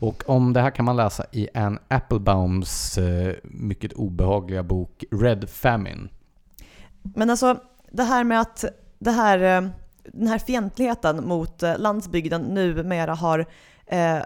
Och 0.00 0.22
om 0.26 0.52
det 0.52 0.60
här 0.60 0.70
kan 0.70 0.84
man 0.84 0.96
läsa 0.96 1.24
i 1.32 1.48
Anne 1.54 1.78
Applebaums 1.88 2.98
eh, 2.98 3.34
mycket 3.42 3.92
obehagliga 3.92 4.62
bok 4.62 5.04
Red 5.10 5.50
Famine. 5.50 6.08
Men 7.02 7.30
alltså, 7.30 7.60
det 7.90 8.02
här 8.02 8.24
med 8.24 8.40
att 8.40 8.64
det 8.98 9.10
här, 9.10 9.38
eh, 9.38 9.68
den 10.04 10.28
här 10.28 10.38
fientligheten 10.38 11.28
mot 11.28 11.62
eh, 11.62 11.78
landsbygden 11.78 12.42
numera 12.42 13.14
har, 13.14 13.46
eh, 13.86 14.18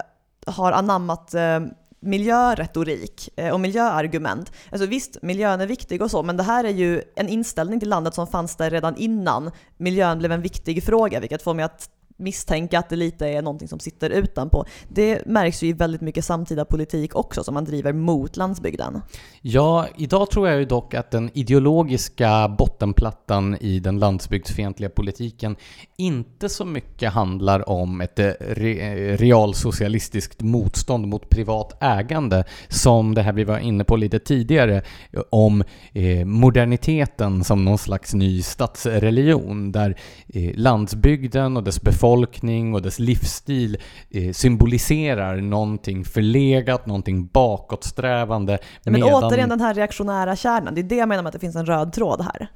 har 0.46 0.72
anammat 0.72 1.34
eh, 1.34 1.60
miljöretorik 2.00 3.28
och 3.52 3.60
miljöargument. 3.60 4.52
Alltså 4.70 4.86
visst, 4.86 5.22
miljön 5.22 5.60
är 5.60 5.66
viktig 5.66 6.02
och 6.02 6.10
så, 6.10 6.22
men 6.22 6.36
det 6.36 6.42
här 6.42 6.64
är 6.64 6.70
ju 6.70 7.02
en 7.16 7.28
inställning 7.28 7.80
till 7.80 7.88
landet 7.88 8.14
som 8.14 8.26
fanns 8.26 8.56
där 8.56 8.70
redan 8.70 8.96
innan 8.96 9.50
miljön 9.76 10.18
blev 10.18 10.32
en 10.32 10.42
viktig 10.42 10.84
fråga, 10.84 11.20
vilket 11.20 11.42
får 11.42 11.54
mig 11.54 11.64
att 11.64 11.90
misstänka 12.22 12.78
att 12.78 12.88
det 12.88 12.96
lite 12.96 13.26
är 13.26 13.42
någonting 13.42 13.68
som 13.68 13.78
sitter 13.78 14.10
utanpå. 14.10 14.64
Det 14.88 15.26
märks 15.26 15.62
ju 15.62 15.68
i 15.68 15.72
väldigt 15.72 16.00
mycket 16.00 16.24
samtida 16.24 16.64
politik 16.64 17.16
också 17.16 17.44
som 17.44 17.54
man 17.54 17.64
driver 17.64 17.92
mot 17.92 18.36
landsbygden. 18.36 19.00
Ja, 19.40 19.86
idag 19.96 20.30
tror 20.30 20.48
jag 20.48 20.58
ju 20.58 20.64
dock 20.64 20.94
att 20.94 21.10
den 21.10 21.30
ideologiska 21.34 22.48
bottenplattan 22.58 23.56
i 23.60 23.80
den 23.80 23.98
landsbygdsfientliga 23.98 24.90
politiken 24.90 25.56
inte 25.96 26.48
så 26.48 26.64
mycket 26.64 27.12
handlar 27.12 27.68
om 27.68 28.00
ett 28.00 28.18
eh, 28.18 28.30
re 28.40 28.72
eh, 28.72 29.16
realsocialistiskt 29.16 30.42
motstånd 30.42 31.08
mot 31.08 31.28
privat 31.28 31.82
ägande 31.82 32.44
som 32.68 33.14
det 33.14 33.22
här 33.22 33.32
vi 33.32 33.44
var 33.44 33.58
inne 33.58 33.84
på 33.84 33.96
lite 33.96 34.18
tidigare 34.18 34.82
eh, 35.12 35.22
om 35.30 35.64
eh, 35.92 36.24
moderniteten 36.24 37.44
som 37.44 37.64
någon 37.64 37.78
slags 37.78 38.14
ny 38.14 38.42
statsreligion 38.42 39.72
där 39.72 39.96
eh, 40.28 40.50
landsbygden 40.54 41.56
och 41.56 41.62
dess 41.62 41.82
befolkning 41.82 42.11
befolkning 42.12 42.74
och 42.74 42.82
dess 42.82 42.98
livsstil 42.98 43.78
eh, 44.10 44.32
symboliserar 44.32 45.36
någonting 45.36 46.04
förlegat, 46.04 46.86
någonting 46.86 47.26
bakåtsträvande. 47.26 48.58
Men 48.84 48.92
medan... 48.92 49.24
återigen 49.24 49.48
den 49.48 49.60
här 49.60 49.74
reaktionära 49.74 50.36
kärnan, 50.36 50.74
det 50.74 50.80
är 50.80 50.82
det 50.82 50.96
jag 50.96 51.08
menar 51.08 51.22
med 51.22 51.28
att 51.28 51.32
det 51.32 51.38
finns 51.38 51.56
en 51.56 51.66
röd 51.66 51.92
tråd 51.92 52.20
här. 52.20 52.48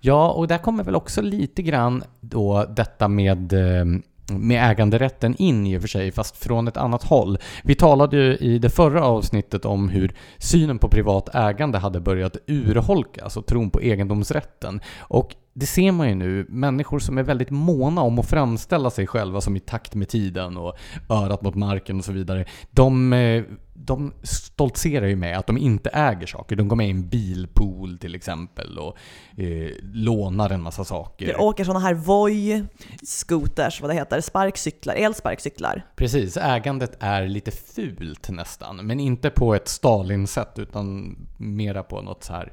Ja, 0.00 0.30
och 0.30 0.48
där 0.48 0.58
kommer 0.58 0.84
väl 0.84 0.96
också 0.96 1.22
lite 1.22 1.62
grann 1.62 2.02
då 2.20 2.64
detta 2.76 3.08
med 3.08 3.52
eh, 3.52 3.84
med 4.32 4.70
äganderätten 4.70 5.34
in 5.38 5.66
i 5.66 5.76
och 5.76 5.80
för 5.80 5.88
sig, 5.88 6.12
fast 6.12 6.36
från 6.36 6.68
ett 6.68 6.76
annat 6.76 7.02
håll. 7.04 7.38
Vi 7.64 7.74
talade 7.74 8.16
ju 8.16 8.36
i 8.36 8.58
det 8.58 8.70
förra 8.70 9.04
avsnittet 9.04 9.64
om 9.64 9.88
hur 9.88 10.14
synen 10.38 10.78
på 10.78 10.88
privat 10.88 11.34
ägande 11.34 11.78
hade 11.78 12.00
börjat 12.00 12.36
urholkas 12.46 13.36
och 13.36 13.46
tron 13.46 13.70
på 13.70 13.80
egendomsrätten. 13.80 14.80
Och 14.98 15.34
det 15.52 15.66
ser 15.66 15.92
man 15.92 16.08
ju 16.08 16.14
nu, 16.14 16.46
människor 16.48 16.98
som 16.98 17.18
är 17.18 17.22
väldigt 17.22 17.50
måna 17.50 18.00
om 18.00 18.18
att 18.18 18.30
framställa 18.30 18.90
sig 18.90 19.06
själva 19.06 19.40
som 19.40 19.56
i 19.56 19.60
takt 19.60 19.94
med 19.94 20.08
tiden 20.08 20.56
och 20.56 20.76
örat 21.08 21.42
mot 21.42 21.54
marken 21.54 21.98
och 21.98 22.04
så 22.04 22.12
vidare. 22.12 22.44
De, 22.70 23.12
eh, 23.12 23.44
de 23.74 24.12
stoltserar 24.22 25.06
ju 25.06 25.16
med 25.16 25.38
att 25.38 25.46
de 25.46 25.58
inte 25.58 25.90
äger 25.90 26.26
saker. 26.26 26.56
De 26.56 26.68
går 26.68 26.76
med 26.76 26.86
i 26.86 26.90
en 26.90 27.08
bilpool 27.08 27.98
till 27.98 28.14
exempel 28.14 28.78
och 28.78 28.96
eh, 29.36 29.70
lånar 29.82 30.50
en 30.50 30.62
massa 30.62 30.84
saker. 30.84 31.26
De 31.26 31.44
åker 31.44 31.64
sådana 31.64 31.80
här 31.80 31.94
Voi, 31.94 32.64
scooters, 33.02 33.80
vad 33.80 33.90
det 33.90 33.94
heter, 33.94 34.20
sparkcyklar, 34.20 34.94
elsparkcyklar. 34.94 35.86
Precis, 35.96 36.36
ägandet 36.36 36.96
är 37.00 37.26
lite 37.26 37.50
fult 37.50 38.30
nästan. 38.30 38.76
Men 38.76 39.00
inte 39.00 39.30
på 39.30 39.54
ett 39.54 39.68
Stalin-sätt 39.68 40.58
utan 40.58 41.16
mera 41.36 41.82
på 41.82 42.02
något 42.02 42.24
så 42.24 42.32
här 42.32 42.52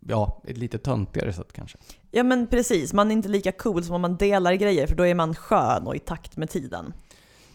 ja, 0.00 0.42
ett 0.46 0.58
lite 0.58 0.78
töntigare 0.78 1.32
sätt 1.32 1.52
kanske. 1.52 1.78
Ja 2.10 2.22
men 2.22 2.46
precis, 2.46 2.92
man 2.92 3.10
är 3.10 3.12
inte 3.12 3.28
lika 3.28 3.52
cool 3.52 3.84
som 3.84 3.94
om 3.94 4.00
man 4.00 4.16
delar 4.16 4.52
grejer 4.52 4.86
för 4.86 4.96
då 4.96 5.06
är 5.06 5.14
man 5.14 5.34
skön 5.34 5.86
och 5.86 5.96
i 5.96 5.98
takt 5.98 6.36
med 6.36 6.50
tiden. 6.50 6.92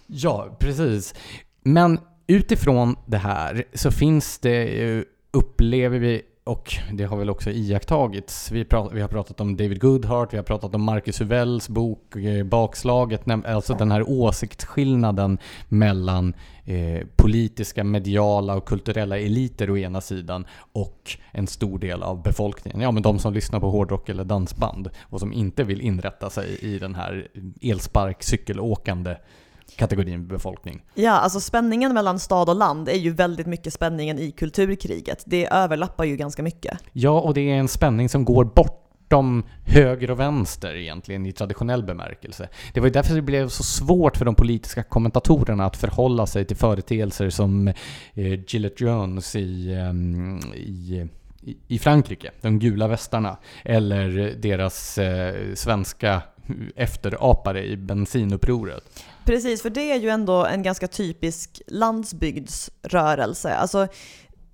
Ja, 0.07 0.57
precis. 0.59 1.15
Men 1.63 1.99
utifrån 2.27 2.95
det 3.05 3.17
här 3.17 3.63
så 3.73 3.91
finns 3.91 4.39
det, 4.39 5.05
upplever 5.31 5.99
vi, 5.99 6.21
och 6.47 6.75
det 6.93 7.03
har 7.03 7.17
väl 7.17 7.29
också 7.29 7.51
iakttagits. 7.51 8.51
Vi, 8.51 8.65
prat, 8.65 8.89
vi 8.93 9.01
har 9.01 9.07
pratat 9.07 9.41
om 9.41 9.57
David 9.57 9.81
Goodhart, 9.81 10.33
vi 10.33 10.37
har 10.37 10.43
pratat 10.43 10.75
om 10.75 10.83
Marcus 10.83 11.21
Huvells 11.21 11.69
bok 11.69 12.15
eh, 12.15 12.43
Bakslaget, 12.43 13.21
alltså 13.45 13.73
den 13.73 13.91
här 13.91 14.09
åsiktsskillnaden 14.09 15.37
mellan 15.69 16.33
eh, 16.65 17.07
politiska, 17.15 17.83
mediala 17.83 18.55
och 18.55 18.67
kulturella 18.67 19.17
eliter 19.17 19.69
å 19.71 19.77
ena 19.77 20.01
sidan 20.01 20.45
och 20.71 21.17
en 21.31 21.47
stor 21.47 21.79
del 21.79 22.03
av 22.03 22.23
befolkningen. 22.23 22.81
Ja, 22.81 22.91
men 22.91 23.03
de 23.03 23.19
som 23.19 23.33
lyssnar 23.33 23.59
på 23.59 23.69
hårdrock 23.69 24.09
eller 24.09 24.23
dansband 24.23 24.89
och 25.01 25.19
som 25.19 25.33
inte 25.33 25.63
vill 25.63 25.81
inrätta 25.81 26.29
sig 26.29 26.57
i 26.61 26.79
den 26.79 26.95
här 26.95 27.27
elsparkcykelåkande 27.61 29.15
kategorin 29.77 30.27
befolkning. 30.27 30.83
Ja, 30.93 31.11
alltså 31.11 31.39
spänningen 31.39 31.93
mellan 31.93 32.19
stad 32.19 32.49
och 32.49 32.55
land 32.55 32.89
är 32.89 32.97
ju 32.97 33.11
väldigt 33.11 33.47
mycket 33.47 33.73
spänningen 33.73 34.19
i 34.19 34.31
kulturkriget. 34.31 35.23
Det 35.25 35.47
överlappar 35.51 36.03
ju 36.03 36.15
ganska 36.15 36.43
mycket. 36.43 36.79
Ja, 36.93 37.21
och 37.21 37.33
det 37.33 37.41
är 37.41 37.55
en 37.55 37.67
spänning 37.67 38.09
som 38.09 38.25
går 38.25 38.45
bort 38.45 38.83
bortom 39.09 39.43
höger 39.65 40.11
och 40.11 40.19
vänster 40.19 40.75
egentligen 40.75 41.25
i 41.25 41.31
traditionell 41.31 41.83
bemärkelse. 41.83 42.49
Det 42.73 42.79
var 42.79 42.87
ju 42.87 42.93
därför 42.93 43.15
det 43.15 43.21
blev 43.21 43.49
så 43.49 43.63
svårt 43.63 44.17
för 44.17 44.25
de 44.25 44.35
politiska 44.35 44.83
kommentatorerna 44.83 45.65
att 45.65 45.77
förhålla 45.77 46.25
sig 46.25 46.45
till 46.45 46.57
företeelser 46.57 47.29
som 47.29 47.67
eh, 47.67 47.73
Gillette 48.47 48.83
Jones 48.83 49.35
i, 49.35 49.75
um, 49.89 50.39
i 50.55 51.07
i 51.67 51.79
Frankrike, 51.79 52.31
de 52.41 52.59
gula 52.59 52.87
västarna, 52.87 53.37
eller 53.65 54.35
deras 54.37 54.97
eh, 54.97 55.53
svenska 55.53 56.21
efterapare 56.75 57.65
i 57.65 57.77
bensinupproret. 57.77 59.03
Precis, 59.25 59.61
för 59.61 59.69
det 59.69 59.91
är 59.91 59.99
ju 59.99 60.09
ändå 60.09 60.45
en 60.45 60.63
ganska 60.63 60.87
typisk 60.87 61.61
landsbygdsrörelse. 61.67 63.55
Alltså, 63.55 63.87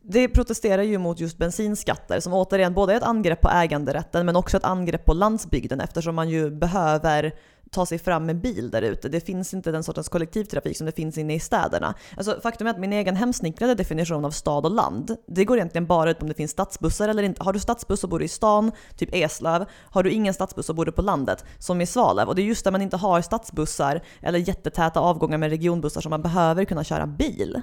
det 0.05 0.27
protesterar 0.27 0.83
ju 0.83 0.97
mot 0.97 1.19
just 1.19 1.37
bensinskatter 1.37 2.19
som 2.19 2.33
återigen 2.33 2.73
både 2.73 2.93
är 2.93 2.97
ett 2.97 3.03
angrepp 3.03 3.41
på 3.41 3.49
äganderätten 3.49 4.25
men 4.25 4.35
också 4.35 4.57
ett 4.57 4.63
angrepp 4.63 5.05
på 5.05 5.13
landsbygden 5.13 5.79
eftersom 5.79 6.15
man 6.15 6.29
ju 6.29 6.51
behöver 6.51 7.33
ta 7.71 7.85
sig 7.85 7.99
fram 7.99 8.25
med 8.25 8.41
bil 8.41 8.69
där 8.71 8.81
ute. 8.81 9.09
Det 9.09 9.19
finns 9.19 9.53
inte 9.53 9.71
den 9.71 9.83
sortens 9.83 10.09
kollektivtrafik 10.09 10.77
som 10.77 10.85
det 10.85 10.91
finns 10.91 11.17
inne 11.17 11.33
i 11.33 11.39
städerna. 11.39 11.93
Alltså, 12.17 12.39
faktum 12.43 12.67
är 12.67 12.71
att 12.71 12.79
min 12.79 12.93
egen 12.93 13.15
hemsnickrade 13.15 13.75
definition 13.75 14.25
av 14.25 14.31
stad 14.31 14.65
och 14.65 14.71
land, 14.71 15.15
det 15.27 15.45
går 15.45 15.57
egentligen 15.57 15.85
bara 15.85 16.11
ut 16.11 16.19
på 16.19 16.23
om 16.23 16.29
det 16.29 16.35
finns 16.35 16.51
stadsbussar 16.51 17.09
eller 17.09 17.23
inte. 17.23 17.43
Har 17.43 17.53
du 17.53 17.59
stadsbuss 17.59 17.99
så 17.99 18.07
bor 18.07 18.19
du 18.19 18.25
i 18.25 18.27
stan, 18.27 18.71
typ 18.97 19.09
Eslöv. 19.15 19.65
Har 19.71 20.03
du 20.03 20.11
ingen 20.11 20.33
stadsbuss 20.33 20.65
så 20.65 20.73
bor 20.73 20.85
du 20.85 20.91
på 20.91 21.01
landet, 21.01 21.45
som 21.59 21.81
i 21.81 21.85
Svalöv. 21.85 22.27
Och 22.27 22.35
det 22.35 22.41
är 22.41 22.45
just 22.45 22.63
där 22.63 22.71
man 22.71 22.81
inte 22.81 22.97
har 22.97 23.21
stadsbussar 23.21 24.01
eller 24.21 24.39
jättetäta 24.39 24.99
avgångar 24.99 25.37
med 25.37 25.49
regionbussar 25.49 26.01
som 26.01 26.09
man 26.09 26.21
behöver 26.21 26.65
kunna 26.65 26.83
köra 26.83 27.07
bil. 27.07 27.61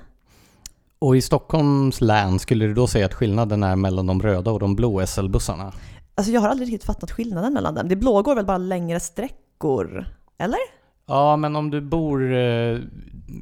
Och 1.01 1.17
i 1.17 1.21
Stockholms 1.21 2.01
län, 2.01 2.39
skulle 2.39 2.67
du 2.67 2.75
då 2.75 2.87
säga 2.87 3.07
att 3.07 3.15
skillnaden 3.15 3.63
är 3.63 3.77
mellan 3.77 4.07
de 4.07 4.23
röda 4.23 4.51
och 4.51 4.61
de 4.61 4.77
blå 4.77 5.07
SL-bussarna? 5.07 5.73
Alltså 6.15 6.33
jag 6.33 6.41
har 6.41 6.49
aldrig 6.49 6.69
riktigt 6.69 6.85
fattat 6.85 7.11
skillnaden 7.11 7.53
mellan 7.53 7.75
dem. 7.75 7.89
Det 7.89 7.97
blå 7.97 8.23
går 8.23 8.35
väl 8.35 8.45
bara 8.45 8.59
längre 8.59 9.01
sträckor? 9.01 10.07
Eller? 10.39 10.59
Ja, 11.07 11.37
men 11.37 11.57
om 11.57 11.71
du 11.71 11.81
bor 11.81 12.35
eh, 12.35 12.79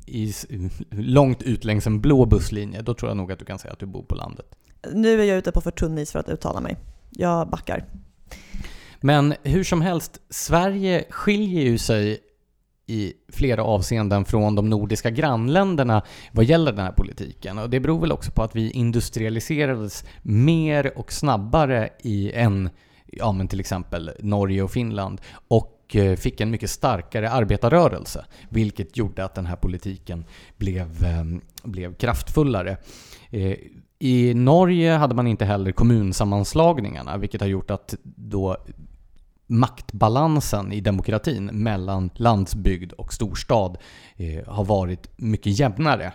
i, 0.06 0.34
långt 0.90 1.42
ut 1.42 1.64
längs 1.64 1.86
en 1.86 2.00
blå 2.00 2.26
busslinje, 2.26 2.82
då 2.82 2.94
tror 2.94 3.10
jag 3.10 3.16
nog 3.16 3.32
att 3.32 3.38
du 3.38 3.44
kan 3.44 3.58
säga 3.58 3.72
att 3.72 3.78
du 3.78 3.86
bor 3.86 4.02
på 4.02 4.14
landet. 4.14 4.46
Nu 4.92 5.20
är 5.20 5.24
jag 5.24 5.38
ute 5.38 5.52
på 5.52 5.60
för 5.60 5.70
tunn 5.70 5.98
is 5.98 6.12
för 6.12 6.18
att 6.18 6.28
uttala 6.28 6.60
mig. 6.60 6.76
Jag 7.10 7.48
backar. 7.48 7.84
Men 9.00 9.34
hur 9.42 9.64
som 9.64 9.82
helst, 9.82 10.20
Sverige 10.30 11.04
skiljer 11.10 11.62
ju 11.62 11.78
sig 11.78 12.18
i 12.88 13.12
flera 13.32 13.64
avseenden 13.64 14.24
från 14.24 14.54
de 14.54 14.70
nordiska 14.70 15.10
grannländerna 15.10 16.02
vad 16.32 16.44
gäller 16.44 16.72
den 16.72 16.84
här 16.84 16.92
politiken. 16.92 17.58
Och 17.58 17.70
det 17.70 17.80
beror 17.80 18.00
väl 18.00 18.12
också 18.12 18.30
på 18.30 18.42
att 18.42 18.56
vi 18.56 18.70
industrialiserades 18.70 20.04
mer 20.22 20.98
och 20.98 21.12
snabbare 21.12 21.88
i 22.02 22.32
än 22.32 22.70
ja, 23.06 23.32
men 23.32 23.48
till 23.48 23.60
exempel 23.60 24.10
Norge 24.18 24.62
och 24.62 24.70
Finland 24.70 25.20
och 25.48 25.96
eh, 25.96 26.16
fick 26.16 26.40
en 26.40 26.50
mycket 26.50 26.70
starkare 26.70 27.30
arbetarrörelse, 27.30 28.24
vilket 28.48 28.96
gjorde 28.96 29.24
att 29.24 29.34
den 29.34 29.46
här 29.46 29.56
politiken 29.56 30.24
blev, 30.56 31.04
ehm, 31.04 31.40
blev 31.62 31.94
kraftfullare. 31.94 32.76
Eh, 33.30 33.56
I 33.98 34.34
Norge 34.34 34.92
hade 34.92 35.14
man 35.14 35.26
inte 35.26 35.44
heller 35.44 35.72
kommunsammanslagningarna, 35.72 37.16
vilket 37.16 37.40
har 37.40 37.48
gjort 37.48 37.70
att 37.70 37.94
då 38.02 38.56
maktbalansen 39.48 40.72
i 40.72 40.80
demokratin 40.80 41.44
mellan 41.44 42.10
landsbygd 42.14 42.92
och 42.92 43.12
storstad 43.12 43.78
eh, 44.16 44.44
har 44.46 44.64
varit 44.64 45.08
mycket 45.16 45.58
jämnare. 45.58 46.12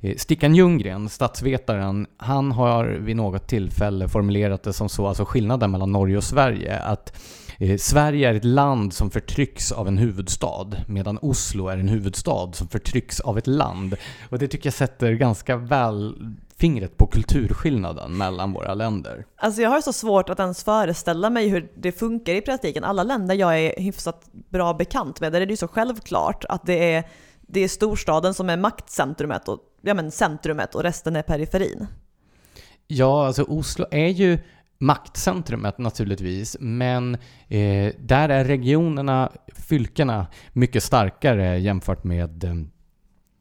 Eh, 0.00 0.16
Stickan 0.16 0.54
Ljunggren, 0.54 1.08
statsvetaren, 1.08 2.06
han 2.16 2.52
har 2.52 2.84
vid 2.84 3.16
något 3.16 3.48
tillfälle 3.48 4.08
formulerat 4.08 4.62
det 4.62 4.72
som 4.72 4.88
så, 4.88 5.06
alltså 5.06 5.24
skillnaden 5.24 5.70
mellan 5.70 5.92
Norge 5.92 6.16
och 6.16 6.24
Sverige, 6.24 6.78
att 6.78 7.18
eh, 7.58 7.76
Sverige 7.76 8.30
är 8.30 8.34
ett 8.34 8.44
land 8.44 8.92
som 8.92 9.10
förtrycks 9.10 9.72
av 9.72 9.88
en 9.88 9.98
huvudstad, 9.98 10.68
medan 10.86 11.18
Oslo 11.22 11.68
är 11.68 11.78
en 11.78 11.88
huvudstad 11.88 12.52
som 12.52 12.68
förtrycks 12.68 13.20
av 13.20 13.38
ett 13.38 13.46
land. 13.46 13.94
Och 14.30 14.38
det 14.38 14.48
tycker 14.48 14.66
jag 14.66 14.74
sätter 14.74 15.12
ganska 15.12 15.56
väl 15.56 16.14
fingret 16.58 16.96
på 16.96 17.06
kulturskillnaden 17.06 18.16
mellan 18.16 18.52
våra 18.52 18.74
länder. 18.74 19.26
Alltså 19.36 19.62
jag 19.62 19.70
har 19.70 19.80
så 19.80 19.92
svårt 19.92 20.28
att 20.28 20.40
ens 20.40 20.64
föreställa 20.64 21.30
mig 21.30 21.48
hur 21.48 21.72
det 21.76 21.92
funkar 21.92 22.32
i 22.32 22.40
praktiken. 22.40 22.84
Alla 22.84 23.02
länder 23.02 23.34
jag 23.34 23.60
är 23.60 23.80
hyfsat 23.80 24.28
bra 24.32 24.74
bekant 24.74 25.20
med, 25.20 25.32
där 25.32 25.40
är 25.40 25.46
det 25.46 25.52
ju 25.52 25.56
så 25.56 25.68
självklart 25.68 26.44
att 26.48 26.66
det 26.66 26.92
är, 26.92 27.04
det 27.40 27.60
är 27.60 27.68
storstaden 27.68 28.34
som 28.34 28.50
är 28.50 28.56
maktcentrumet 28.56 29.48
och, 29.48 29.60
ja 29.82 29.94
men 29.94 30.10
centrumet 30.10 30.74
och 30.74 30.82
resten 30.82 31.16
är 31.16 31.22
periferin. 31.22 31.86
Ja, 32.86 33.26
alltså 33.26 33.42
Oslo 33.42 33.86
är 33.90 34.08
ju 34.08 34.38
maktcentrumet 34.78 35.78
naturligtvis, 35.78 36.56
men 36.60 37.14
eh, 37.48 37.92
där 37.98 38.28
är 38.28 38.44
regionerna, 38.44 39.32
fylkena, 39.68 40.26
mycket 40.52 40.82
starkare 40.82 41.58
jämfört 41.58 42.04
med 42.04 42.44
eh, 42.44 42.54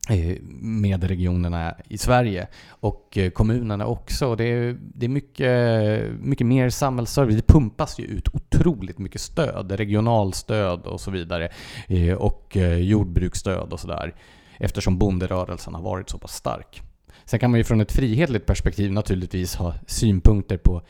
Eh, 0.09 0.37
med 0.61 1.03
regionerna 1.03 1.75
i 1.87 1.97
Sverige 1.97 2.47
och 2.69 3.17
eh, 3.17 3.29
kommunerna 3.29 3.85
också. 3.87 4.35
Det 4.35 4.43
är, 4.43 4.77
det 4.79 5.05
är 5.05 5.09
mycket, 5.09 6.01
mycket 6.19 6.47
mer 6.47 6.69
samhällsservice. 6.69 7.35
Det 7.35 7.47
pumpas 7.47 7.99
ju 7.99 8.03
ut 8.03 8.27
otroligt 8.33 8.97
mycket 8.97 9.21
stöd, 9.21 9.71
regionalstöd 9.71 10.81
och 10.81 11.01
så 11.01 11.11
vidare 11.11 11.49
eh, 11.87 12.13
och 12.13 12.57
jordbruksstöd 12.79 13.73
och 13.73 13.79
sådär 13.79 14.15
eftersom 14.57 14.97
bonderörelsen 14.97 15.75
har 15.75 15.81
varit 15.81 16.09
så 16.09 16.17
pass 16.17 16.35
stark. 16.35 16.81
Sen 17.25 17.39
kan 17.39 17.51
man 17.51 17.57
ju 17.57 17.63
från 17.63 17.81
ett 17.81 17.91
frihetligt 17.91 18.45
perspektiv 18.45 18.91
naturligtvis 18.91 19.55
ha 19.55 19.73
synpunkter 19.87 20.57
på, 20.57 20.81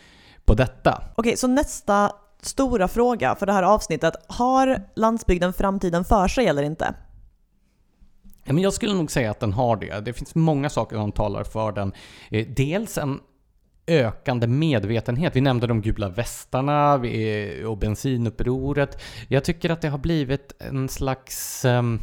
på 0.46 0.54
detta. 0.54 1.04
Okej, 1.16 1.38
så 1.38 1.48
nästa 1.48 2.12
stora 2.42 2.88
fråga 2.88 3.36
för 3.36 3.46
det 3.46 3.54
här 3.54 3.64
avsnittet. 3.64 4.14
Har 4.28 4.82
landsbygden 4.96 5.54
framtiden 5.54 6.06
för 6.06 6.28
sig 6.28 6.48
eller 6.48 6.64
inte? 6.64 6.96
Ja, 8.46 8.54
men 8.54 8.64
jag 8.64 8.74
skulle 8.74 8.94
nog 8.94 9.12
säga 9.12 9.32
att 9.32 9.40
den 9.40 9.54
har 9.54 9.76
det. 9.76 10.06
Det 10.06 10.14
finns 10.14 10.36
många 10.36 10.70
saker 10.70 10.96
som 10.96 11.12
talar 11.12 11.44
för 11.44 11.72
den. 11.72 11.94
Eh, 12.30 12.48
dels 12.48 12.98
en 12.98 13.20
ökande 13.88 14.48
medvetenhet. 14.48 15.36
Vi 15.36 15.42
nämnde 15.42 15.68
de 15.68 15.82
gula 15.82 16.10
västarna 16.10 16.94
och 17.68 17.78
bensinupproret. 17.78 19.02
Jag 19.28 19.44
tycker 19.44 19.70
att 19.70 19.82
det 19.82 19.90
har 19.90 19.98
blivit 19.98 20.56
en 20.60 20.90
slags 20.90 21.66
um, 21.66 22.00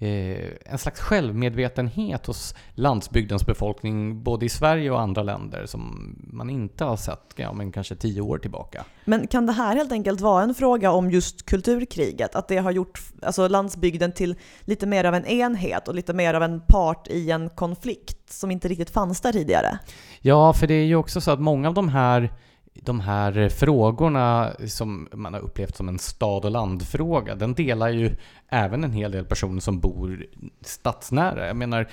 en 0.00 0.78
slags 0.78 1.00
självmedvetenhet 1.00 2.26
hos 2.26 2.54
landsbygdens 2.74 3.46
befolkning 3.46 4.22
både 4.22 4.46
i 4.46 4.48
Sverige 4.48 4.90
och 4.90 5.00
andra 5.00 5.22
länder 5.22 5.66
som 5.66 6.14
man 6.32 6.50
inte 6.50 6.84
har 6.84 6.96
sett 6.96 7.34
ja, 7.36 7.52
men 7.52 7.72
kanske 7.72 7.94
tio 7.94 8.20
år 8.20 8.38
tillbaka. 8.38 8.84
Men 9.04 9.26
kan 9.26 9.46
det 9.46 9.52
här 9.52 9.76
helt 9.76 9.92
enkelt 9.92 10.20
vara 10.20 10.42
en 10.42 10.54
fråga 10.54 10.90
om 10.90 11.10
just 11.10 11.46
kulturkriget? 11.46 12.34
Att 12.34 12.48
det 12.48 12.56
har 12.56 12.70
gjort 12.70 13.00
alltså, 13.22 13.48
landsbygden 13.48 14.12
till 14.12 14.34
lite 14.60 14.86
mer 14.86 15.04
av 15.04 15.14
en 15.14 15.26
enhet 15.26 15.88
och 15.88 15.94
lite 15.94 16.12
mer 16.12 16.34
av 16.34 16.42
en 16.42 16.60
part 16.60 17.08
i 17.08 17.30
en 17.30 17.50
konflikt 17.50 18.32
som 18.32 18.50
inte 18.50 18.68
riktigt 18.68 18.90
fanns 18.90 19.20
där 19.20 19.32
tidigare? 19.32 19.78
Ja, 20.20 20.52
för 20.52 20.66
det 20.66 20.74
är 20.74 20.84
ju 20.84 20.96
också 20.96 21.20
så 21.20 21.30
att 21.30 21.40
många 21.40 21.68
av 21.68 21.74
de 21.74 21.88
här 21.88 22.32
de 22.82 23.00
här 23.00 23.48
frågorna 23.48 24.52
som 24.66 25.08
man 25.12 25.34
har 25.34 25.40
upplevt 25.40 25.76
som 25.76 25.88
en 25.88 25.98
stad 25.98 26.44
och 26.44 26.50
landfråga, 26.50 27.34
den 27.34 27.54
delar 27.54 27.88
ju 27.88 28.16
även 28.48 28.84
en 28.84 28.92
hel 28.92 29.12
del 29.12 29.24
personer 29.24 29.60
som 29.60 29.80
bor 29.80 30.26
stadsnära. 30.60 31.46
Jag 31.46 31.56
menar 31.56 31.88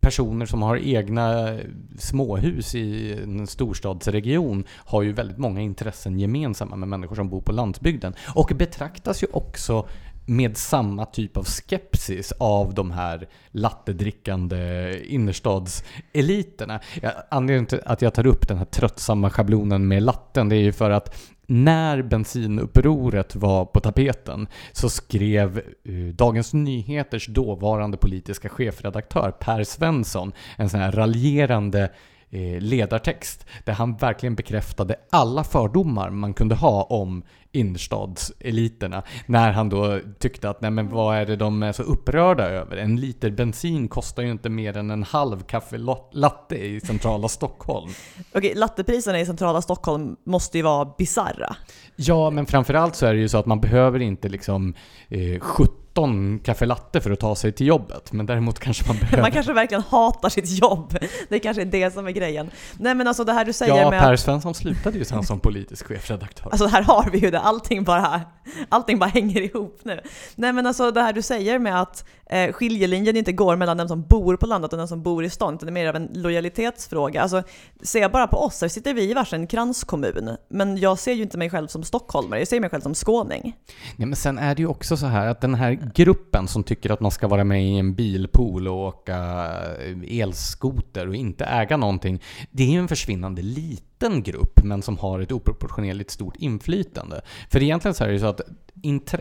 personer 0.00 0.46
som 0.46 0.62
har 0.62 0.76
egna 0.76 1.58
småhus 1.98 2.74
i 2.74 3.12
en 3.22 3.46
storstadsregion 3.46 4.64
har 4.70 5.02
ju 5.02 5.12
väldigt 5.12 5.38
många 5.38 5.60
intressen 5.60 6.18
gemensamma 6.18 6.76
med 6.76 6.88
människor 6.88 7.16
som 7.16 7.28
bor 7.28 7.40
på 7.40 7.52
landsbygden 7.52 8.14
och 8.34 8.52
betraktas 8.54 9.22
ju 9.22 9.26
också 9.32 9.88
med 10.28 10.56
samma 10.56 11.04
typ 11.04 11.36
av 11.36 11.44
skepsis 11.44 12.32
av 12.38 12.74
de 12.74 12.90
här 12.90 13.28
lattedrickande 13.50 14.94
innerstadseliterna. 15.04 16.80
Anledningen 17.28 17.66
till 17.66 17.80
att 17.84 18.02
jag 18.02 18.14
tar 18.14 18.26
upp 18.26 18.48
den 18.48 18.58
här 18.58 18.64
tröttsamma 18.64 19.30
schablonen 19.30 19.88
med 19.88 20.02
latten, 20.02 20.48
det 20.48 20.56
är 20.56 20.60
ju 20.60 20.72
för 20.72 20.90
att 20.90 21.16
när 21.46 22.02
bensinupproret 22.02 23.36
var 23.36 23.64
på 23.64 23.80
tapeten 23.80 24.46
så 24.72 24.88
skrev 24.88 25.58
eh, 25.84 25.94
Dagens 25.94 26.52
Nyheters 26.52 27.26
dåvarande 27.26 27.96
politiska 27.96 28.48
chefredaktör 28.48 29.30
Per 29.30 29.64
Svensson 29.64 30.32
en 30.56 30.70
sån 30.70 30.80
här 30.80 30.92
raljerande 30.92 31.90
ledartext 32.60 33.46
där 33.64 33.72
han 33.72 33.96
verkligen 33.96 34.34
bekräftade 34.34 34.96
alla 35.10 35.44
fördomar 35.44 36.10
man 36.10 36.34
kunde 36.34 36.54
ha 36.54 36.82
om 36.82 37.22
innerstadseliterna. 37.52 39.02
När 39.26 39.52
han 39.52 39.68
då 39.68 40.00
tyckte 40.18 40.50
att 40.50 40.60
nej 40.60 40.70
men 40.70 40.88
vad 40.88 41.16
är 41.16 41.26
det 41.26 41.36
de 41.36 41.62
är 41.62 41.72
så 41.72 41.82
upprörda 41.82 42.44
över? 42.48 42.76
En 42.76 42.96
liter 42.96 43.30
bensin 43.30 43.88
kostar 43.88 44.22
ju 44.22 44.30
inte 44.30 44.48
mer 44.48 44.76
än 44.76 44.90
en 44.90 45.02
halv 45.02 45.42
kaffe 45.42 45.78
latte 46.12 46.56
i 46.56 46.80
centrala 46.80 47.28
Stockholm. 47.28 47.90
Okej, 48.34 48.54
lattepriserna 48.54 49.20
i 49.20 49.26
centrala 49.26 49.62
Stockholm 49.62 50.16
måste 50.24 50.58
ju 50.58 50.64
vara 50.64 50.94
bizarra. 50.98 51.56
Ja, 51.96 52.30
men 52.30 52.46
framförallt 52.46 52.94
så 52.94 53.06
är 53.06 53.14
det 53.14 53.20
ju 53.20 53.28
så 53.28 53.38
att 53.38 53.46
man 53.46 53.60
behöver 53.60 54.02
inte 54.02 54.28
liksom 54.28 54.74
eh, 55.08 55.40
17 55.40 55.87
17 55.98 56.38
kaffe 56.38 56.66
latte 56.66 57.00
för 57.00 57.10
att 57.10 57.20
ta 57.20 57.34
sig 57.34 57.52
till 57.52 57.66
jobbet. 57.66 58.12
Men 58.12 58.26
däremot 58.26 58.58
kanske 58.58 58.86
man 58.86 58.96
behöver... 58.96 59.22
Man 59.22 59.30
kanske 59.30 59.52
verkligen 59.52 59.82
hatar 59.82 60.28
sitt 60.28 60.58
jobb. 60.58 60.98
Det 61.28 61.38
kanske 61.38 61.62
är 61.62 61.66
det 61.66 61.94
som 61.94 62.06
är 62.06 62.10
grejen. 62.10 62.50
Nej 62.78 62.94
men 62.94 63.08
alltså 63.08 63.24
det 63.24 63.32
här 63.32 63.44
du 63.44 63.52
säger 63.52 63.76
ja, 63.76 63.90
med 63.90 64.00
Per 64.00 64.12
att, 64.12 64.20
Svensson 64.20 64.54
slutade 64.54 64.98
ju 64.98 65.04
sen 65.04 65.24
som 65.24 65.40
politisk 65.40 65.86
chefredaktör. 65.86 66.50
Alltså 66.50 66.66
här 66.66 66.82
har 66.82 67.10
vi 67.12 67.18
ju 67.18 67.30
det, 67.30 67.40
allting 67.40 67.84
bara, 67.84 68.20
allting 68.68 68.98
bara 68.98 69.10
hänger 69.10 69.40
ihop 69.40 69.80
nu. 69.82 70.00
Nej 70.34 70.52
men 70.52 70.66
alltså 70.66 70.90
det 70.90 71.02
här 71.02 71.12
du 71.12 71.22
säger 71.22 71.58
med 71.58 71.80
att 71.80 72.04
eh, 72.30 72.52
skiljelinjen 72.52 73.16
inte 73.16 73.32
går 73.32 73.56
mellan 73.56 73.76
den 73.76 73.88
som 73.88 74.02
bor 74.02 74.36
på 74.36 74.46
landet 74.46 74.72
och 74.72 74.78
den 74.78 74.88
som 74.88 75.02
bor 75.02 75.24
i 75.24 75.30
stan, 75.30 75.54
utan 75.54 75.66
det 75.66 75.70
är 75.70 75.72
mer 75.72 75.86
av 75.86 75.96
en 75.96 76.08
lojalitetsfråga. 76.12 77.22
Alltså, 77.22 77.42
ser 77.82 78.00
jag 78.00 78.12
bara 78.12 78.26
på 78.26 78.36
oss, 78.36 78.60
här 78.60 78.68
sitter 78.68 78.94
vi 78.94 79.10
i 79.10 79.14
varsin 79.14 79.46
kranskommun, 79.46 80.36
men 80.48 80.76
jag 80.76 80.98
ser 80.98 81.12
ju 81.12 81.22
inte 81.22 81.38
mig 81.38 81.50
själv 81.50 81.66
som 81.66 81.82
stockholmare, 81.82 82.40
jag 82.40 82.48
ser 82.48 82.60
mig 82.60 82.70
själv 82.70 82.80
som 82.80 82.94
skåning. 82.94 83.56
Nej, 83.96 84.06
men 84.06 84.16
sen 84.16 84.38
är 84.38 84.54
det 84.54 84.62
ju 84.62 84.68
också 84.68 84.96
så 84.96 85.06
här 85.06 85.26
att 85.26 85.40
den 85.40 85.54
här 85.54 85.90
gruppen 85.94 86.48
som 86.48 86.64
tycker 86.64 86.90
att 86.90 87.00
man 87.00 87.10
ska 87.10 87.28
vara 87.28 87.44
med 87.44 87.64
i 87.64 87.78
en 87.78 87.94
bilpool 87.94 88.68
och 88.68 88.78
åka 88.78 89.16
elskoter 90.08 91.08
och 91.08 91.14
inte 91.14 91.44
äga 91.44 91.76
någonting, 91.76 92.22
det 92.50 92.62
är 92.62 92.70
ju 92.70 92.78
en 92.78 92.88
försvinnande 92.88 93.42
liten 93.42 93.87
grupp, 94.00 94.64
men 94.64 94.82
som 94.82 94.98
har 94.98 95.20
ett 95.20 95.32
oproportionerligt 95.32 96.10
stort 96.10 96.36
inflytande. 96.36 97.20
För 97.50 97.62
egentligen 97.62 97.94
så 97.94 98.04
är 98.04 98.08
det 98.08 98.14
ju 98.14 98.20
så 98.20 98.26
att 98.26 98.40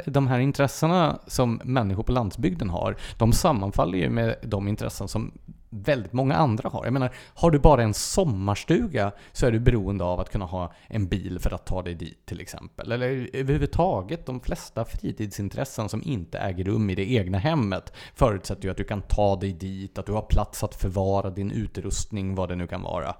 de 0.05 0.27
här 0.27 0.39
intressena 0.39 1.19
som 1.27 1.61
människor 1.63 2.03
på 2.03 2.11
landsbygden 2.11 2.69
har, 2.69 2.95
de 3.17 3.33
sammanfaller 3.33 3.97
ju 3.97 4.09
med 4.09 4.35
de 4.43 4.67
intressen 4.67 5.07
som 5.07 5.31
väldigt 5.69 6.13
många 6.13 6.35
andra 6.35 6.69
har. 6.69 6.85
Jag 6.85 6.93
menar, 6.93 7.11
har 7.33 7.51
du 7.51 7.59
bara 7.59 7.83
en 7.83 7.93
sommarstuga 7.93 9.11
så 9.31 9.45
är 9.45 9.51
du 9.51 9.59
beroende 9.59 10.03
av 10.03 10.19
att 10.19 10.31
kunna 10.31 10.45
ha 10.45 10.73
en 10.87 11.07
bil 11.07 11.39
för 11.39 11.53
att 11.53 11.65
ta 11.65 11.81
dig 11.81 11.95
dit 11.95 12.25
till 12.25 12.41
exempel. 12.41 12.91
Eller 12.91 13.29
överhuvudtaget 13.33 14.25
de 14.25 14.39
flesta 14.39 14.85
fritidsintressen 14.85 15.89
som 15.89 16.03
inte 16.03 16.39
äger 16.39 16.63
rum 16.63 16.89
i 16.89 16.95
det 16.95 17.11
egna 17.11 17.37
hemmet 17.37 17.93
förutsätter 18.15 18.63
ju 18.63 18.71
att 18.71 18.77
du 18.77 18.83
kan 18.83 19.01
ta 19.01 19.35
dig 19.35 19.53
dit, 19.53 19.97
att 19.97 20.05
du 20.05 20.11
har 20.11 20.21
plats 20.21 20.63
att 20.63 20.75
förvara 20.75 21.29
din 21.29 21.51
utrustning, 21.51 22.35
vad 22.35 22.49
det 22.49 22.55
nu 22.55 22.67
kan 22.67 22.81
vara. 22.81 23.15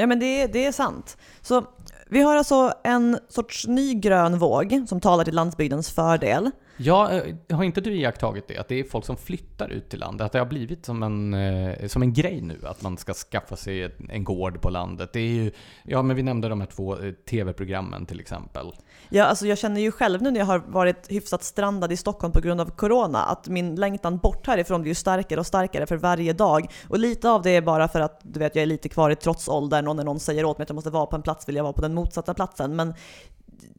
Ja 0.00 0.06
men 0.06 0.18
det, 0.18 0.46
det 0.46 0.66
är 0.66 0.72
sant. 0.72 1.16
Så 1.40 1.66
vi 2.10 2.20
har 2.20 2.36
alltså 2.36 2.72
en 2.84 3.18
sorts 3.28 3.66
ny 3.66 3.94
grön 3.94 4.38
våg 4.38 4.84
som 4.88 5.00
talar 5.00 5.24
till 5.24 5.34
landsbygdens 5.34 5.90
fördel. 5.90 6.50
Ja, 6.82 7.10
eh, 7.12 7.56
har 7.56 7.64
inte 7.64 7.80
du 7.80 7.94
iakttagit 7.94 8.48
det? 8.48 8.58
Att 8.58 8.68
det 8.68 8.80
är 8.80 8.84
folk 8.84 9.04
som 9.04 9.16
flyttar 9.16 9.68
ut 9.68 9.88
till 9.88 9.98
landet? 9.98 10.24
Att 10.24 10.32
det 10.32 10.38
har 10.38 10.46
blivit 10.46 10.86
som 10.86 11.02
en, 11.02 11.34
eh, 11.34 11.86
som 11.86 12.02
en 12.02 12.12
grej 12.12 12.40
nu, 12.40 12.58
att 12.64 12.82
man 12.82 12.96
ska 12.96 13.14
skaffa 13.14 13.56
sig 13.56 13.94
en 14.08 14.24
gård 14.24 14.60
på 14.60 14.70
landet. 14.70 15.12
Det 15.12 15.20
är 15.20 15.28
ju, 15.28 15.52
ja 15.82 16.02
men 16.02 16.16
vi 16.16 16.22
nämnde 16.22 16.48
de 16.48 16.60
här 16.60 16.68
två 16.68 16.98
eh, 16.98 17.12
TV-programmen 17.12 18.06
till 18.06 18.20
exempel. 18.20 18.66
Ja, 19.08 19.24
alltså 19.24 19.46
jag 19.46 19.58
känner 19.58 19.80
ju 19.80 19.92
själv 19.92 20.22
nu 20.22 20.30
när 20.30 20.40
jag 20.40 20.46
har 20.46 20.58
varit 20.58 21.10
hyfsat 21.10 21.44
strandad 21.44 21.92
i 21.92 21.96
Stockholm 21.96 22.32
på 22.32 22.40
grund 22.40 22.60
av 22.60 22.70
Corona, 22.70 23.22
att 23.22 23.48
min 23.48 23.74
längtan 23.74 24.18
bort 24.18 24.46
härifrån 24.46 24.82
blir 24.82 24.90
ju 24.90 24.94
starkare 24.94 25.40
och 25.40 25.46
starkare 25.46 25.86
för 25.86 25.96
varje 25.96 26.32
dag. 26.32 26.70
Och 26.88 26.98
lite 26.98 27.30
av 27.30 27.42
det 27.42 27.50
är 27.50 27.62
bara 27.62 27.88
för 27.88 28.00
att 28.00 28.20
du 28.22 28.40
vet, 28.40 28.54
jag 28.54 28.62
är 28.62 28.66
lite 28.66 28.88
kvar 28.88 29.10
i 29.10 29.16
trotsåldern 29.16 29.88
och 29.88 29.96
när 29.96 30.04
någon 30.04 30.20
säger 30.20 30.44
åt 30.44 30.58
mig 30.58 30.62
att 30.62 30.68
jag 30.68 30.74
måste 30.74 30.90
vara 30.90 31.06
på 31.06 31.16
en 31.16 31.22
plats 31.22 31.48
vill 31.48 31.56
jag 31.56 31.62
vara 31.62 31.72
på 31.72 31.82
den 31.82 31.94
motsatta 32.00 32.34
platsen. 32.34 32.76
Men 32.76 32.94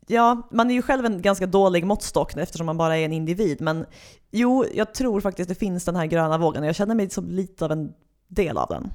ja, 0.07 0.47
man 0.51 0.69
är 0.69 0.73
ju 0.73 0.81
själv 0.81 1.05
en 1.05 1.21
ganska 1.21 1.47
dålig 1.47 1.85
måttstock 1.85 2.37
eftersom 2.37 2.65
man 2.65 2.77
bara 2.77 2.97
är 2.97 3.05
en 3.05 3.13
individ. 3.13 3.61
Men 3.61 3.85
jo, 4.31 4.65
jag 4.73 4.93
tror 4.93 5.21
faktiskt 5.21 5.49
det 5.49 5.55
finns 5.55 5.85
den 5.85 5.95
här 5.95 6.05
gröna 6.05 6.37
vågen 6.37 6.63
och 6.63 6.67
jag 6.67 6.75
känner 6.75 6.95
mig 6.95 7.09
som 7.09 7.29
lite 7.29 7.65
av 7.65 7.71
en 7.71 7.93
del 8.27 8.57
av 8.57 8.67
den. 8.69 8.91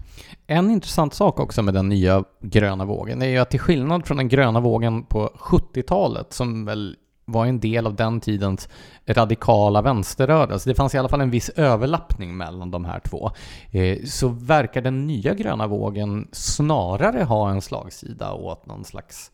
En 0.47 0.71
intressant 0.71 1.15
sak 1.15 1.41
också 1.41 1.63
med 1.63 1.75
den 1.75 1.89
nya 1.89 2.25
gröna 2.41 2.85
vågen 2.85 3.23
är 3.23 3.27
ju 3.27 3.39
att 3.39 3.51
till 3.51 3.61
skillnad 3.61 4.07
från 4.07 4.17
den 4.17 4.29
gröna 4.29 4.61
vågen 4.61 5.05
på 5.05 5.31
70-talet 5.39 6.33
som 6.33 6.65
väl 6.65 6.97
var 7.27 7.47
en 7.47 7.61
del 7.61 7.87
av 7.87 7.95
den 7.95 8.21
tidens 8.21 8.69
radikala 9.07 9.83
vänsterrörelse. 9.83 10.71
Det 10.71 10.75
fanns 10.75 10.95
i 10.95 10.99
alla 10.99 11.09
fall 11.09 11.21
en 11.21 11.31
viss 11.31 11.49
överlappning 11.49 12.37
mellan 12.37 12.71
de 12.71 12.85
här 12.85 13.01
två. 13.01 13.31
Eh, 13.71 14.05
så 14.05 14.29
verkar 14.29 14.81
den 14.81 15.07
nya 15.07 15.35
gröna 15.35 15.67
vågen 15.67 16.29
snarare 16.33 17.25
ha 17.25 17.51
en 17.51 17.63
slagsida 17.63 18.33
åt 18.33 18.67
någon 18.67 18.85
slags 18.85 19.31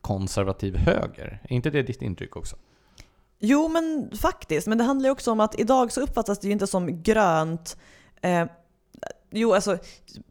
konservativ 0.00 0.76
höger. 0.76 1.40
Är 1.42 1.52
inte 1.52 1.70
det 1.70 1.82
ditt 1.82 2.02
intryck 2.02 2.36
också? 2.36 2.56
Jo, 3.38 3.68
men 3.68 4.10
faktiskt. 4.16 4.66
Men 4.66 4.78
det 4.78 4.84
handlar 4.84 5.08
ju 5.08 5.12
också 5.12 5.32
om 5.32 5.40
att 5.40 5.60
idag 5.60 5.92
så 5.92 6.00
uppfattas 6.00 6.38
det 6.38 6.46
ju 6.46 6.52
inte 6.52 6.66
som 6.66 7.02
grönt 7.02 7.76
eh, 8.20 8.46
Jo, 9.34 9.54
alltså 9.54 9.78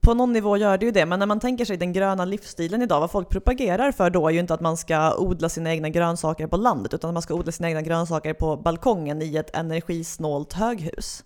på 0.02 0.14
någon 0.14 0.34
nivå 0.34 0.58
gör 0.58 0.78
det 0.78 0.86
ju 0.86 0.92
det, 0.92 1.06
men 1.06 1.20
när 1.20 1.26
man 1.26 1.40
tänker 1.40 1.66
sig 1.66 1.78
den 1.78 1.94
gröna 1.94 2.26
livsstilen 2.26 2.82
idag, 2.82 3.00
vad 3.00 3.12
folk 3.12 3.30
propagerar 3.30 3.92
för 3.92 4.10
då 4.10 4.28
är 4.28 4.32
ju 4.32 4.40
inte 4.40 4.54
att 4.54 4.62
man 4.62 4.78
ska 4.78 5.16
odla 5.18 5.50
sina 5.50 5.72
egna 5.72 5.90
grönsaker 5.90 6.48
på 6.48 6.58
landet, 6.58 6.94
utan 6.94 7.10
att 7.10 7.14
man 7.14 7.22
ska 7.22 7.34
odla 7.34 7.52
sina 7.52 7.70
egna 7.70 7.82
grönsaker 7.82 8.34
på 8.34 8.58
balkongen 8.58 9.22
i 9.22 9.36
ett 9.36 9.56
energisnålt 9.56 10.54
höghus. 10.54 11.24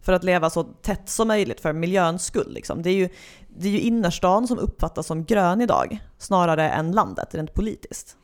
För 0.00 0.12
att 0.12 0.24
leva 0.24 0.50
så 0.50 0.62
tätt 0.62 1.08
som 1.08 1.28
möjligt 1.28 1.60
för 1.60 1.72
miljöns 1.72 2.24
skull. 2.24 2.52
Liksom. 2.52 2.82
Det, 2.82 2.90
är 2.90 2.94
ju, 2.94 3.08
det 3.48 3.68
är 3.68 3.72
ju 3.72 3.80
innerstan 3.80 4.48
som 4.48 4.58
uppfattas 4.58 5.06
som 5.06 5.24
grön 5.24 5.60
idag, 5.60 5.98
snarare 6.18 6.70
än 6.70 6.92
landet 6.92 7.34
rent 7.34 7.54
politiskt. 7.54 8.16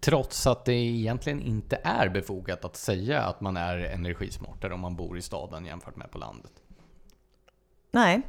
Trots 0.00 0.46
att 0.46 0.64
det 0.64 0.72
egentligen 0.72 1.42
inte 1.42 1.80
är 1.84 2.08
befogat 2.08 2.64
att 2.64 2.76
säga 2.76 3.22
att 3.22 3.40
man 3.40 3.56
är 3.56 3.78
energismartare 3.78 4.74
om 4.74 4.80
man 4.80 4.96
bor 4.96 5.18
i 5.18 5.22
staden 5.22 5.66
jämfört 5.66 5.96
med 5.96 6.10
på 6.10 6.18
landet. 6.18 6.52
Nej. 7.90 8.22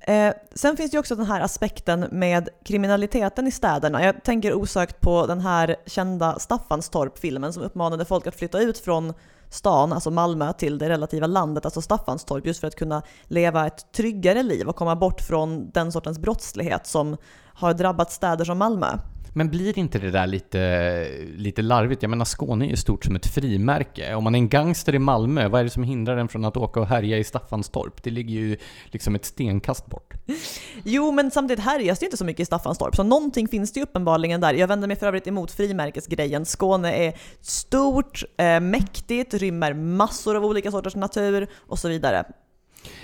Eh, 0.00 0.34
sen 0.54 0.76
finns 0.76 0.90
det 0.90 0.94
ju 0.94 0.98
också 0.98 1.16
den 1.16 1.26
här 1.26 1.40
aspekten 1.40 2.06
med 2.12 2.48
kriminaliteten 2.64 3.46
i 3.46 3.50
städerna. 3.50 4.04
Jag 4.04 4.24
tänker 4.24 4.54
osökt 4.54 5.00
på 5.00 5.26
den 5.26 5.40
här 5.40 5.76
kända 5.86 6.38
Staffanstorp-filmen 6.38 7.52
som 7.52 7.62
uppmanade 7.62 8.04
folk 8.04 8.26
att 8.26 8.36
flytta 8.36 8.60
ut 8.60 8.78
från 8.78 9.14
stan, 9.50 9.92
alltså 9.92 10.10
Malmö, 10.10 10.52
till 10.52 10.78
det 10.78 10.88
relativa 10.88 11.26
landet, 11.26 11.64
alltså 11.64 11.82
Staffanstorp, 11.82 12.46
just 12.46 12.60
för 12.60 12.66
att 12.66 12.76
kunna 12.76 13.02
leva 13.24 13.66
ett 13.66 13.92
tryggare 13.92 14.42
liv 14.42 14.68
och 14.68 14.76
komma 14.76 14.96
bort 14.96 15.20
från 15.20 15.70
den 15.70 15.92
sortens 15.92 16.18
brottslighet 16.18 16.86
som 16.86 17.16
har 17.54 17.74
drabbat 17.74 18.12
städer 18.12 18.44
som 18.44 18.58
Malmö. 18.58 18.98
Men 19.32 19.50
blir 19.50 19.78
inte 19.78 19.98
det 19.98 20.10
där 20.10 20.26
lite, 20.26 21.08
lite 21.36 21.62
larvigt? 21.62 22.02
Jag 22.02 22.10
menar 22.10 22.24
Skåne 22.24 22.66
är 22.66 22.68
ju 22.68 22.76
stort 22.76 23.04
som 23.04 23.16
ett 23.16 23.26
frimärke. 23.26 24.14
Om 24.14 24.24
man 24.24 24.34
är 24.34 24.38
en 24.38 24.48
gangster 24.48 24.94
i 24.94 24.98
Malmö, 24.98 25.48
vad 25.48 25.60
är 25.60 25.64
det 25.64 25.70
som 25.70 25.82
hindrar 25.82 26.16
en 26.16 26.28
från 26.28 26.44
att 26.44 26.56
åka 26.56 26.80
och 26.80 26.86
härja 26.86 27.18
i 27.18 27.24
Staffanstorp? 27.24 28.02
Det 28.02 28.10
ligger 28.10 28.34
ju 28.34 28.56
liksom 28.86 29.14
ett 29.14 29.24
stenkast 29.24 29.86
bort. 29.86 30.14
Jo, 30.84 31.12
men 31.12 31.30
samtidigt 31.30 31.64
härjas 31.64 31.98
det 31.98 32.04
inte 32.04 32.16
så 32.16 32.24
mycket 32.24 32.40
i 32.40 32.44
Staffanstorp, 32.44 32.96
så 32.96 33.02
någonting 33.02 33.48
finns 33.48 33.72
det 33.72 33.80
ju 33.80 33.84
uppenbarligen 33.84 34.40
där. 34.40 34.54
Jag 34.54 34.68
vänder 34.68 34.88
mig 34.88 34.96
för 34.96 35.06
övrigt 35.06 35.26
emot 35.26 35.50
frimärkesgrejen. 35.50 36.46
Skåne 36.46 36.92
är 36.92 37.14
stort, 37.40 38.24
eh, 38.38 38.60
mäktigt, 38.60 39.34
rymmer 39.34 39.74
massor 39.74 40.36
av 40.36 40.44
olika 40.44 40.70
sorters 40.70 40.96
natur 40.96 41.48
och 41.56 41.78
så 41.78 41.88
vidare. 41.88 42.24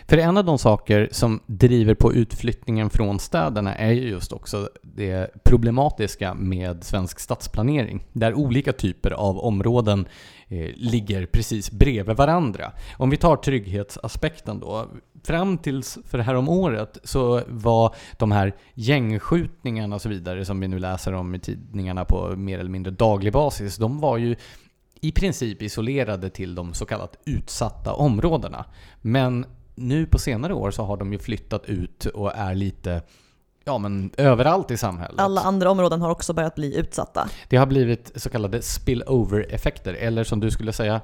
För 0.09 0.18
en 0.18 0.37
av 0.37 0.45
de 0.45 0.59
saker 0.59 1.09
som 1.12 1.41
driver 1.47 1.95
på 1.95 2.14
utflyttningen 2.14 2.91
från 2.91 3.18
städerna 3.18 3.75
är 3.75 3.93
ju 3.93 4.09
just 4.09 4.33
också 4.33 4.68
det 4.83 5.45
problematiska 5.45 6.35
med 6.35 6.85
svensk 6.85 7.18
stadsplanering, 7.18 8.07
där 8.12 8.35
olika 8.35 8.72
typer 8.72 9.11
av 9.11 9.39
områden 9.39 10.07
eh, 10.49 10.70
ligger 10.75 11.27
precis 11.27 11.70
bredvid 11.70 12.16
varandra. 12.16 12.72
Om 12.97 13.11
vi 13.11 13.16
tar 13.16 13.37
trygghetsaspekten 13.37 14.61
då. 14.61 14.89
Fram 15.25 15.59
tills 15.59 15.99
för 16.07 16.18
häromåret 16.18 16.99
så 17.05 17.43
var 17.49 17.95
de 18.18 18.33
här 18.33 18.55
gängskjutningarna 18.75 19.95
och 19.95 20.03
så 20.03 20.09
vidare 20.09 20.45
som 20.45 20.61
vi 20.61 20.68
nu 20.68 20.79
läser 20.79 21.12
om 21.12 21.35
i 21.35 21.39
tidningarna 21.39 22.05
på 22.05 22.37
mer 22.37 22.59
eller 22.59 22.70
mindre 22.70 22.91
daglig 22.91 23.33
basis, 23.33 23.77
de 23.77 24.01
var 24.01 24.16
ju 24.16 24.37
i 25.01 25.12
princip 25.12 25.62
isolerade 25.62 26.31
till 26.31 26.55
de 26.55 26.75
så 26.75 26.87
kallat 26.87 27.16
utsatta 27.25 27.93
områdena. 27.93 28.64
Men 29.01 29.47
nu 29.75 30.07
på 30.07 30.18
senare 30.18 30.55
år 30.55 30.70
så 30.70 30.83
har 30.83 30.97
de 30.97 31.12
ju 31.12 31.18
flyttat 31.18 31.66
ut 31.66 32.07
och 32.07 32.37
är 32.37 32.55
lite 32.55 33.03
Ja 33.66 33.79
men 33.79 34.11
överallt 34.16 34.70
i 34.70 34.77
samhället. 34.77 35.20
Alla 35.20 35.41
andra 35.41 35.70
områden 35.70 36.03
har 36.03 36.11
också 36.11 36.33
börjat 36.33 36.55
bli 36.55 36.77
utsatta. 36.79 37.29
Det 37.49 37.57
har 37.57 37.66
blivit 37.66 38.12
så 38.14 38.31
kallade 38.31 38.62
spillover-effekter, 38.62 39.95
eller 39.95 40.25
som 40.25 40.41
du 40.41 40.51
skulle 40.51 40.72
säga 40.72 41.01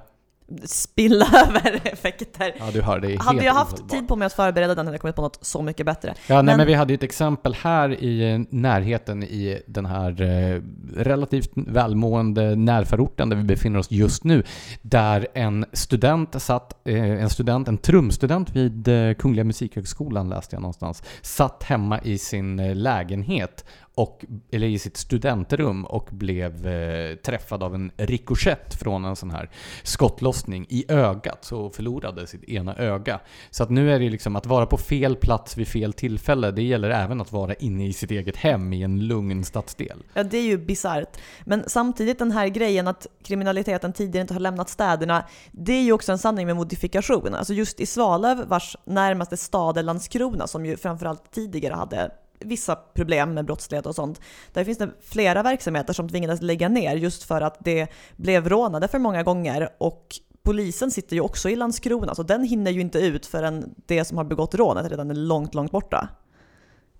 spillöver-effekter. 0.64 2.54
Ja, 2.58 2.64
du 2.72 2.82
hör, 2.82 3.00
det 3.00 3.12
är 3.12 3.18
Hade 3.18 3.44
jag 3.44 3.54
haft 3.54 3.88
tid 3.88 4.08
på 4.08 4.16
mig 4.16 4.26
att 4.26 4.32
förbereda 4.32 4.74
den 4.74 4.86
hade 4.86 4.94
jag 4.94 5.00
kommit 5.00 5.16
på 5.16 5.22
något 5.22 5.38
så 5.42 5.62
mycket 5.62 5.86
bättre. 5.86 6.14
Ja, 6.26 6.34
men... 6.34 6.46
nej, 6.46 6.56
men 6.56 6.66
vi 6.66 6.74
hade 6.74 6.92
ju 6.92 6.94
ett 6.94 7.02
exempel 7.02 7.54
här 7.54 8.02
i 8.02 8.46
närheten 8.50 9.22
i 9.22 9.62
den 9.66 9.86
här 9.86 10.22
eh, 10.22 10.62
relativt 10.96 11.50
välmående 11.54 12.56
närförorten 12.56 13.28
där 13.28 13.36
vi 13.36 13.42
befinner 13.42 13.78
oss 13.78 13.90
just 13.90 14.24
nu, 14.24 14.42
där 14.82 15.26
en 15.34 15.66
student 15.72 16.42
satt, 16.42 16.88
eh, 16.88 17.22
en 17.22 17.30
student, 17.30 17.68
en 17.68 17.78
trumstudent 17.78 18.56
vid 18.56 18.88
eh, 18.88 19.14
Kungliga 19.14 19.44
Musikhögskolan 19.44 20.28
läste 20.28 20.56
jag 20.56 20.60
någonstans, 20.62 21.02
satt 21.22 21.62
hemma 21.62 22.00
i 22.00 22.18
sin 22.18 22.82
lägenhet 22.82 23.64
och, 24.00 24.24
eller 24.50 24.66
i 24.66 24.78
sitt 24.78 24.96
studentrum 24.96 25.84
och 25.84 26.08
blev 26.10 26.66
eh, 26.66 27.16
träffad 27.16 27.62
av 27.62 27.74
en 27.74 27.90
rikoschett 27.96 28.74
från 28.74 29.04
en 29.04 29.16
sån 29.16 29.30
här 29.30 29.50
skottlossning 29.82 30.66
i 30.68 30.84
ögat, 30.88 31.44
så 31.44 31.70
förlorade 31.70 32.26
sitt 32.26 32.44
ena 32.44 32.76
öga. 32.76 33.20
Så 33.50 33.62
att 33.62 33.70
nu 33.70 33.92
är 33.92 34.00
det 34.00 34.10
liksom 34.10 34.36
att 34.36 34.46
vara 34.46 34.66
på 34.66 34.76
fel 34.76 35.16
plats 35.16 35.56
vid 35.56 35.68
fel 35.68 35.92
tillfälle, 35.92 36.50
det 36.50 36.62
gäller 36.62 36.90
även 36.90 37.20
att 37.20 37.32
vara 37.32 37.54
inne 37.54 37.86
i 37.86 37.92
sitt 37.92 38.10
eget 38.10 38.36
hem 38.36 38.72
i 38.72 38.82
en 38.82 39.06
lugn 39.06 39.44
stadsdel. 39.44 40.02
Ja, 40.14 40.22
det 40.22 40.38
är 40.38 40.42
ju 40.42 40.58
bisarrt. 40.58 41.18
Men 41.44 41.64
samtidigt 41.66 42.18
den 42.18 42.30
här 42.30 42.48
grejen 42.48 42.88
att 42.88 43.06
kriminaliteten 43.22 43.92
tidigare 43.92 44.20
inte 44.20 44.34
har 44.34 44.40
lämnat 44.40 44.68
städerna, 44.68 45.24
det 45.52 45.72
är 45.72 45.82
ju 45.82 45.92
också 45.92 46.12
en 46.12 46.18
sanning 46.18 46.46
med 46.46 46.56
modifikation. 46.56 47.34
Alltså 47.34 47.54
just 47.54 47.80
i 47.80 47.86
Svalöv, 47.86 48.48
vars 48.48 48.76
närmaste 48.84 49.36
stad 49.36 49.78
är 49.78 49.82
Landskrona, 49.82 50.46
som 50.46 50.66
ju 50.66 50.76
framförallt 50.76 51.30
tidigare 51.30 51.74
hade 51.74 52.10
vissa 52.40 52.76
problem 52.76 53.34
med 53.34 53.44
brottslighet 53.44 53.86
och 53.86 53.94
sånt. 53.94 54.20
Där 54.52 54.64
finns 54.64 54.78
det 54.78 54.90
flera 55.00 55.42
verksamheter 55.42 55.92
som 55.92 56.08
tvingades 56.08 56.42
lägga 56.42 56.68
ner 56.68 56.96
just 56.96 57.22
för 57.22 57.40
att 57.40 57.56
det 57.60 57.88
blev 58.16 58.48
rånade 58.48 58.88
för 58.88 58.98
många 58.98 59.22
gånger 59.22 59.68
och 59.78 60.06
polisen 60.42 60.90
sitter 60.90 61.16
ju 61.16 61.20
också 61.20 61.48
i 61.48 61.56
Landskrona 61.56 62.14
så 62.14 62.22
den 62.22 62.44
hinner 62.44 62.70
ju 62.70 62.80
inte 62.80 62.98
ut 62.98 63.26
förrän 63.26 63.74
det 63.86 64.04
som 64.04 64.16
har 64.16 64.24
begått 64.24 64.54
rånet 64.54 64.90
redan 64.90 65.10
är 65.10 65.14
långt, 65.14 65.54
långt 65.54 65.72
borta. 65.72 66.08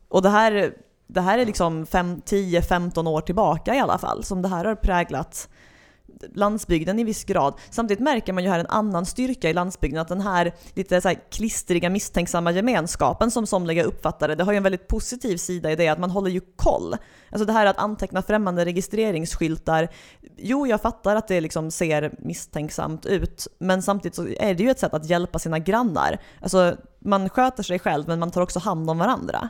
Och 0.09 0.23
det 0.23 0.29
här, 0.29 0.75
det 1.07 1.21
här 1.21 1.39
är 1.39 1.47
liksom 1.47 1.85
10-15 1.85 3.09
år 3.09 3.21
tillbaka 3.21 3.75
i 3.75 3.79
alla 3.79 3.99
fall 3.99 4.25
som 4.25 4.43
det 4.43 4.49
här 4.49 4.65
har 4.65 4.75
präglat 4.75 5.49
landsbygden 6.35 6.99
i 6.99 7.05
viss 7.05 7.25
grad. 7.25 7.55
Samtidigt 7.71 8.03
märker 8.03 8.33
man 8.33 8.45
ju 8.45 8.51
här 8.51 8.59
en 8.59 8.67
annan 8.67 9.07
styrka 9.07 9.51
i 9.51 9.53
landsbygden, 9.53 10.01
att 10.01 10.09
den 10.09 10.21
här 10.21 10.55
lite 10.75 11.01
så 11.01 11.09
här 11.09 11.19
klistriga 11.31 11.91
misstänksamma 11.91 12.53
gemenskapen 12.53 13.31
som 13.31 13.47
somliga 13.47 13.85
uppfattade, 13.85 14.35
det 14.35 14.45
har 14.45 14.53
ju 14.53 14.57
en 14.57 14.63
väldigt 14.63 14.89
positiv 14.89 15.37
sida 15.37 15.73
i 15.73 15.77
det 15.77 15.89
att 15.89 15.99
man 15.99 16.11
håller 16.11 16.31
ju 16.31 16.41
koll. 16.57 16.97
Alltså 17.31 17.47
det 17.47 17.53
här 17.53 17.67
att 17.67 17.79
anteckna 17.79 18.23
främmande 18.23 18.65
registreringsskyltar, 18.65 19.89
jo 20.37 20.67
jag 20.67 20.83
fattar 20.83 21.17
att 21.17 21.29
det 21.29 21.41
liksom 21.41 21.71
ser 21.71 22.15
misstänksamt 22.19 23.07
ut, 23.07 23.47
men 23.59 23.83
samtidigt 23.83 24.15
så 24.15 24.27
är 24.27 24.55
det 24.55 24.63
ju 24.63 24.71
ett 24.71 24.79
sätt 24.79 24.95
att 24.95 25.11
hjälpa 25.11 25.39
sina 25.39 25.59
grannar. 25.59 26.19
Alltså 26.41 26.77
man 26.99 27.29
sköter 27.29 27.63
sig 27.63 27.79
själv 27.79 28.09
men 28.09 28.19
man 28.19 28.31
tar 28.31 28.41
också 28.41 28.59
hand 28.59 28.91
om 28.91 28.99
varandra. 28.99 29.49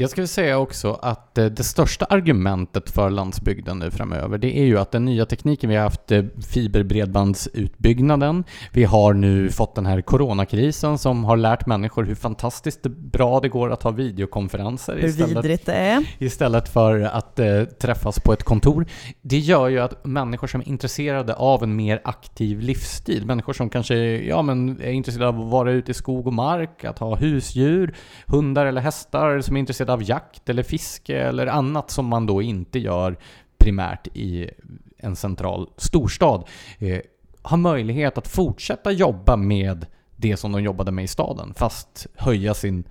Jag 0.00 0.10
skulle 0.10 0.26
säga 0.26 0.58
också 0.58 0.98
att 1.02 1.38
eh, 1.38 1.46
det 1.46 1.64
största 1.64 2.04
argumentet 2.04 2.90
för 2.90 3.10
landsbygden 3.10 3.78
nu 3.78 3.90
framöver, 3.90 4.38
det 4.38 4.58
är 4.58 4.64
ju 4.64 4.78
att 4.78 4.92
den 4.92 5.04
nya 5.04 5.26
tekniken, 5.26 5.70
vi 5.70 5.76
har 5.76 5.82
haft 5.82 6.12
eh, 6.12 6.24
fiberbredbandsutbyggnaden, 6.54 8.44
vi 8.72 8.84
har 8.84 9.14
nu 9.14 9.50
fått 9.50 9.74
den 9.74 9.86
här 9.86 10.00
coronakrisen 10.00 10.98
som 10.98 11.24
har 11.24 11.36
lärt 11.36 11.66
människor 11.66 12.04
hur 12.04 12.14
fantastiskt 12.14 12.82
bra 12.86 13.40
det 13.40 13.48
går 13.48 13.72
att 13.72 13.82
ha 13.82 13.90
videokonferenser 13.90 14.96
hur 14.96 15.08
istället, 15.08 16.06
istället 16.18 16.68
för 16.68 17.00
att 17.00 17.38
eh, 17.38 17.64
träffas 17.64 18.20
på 18.20 18.32
ett 18.32 18.42
kontor. 18.42 18.86
Det 19.22 19.38
gör 19.38 19.68
ju 19.68 19.78
att 19.78 20.04
människor 20.04 20.46
som 20.46 20.60
är 20.60 20.68
intresserade 20.68 21.34
av 21.34 21.62
en 21.62 21.76
mer 21.76 22.00
aktiv 22.04 22.60
livsstil, 22.60 23.26
människor 23.26 23.52
som 23.52 23.70
kanske 23.70 23.96
ja, 24.16 24.42
men 24.42 24.80
är 24.80 24.90
intresserade 24.90 25.28
av 25.28 25.40
att 25.40 25.50
vara 25.50 25.72
ute 25.72 25.90
i 25.90 25.94
skog 25.94 26.26
och 26.26 26.32
mark, 26.32 26.84
att 26.84 26.98
ha 26.98 27.16
husdjur, 27.16 27.94
hundar 28.26 28.66
eller 28.66 28.80
hästar 28.80 29.40
som 29.40 29.56
är 29.56 29.60
intresserade 29.60 29.87
intresserad 29.88 29.90
av 29.90 30.02
jakt 30.02 30.48
eller 30.48 30.62
fiske 30.62 31.16
eller 31.16 31.46
annat 31.46 31.90
som 31.90 32.06
man 32.06 32.26
då 32.26 32.42
inte 32.42 32.78
gör 32.78 33.16
primärt 33.58 34.08
i 34.14 34.50
en 34.98 35.16
central 35.16 35.68
storstad, 35.76 36.44
eh, 36.78 37.00
har 37.42 37.56
möjlighet 37.56 38.18
att 38.18 38.28
fortsätta 38.28 38.92
jobba 38.92 39.36
med 39.36 39.86
det 40.16 40.36
som 40.36 40.52
de 40.52 40.62
jobbade 40.62 40.92
med 40.92 41.04
i 41.04 41.08
staden, 41.08 41.54
fast 41.54 42.06
höja 42.16 42.54
sin 42.54 42.84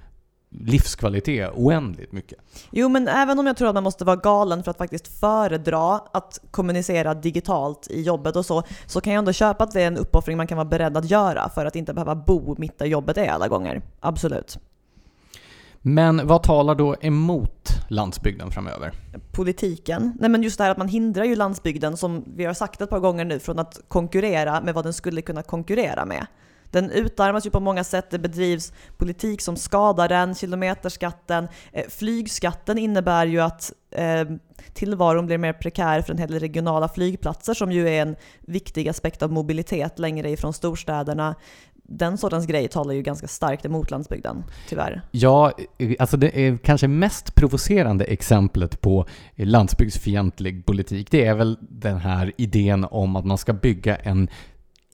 livskvalitet 0.49 1.51
oändligt 1.55 2.11
mycket. 2.11 2.39
Jo, 2.71 2.89
men 2.89 3.07
även 3.07 3.39
om 3.39 3.47
jag 3.47 3.57
tror 3.57 3.67
att 3.67 3.73
man 3.73 3.83
måste 3.83 4.05
vara 4.05 4.15
galen 4.15 4.63
för 4.63 4.71
att 4.71 4.77
faktiskt 4.77 5.07
föredra 5.19 6.01
att 6.13 6.39
kommunicera 6.51 7.13
digitalt 7.13 7.87
i 7.89 8.01
jobbet 8.01 8.35
och 8.35 8.45
så, 8.45 8.63
så 8.87 9.01
kan 9.01 9.13
jag 9.13 9.19
ändå 9.19 9.33
köpa 9.33 9.63
att 9.63 9.73
det 9.73 9.81
är 9.81 9.87
en 9.87 9.97
uppoffring 9.97 10.37
man 10.37 10.47
kan 10.47 10.57
vara 10.57 10.69
beredd 10.69 10.97
att 10.97 11.09
göra 11.09 11.49
för 11.49 11.65
att 11.65 11.75
inte 11.75 11.93
behöva 11.93 12.15
bo 12.15 12.55
mitt 12.57 12.79
där 12.79 12.85
jobbet 12.85 13.17
är 13.17 13.29
alla 13.29 13.47
gånger. 13.47 13.81
Absolut. 13.99 14.59
Men 15.87 16.27
vad 16.27 16.43
talar 16.43 16.75
då 16.75 16.95
emot 17.01 17.69
landsbygden 17.87 18.51
framöver? 18.51 18.91
Politiken. 19.31 20.17
Nej 20.19 20.29
men 20.29 20.43
just 20.43 20.57
det 20.57 20.63
här 20.63 20.71
att 20.71 20.77
man 20.77 20.87
hindrar 20.87 21.23
ju 21.23 21.35
landsbygden, 21.35 21.97
som 21.97 22.23
vi 22.35 22.45
har 22.45 22.53
sagt 22.53 22.81
ett 22.81 22.89
par 22.89 22.99
gånger 22.99 23.25
nu, 23.25 23.39
från 23.39 23.59
att 23.59 23.79
konkurrera 23.87 24.61
med 24.61 24.73
vad 24.73 24.85
den 24.85 24.93
skulle 24.93 25.21
kunna 25.21 25.43
konkurrera 25.43 26.05
med. 26.05 26.27
Den 26.71 26.91
utarmas 26.91 27.45
ju 27.45 27.49
på 27.49 27.59
många 27.59 27.83
sätt, 27.83 28.09
det 28.09 28.19
bedrivs 28.19 28.73
politik 28.97 29.41
som 29.41 29.57
skadar 29.57 30.09
den, 30.09 30.35
kilometerskatten, 30.35 31.47
eh, 31.71 31.85
flygskatten 31.89 32.77
innebär 32.77 33.25
ju 33.25 33.39
att 33.39 33.73
eh, 33.91 34.23
tillvaron 34.73 35.25
blir 35.25 35.37
mer 35.37 35.53
prekär 35.53 36.01
för 36.01 36.13
en 36.13 36.19
hel 36.19 36.31
del 36.31 36.39
regionala 36.39 36.87
flygplatser 36.87 37.53
som 37.53 37.71
ju 37.71 37.89
är 37.89 38.01
en 38.01 38.15
viktig 38.39 38.89
aspekt 38.89 39.23
av 39.23 39.31
mobilitet 39.31 39.99
längre 39.99 40.29
ifrån 40.29 40.53
storstäderna 40.53 41.35
den 41.87 42.17
sortens 42.17 42.45
grej 42.45 42.67
talar 42.67 42.93
ju 42.93 43.01
ganska 43.01 43.27
starkt 43.27 43.65
emot 43.65 43.91
landsbygden, 43.91 44.43
tyvärr. 44.69 45.01
Ja, 45.11 45.51
alltså 45.99 46.17
det 46.17 46.47
är 46.47 46.57
kanske 46.57 46.87
mest 46.87 47.35
provocerande 47.35 48.05
exemplet 48.05 48.81
på 48.81 49.05
landsbygdsfientlig 49.35 50.65
politik, 50.65 51.11
det 51.11 51.25
är 51.25 51.35
väl 51.35 51.57
den 51.61 51.97
här 51.97 52.31
idén 52.37 52.85
om 52.91 53.15
att 53.15 53.25
man 53.25 53.37
ska 53.37 53.53
bygga 53.53 53.95
en 53.95 54.29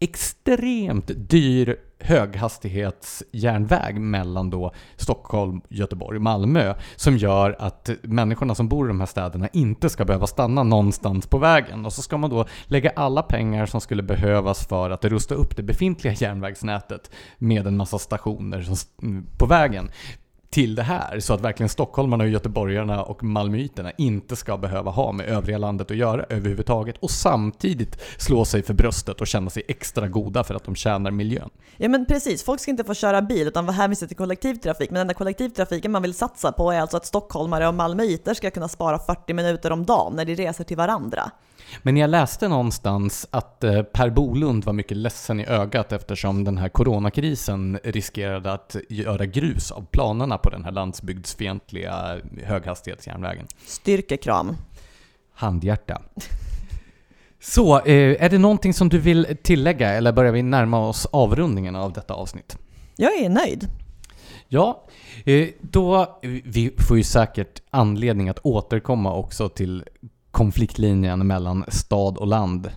extremt 0.04 1.12
dyr 1.16 1.76
höghastighetsjärnväg 2.00 4.00
mellan 4.00 4.50
då 4.50 4.72
Stockholm, 4.96 5.62
Göteborg 5.70 6.18
och 6.18 6.22
Malmö 6.22 6.74
som 6.96 7.18
gör 7.18 7.56
att 7.60 7.90
människorna 8.02 8.56
som 8.56 8.68
bor 8.68 8.86
i 8.86 8.88
de 8.88 9.00
här 9.00 9.08
städerna 9.08 9.50
inte 9.54 9.90
ska 9.90 10.06
behöva 10.06 10.28
stanna 10.28 10.64
någonstans 10.64 11.28
på 11.28 11.38
vägen. 11.38 11.86
Och 11.86 11.94
så 11.94 12.02
ska 12.02 12.18
man 12.18 12.30
då 12.30 12.46
lägga 12.66 12.92
alla 12.96 13.22
pengar 13.22 13.66
som 13.66 13.82
skulle 13.82 14.04
behövas 14.04 14.68
för 14.68 14.90
att 14.90 15.06
rusta 15.06 15.36
upp 15.36 15.56
det 15.56 15.64
befintliga 15.64 16.14
järnvägsnätet 16.20 17.12
med 17.38 17.68
en 17.68 17.78
massa 17.78 18.00
stationer 18.00 18.66
på 19.38 19.46
vägen 19.46 19.90
till 20.54 20.76
det 20.76 20.84
här 20.84 21.20
så 21.20 21.34
att 21.34 21.42
verkligen 21.42 21.70
stockholmarna, 21.70 22.24
och 22.24 22.30
göteborgarna 22.30 23.04
och 23.04 23.24
malmöiterna 23.24 23.92
inte 23.98 24.36
ska 24.36 24.58
behöva 24.58 24.92
ha 24.92 25.12
med 25.12 25.28
övriga 25.28 25.58
landet 25.58 25.92
att 25.92 25.98
göra 25.98 26.26
överhuvudtaget 26.30 26.98
och 26.98 27.12
samtidigt 27.12 28.02
slå 28.18 28.46
sig 28.46 28.64
för 28.64 28.74
bröstet 28.74 29.22
och 29.22 29.28
känna 29.28 29.50
sig 29.50 29.64
extra 29.68 30.08
goda 30.08 30.44
för 30.44 30.56
att 30.56 30.64
de 30.64 30.76
tjänar 30.76 31.12
miljön. 31.12 31.50
Ja 31.78 31.90
men 31.90 32.06
precis, 32.06 32.44
folk 32.44 32.62
ska 32.62 32.72
inte 32.72 32.84
få 32.84 32.94
köra 32.94 33.22
bil 33.22 33.48
utan 33.48 33.66
vara 33.66 33.76
hänvisade 33.76 34.08
till 34.08 34.18
kollektivtrafik 34.18 34.90
men 34.90 34.96
den 34.96 35.02
enda 35.02 35.14
kollektivtrafiken 35.14 35.92
man 35.92 36.02
vill 36.02 36.14
satsa 36.14 36.52
på 36.52 36.72
är 36.72 36.82
alltså 36.82 36.98
att 36.98 37.06
stockholmare 37.06 37.68
och 37.68 37.74
malmöiter 37.74 38.34
ska 38.34 38.52
kunna 38.52 38.68
spara 38.68 39.00
40 39.00 39.34
minuter 39.34 39.72
om 39.72 39.86
dagen 39.86 40.14
när 40.16 40.26
de 40.26 40.36
reser 40.36 40.64
till 40.64 40.78
varandra. 40.78 41.32
Men 41.82 41.98
jag 41.98 42.10
läste 42.10 42.48
någonstans 42.48 43.28
att 43.32 43.64
eh, 43.64 43.82
Per 43.82 44.10
Bolund 44.10 44.66
var 44.66 44.74
mycket 44.74 44.98
ledsen 44.98 45.40
i 45.40 45.46
ögat 45.46 45.92
eftersom 45.92 46.44
den 46.44 46.58
här 46.58 46.70
coronakrisen 46.70 47.80
riskerade 47.84 48.54
att 48.54 48.76
göra 48.90 49.26
grus 49.26 49.72
av 49.72 49.86
planerna 49.92 50.38
på 50.38 50.50
den 50.50 50.64
här 50.64 50.72
landsbygdsfientliga 50.72 52.20
höghastighetsjärnvägen. 52.44 53.48
Styrkekram. 53.66 54.56
Handhjärta. 55.34 56.02
Så, 57.40 57.80
eh, 57.80 58.24
är 58.24 58.30
det 58.30 58.38
någonting 58.38 58.74
som 58.74 58.90
du 58.90 59.00
vill 59.00 59.38
tillägga 59.44 59.90
eller 59.90 60.12
börjar 60.12 60.32
vi 60.32 60.44
närma 60.44 60.88
oss 60.88 61.08
avrundningen 61.12 61.76
av 61.76 61.94
detta 61.94 62.14
avsnitt? 62.14 62.58
Jag 62.96 63.14
är 63.14 63.30
nöjd. 63.30 63.68
Ja, 64.48 64.84
eh, 65.26 65.48
då, 65.62 66.20
vi 66.44 66.74
får 66.88 66.98
ju 66.98 67.04
säkert 67.04 67.62
anledning 67.70 68.30
att 68.30 68.40
återkomma 68.44 69.14
också 69.14 69.50
till 69.50 69.84
konfliktlinjen 70.34 71.28
mellan 71.28 71.66
stad 71.68 72.18
och 72.18 72.28
land 72.28 72.72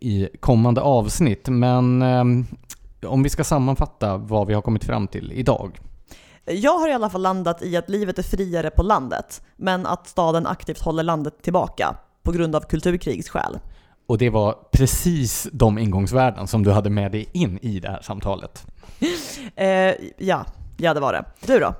i 0.00 0.28
kommande 0.40 0.80
avsnitt. 0.80 1.48
Men 1.48 2.02
eh, 2.02 2.24
om 3.10 3.22
vi 3.22 3.28
ska 3.28 3.44
sammanfatta 3.44 4.16
vad 4.16 4.46
vi 4.46 4.54
har 4.54 4.62
kommit 4.62 4.84
fram 4.84 5.08
till 5.08 5.32
idag. 5.32 5.80
Jag 6.44 6.78
har 6.78 6.88
i 6.88 6.92
alla 6.92 7.10
fall 7.10 7.22
landat 7.22 7.62
i 7.62 7.76
att 7.76 7.88
livet 7.88 8.18
är 8.18 8.22
friare 8.22 8.70
på 8.70 8.82
landet, 8.82 9.42
men 9.56 9.86
att 9.86 10.06
staden 10.06 10.46
aktivt 10.46 10.80
håller 10.80 11.02
landet 11.02 11.42
tillbaka 11.42 11.96
på 12.22 12.32
grund 12.32 12.56
av 12.56 12.60
kulturkrigsskäl. 12.60 13.58
Och 14.06 14.18
det 14.18 14.30
var 14.30 14.56
precis 14.72 15.48
de 15.52 15.78
ingångsvärden 15.78 16.46
som 16.46 16.64
du 16.64 16.70
hade 16.72 16.90
med 16.90 17.12
dig 17.12 17.28
in 17.32 17.58
i 17.62 17.80
det 17.80 17.88
här 17.88 18.02
samtalet. 18.02 18.66
eh, 19.56 19.66
ja, 20.18 20.44
ja 20.76 20.94
det 20.94 21.00
var 21.00 21.12
det. 21.12 21.24
Du 21.46 21.58
då? 21.58 21.74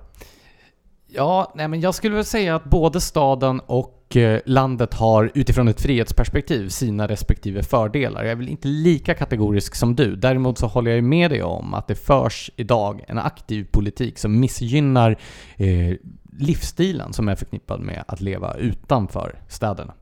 Ja, 1.07 1.53
nej 1.55 1.69
men 1.69 1.81
jag 1.81 1.95
skulle 1.95 2.15
väl 2.15 2.25
säga 2.25 2.57
att 2.57 2.65
både 2.65 3.01
staden 3.01 3.61
och 3.61 4.02
och 4.13 4.17
eh, 4.17 4.41
landet 4.47 4.95
har 4.95 5.31
utifrån 5.35 5.69
ett 5.69 5.81
frihetsperspektiv 5.81 6.69
sina 6.69 7.09
respektive 7.09 7.63
fördelar. 7.63 8.23
Jag 8.23 8.33
är 8.33 8.37
väl 8.37 8.49
inte 8.49 8.69
lika 8.69 9.15
kategorisk 9.15 9.75
som 9.75 9.97
du. 9.97 10.17
Däremot 10.17 10.59
så 10.59 10.67
håller 10.67 10.91
jag 10.91 11.05
med 11.05 11.31
dig 11.31 11.43
om 11.43 11.75
att 11.75 11.89
det 11.89 11.95
förs 11.95 12.51
idag 12.57 13.05
en 13.09 13.19
aktiv 13.19 13.67
politik 13.71 14.19
som 14.19 14.41
missgynnar 14.41 15.19
eh, 15.57 15.97
livsstilen 16.39 17.13
som 17.13 17.29
är 17.29 17.35
förknippad 17.35 17.81
med 17.81 18.05
att 18.09 18.21
leva 18.21 18.55
utanför 18.55 19.39
städerna. 19.49 19.95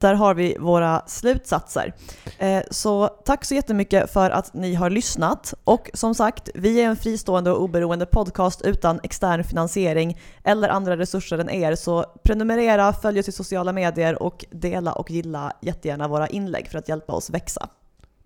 Där 0.00 0.14
har 0.14 0.34
vi 0.34 0.56
våra 0.60 1.02
slutsatser. 1.06 1.94
Eh, 2.38 2.62
så 2.70 3.08
tack 3.08 3.44
så 3.44 3.54
jättemycket 3.54 4.12
för 4.12 4.30
att 4.30 4.54
ni 4.54 4.74
har 4.74 4.90
lyssnat. 4.90 5.54
Och 5.64 5.90
som 5.94 6.14
sagt, 6.14 6.48
vi 6.54 6.80
är 6.80 6.86
en 6.86 6.96
fristående 6.96 7.50
och 7.50 7.62
oberoende 7.62 8.06
podcast 8.06 8.62
utan 8.62 9.00
extern 9.02 9.44
finansiering 9.44 10.18
eller 10.44 10.68
andra 10.68 10.96
resurser 10.96 11.38
än 11.38 11.50
er. 11.50 11.74
Så 11.74 12.04
prenumerera, 12.22 12.92
följ 12.92 13.20
oss 13.20 13.28
i 13.28 13.32
sociala 13.32 13.72
medier 13.72 14.22
och 14.22 14.44
dela 14.50 14.92
och 14.92 15.10
gilla 15.10 15.52
jättegärna 15.62 16.08
våra 16.08 16.26
inlägg 16.28 16.68
för 16.68 16.78
att 16.78 16.88
hjälpa 16.88 17.12
oss 17.12 17.30
växa. 17.30 17.68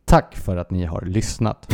Tack 0.05 0.37
för 0.37 0.57
att 0.57 0.70
ni 0.70 0.85
har 0.85 1.01
lyssnat. 1.01 1.66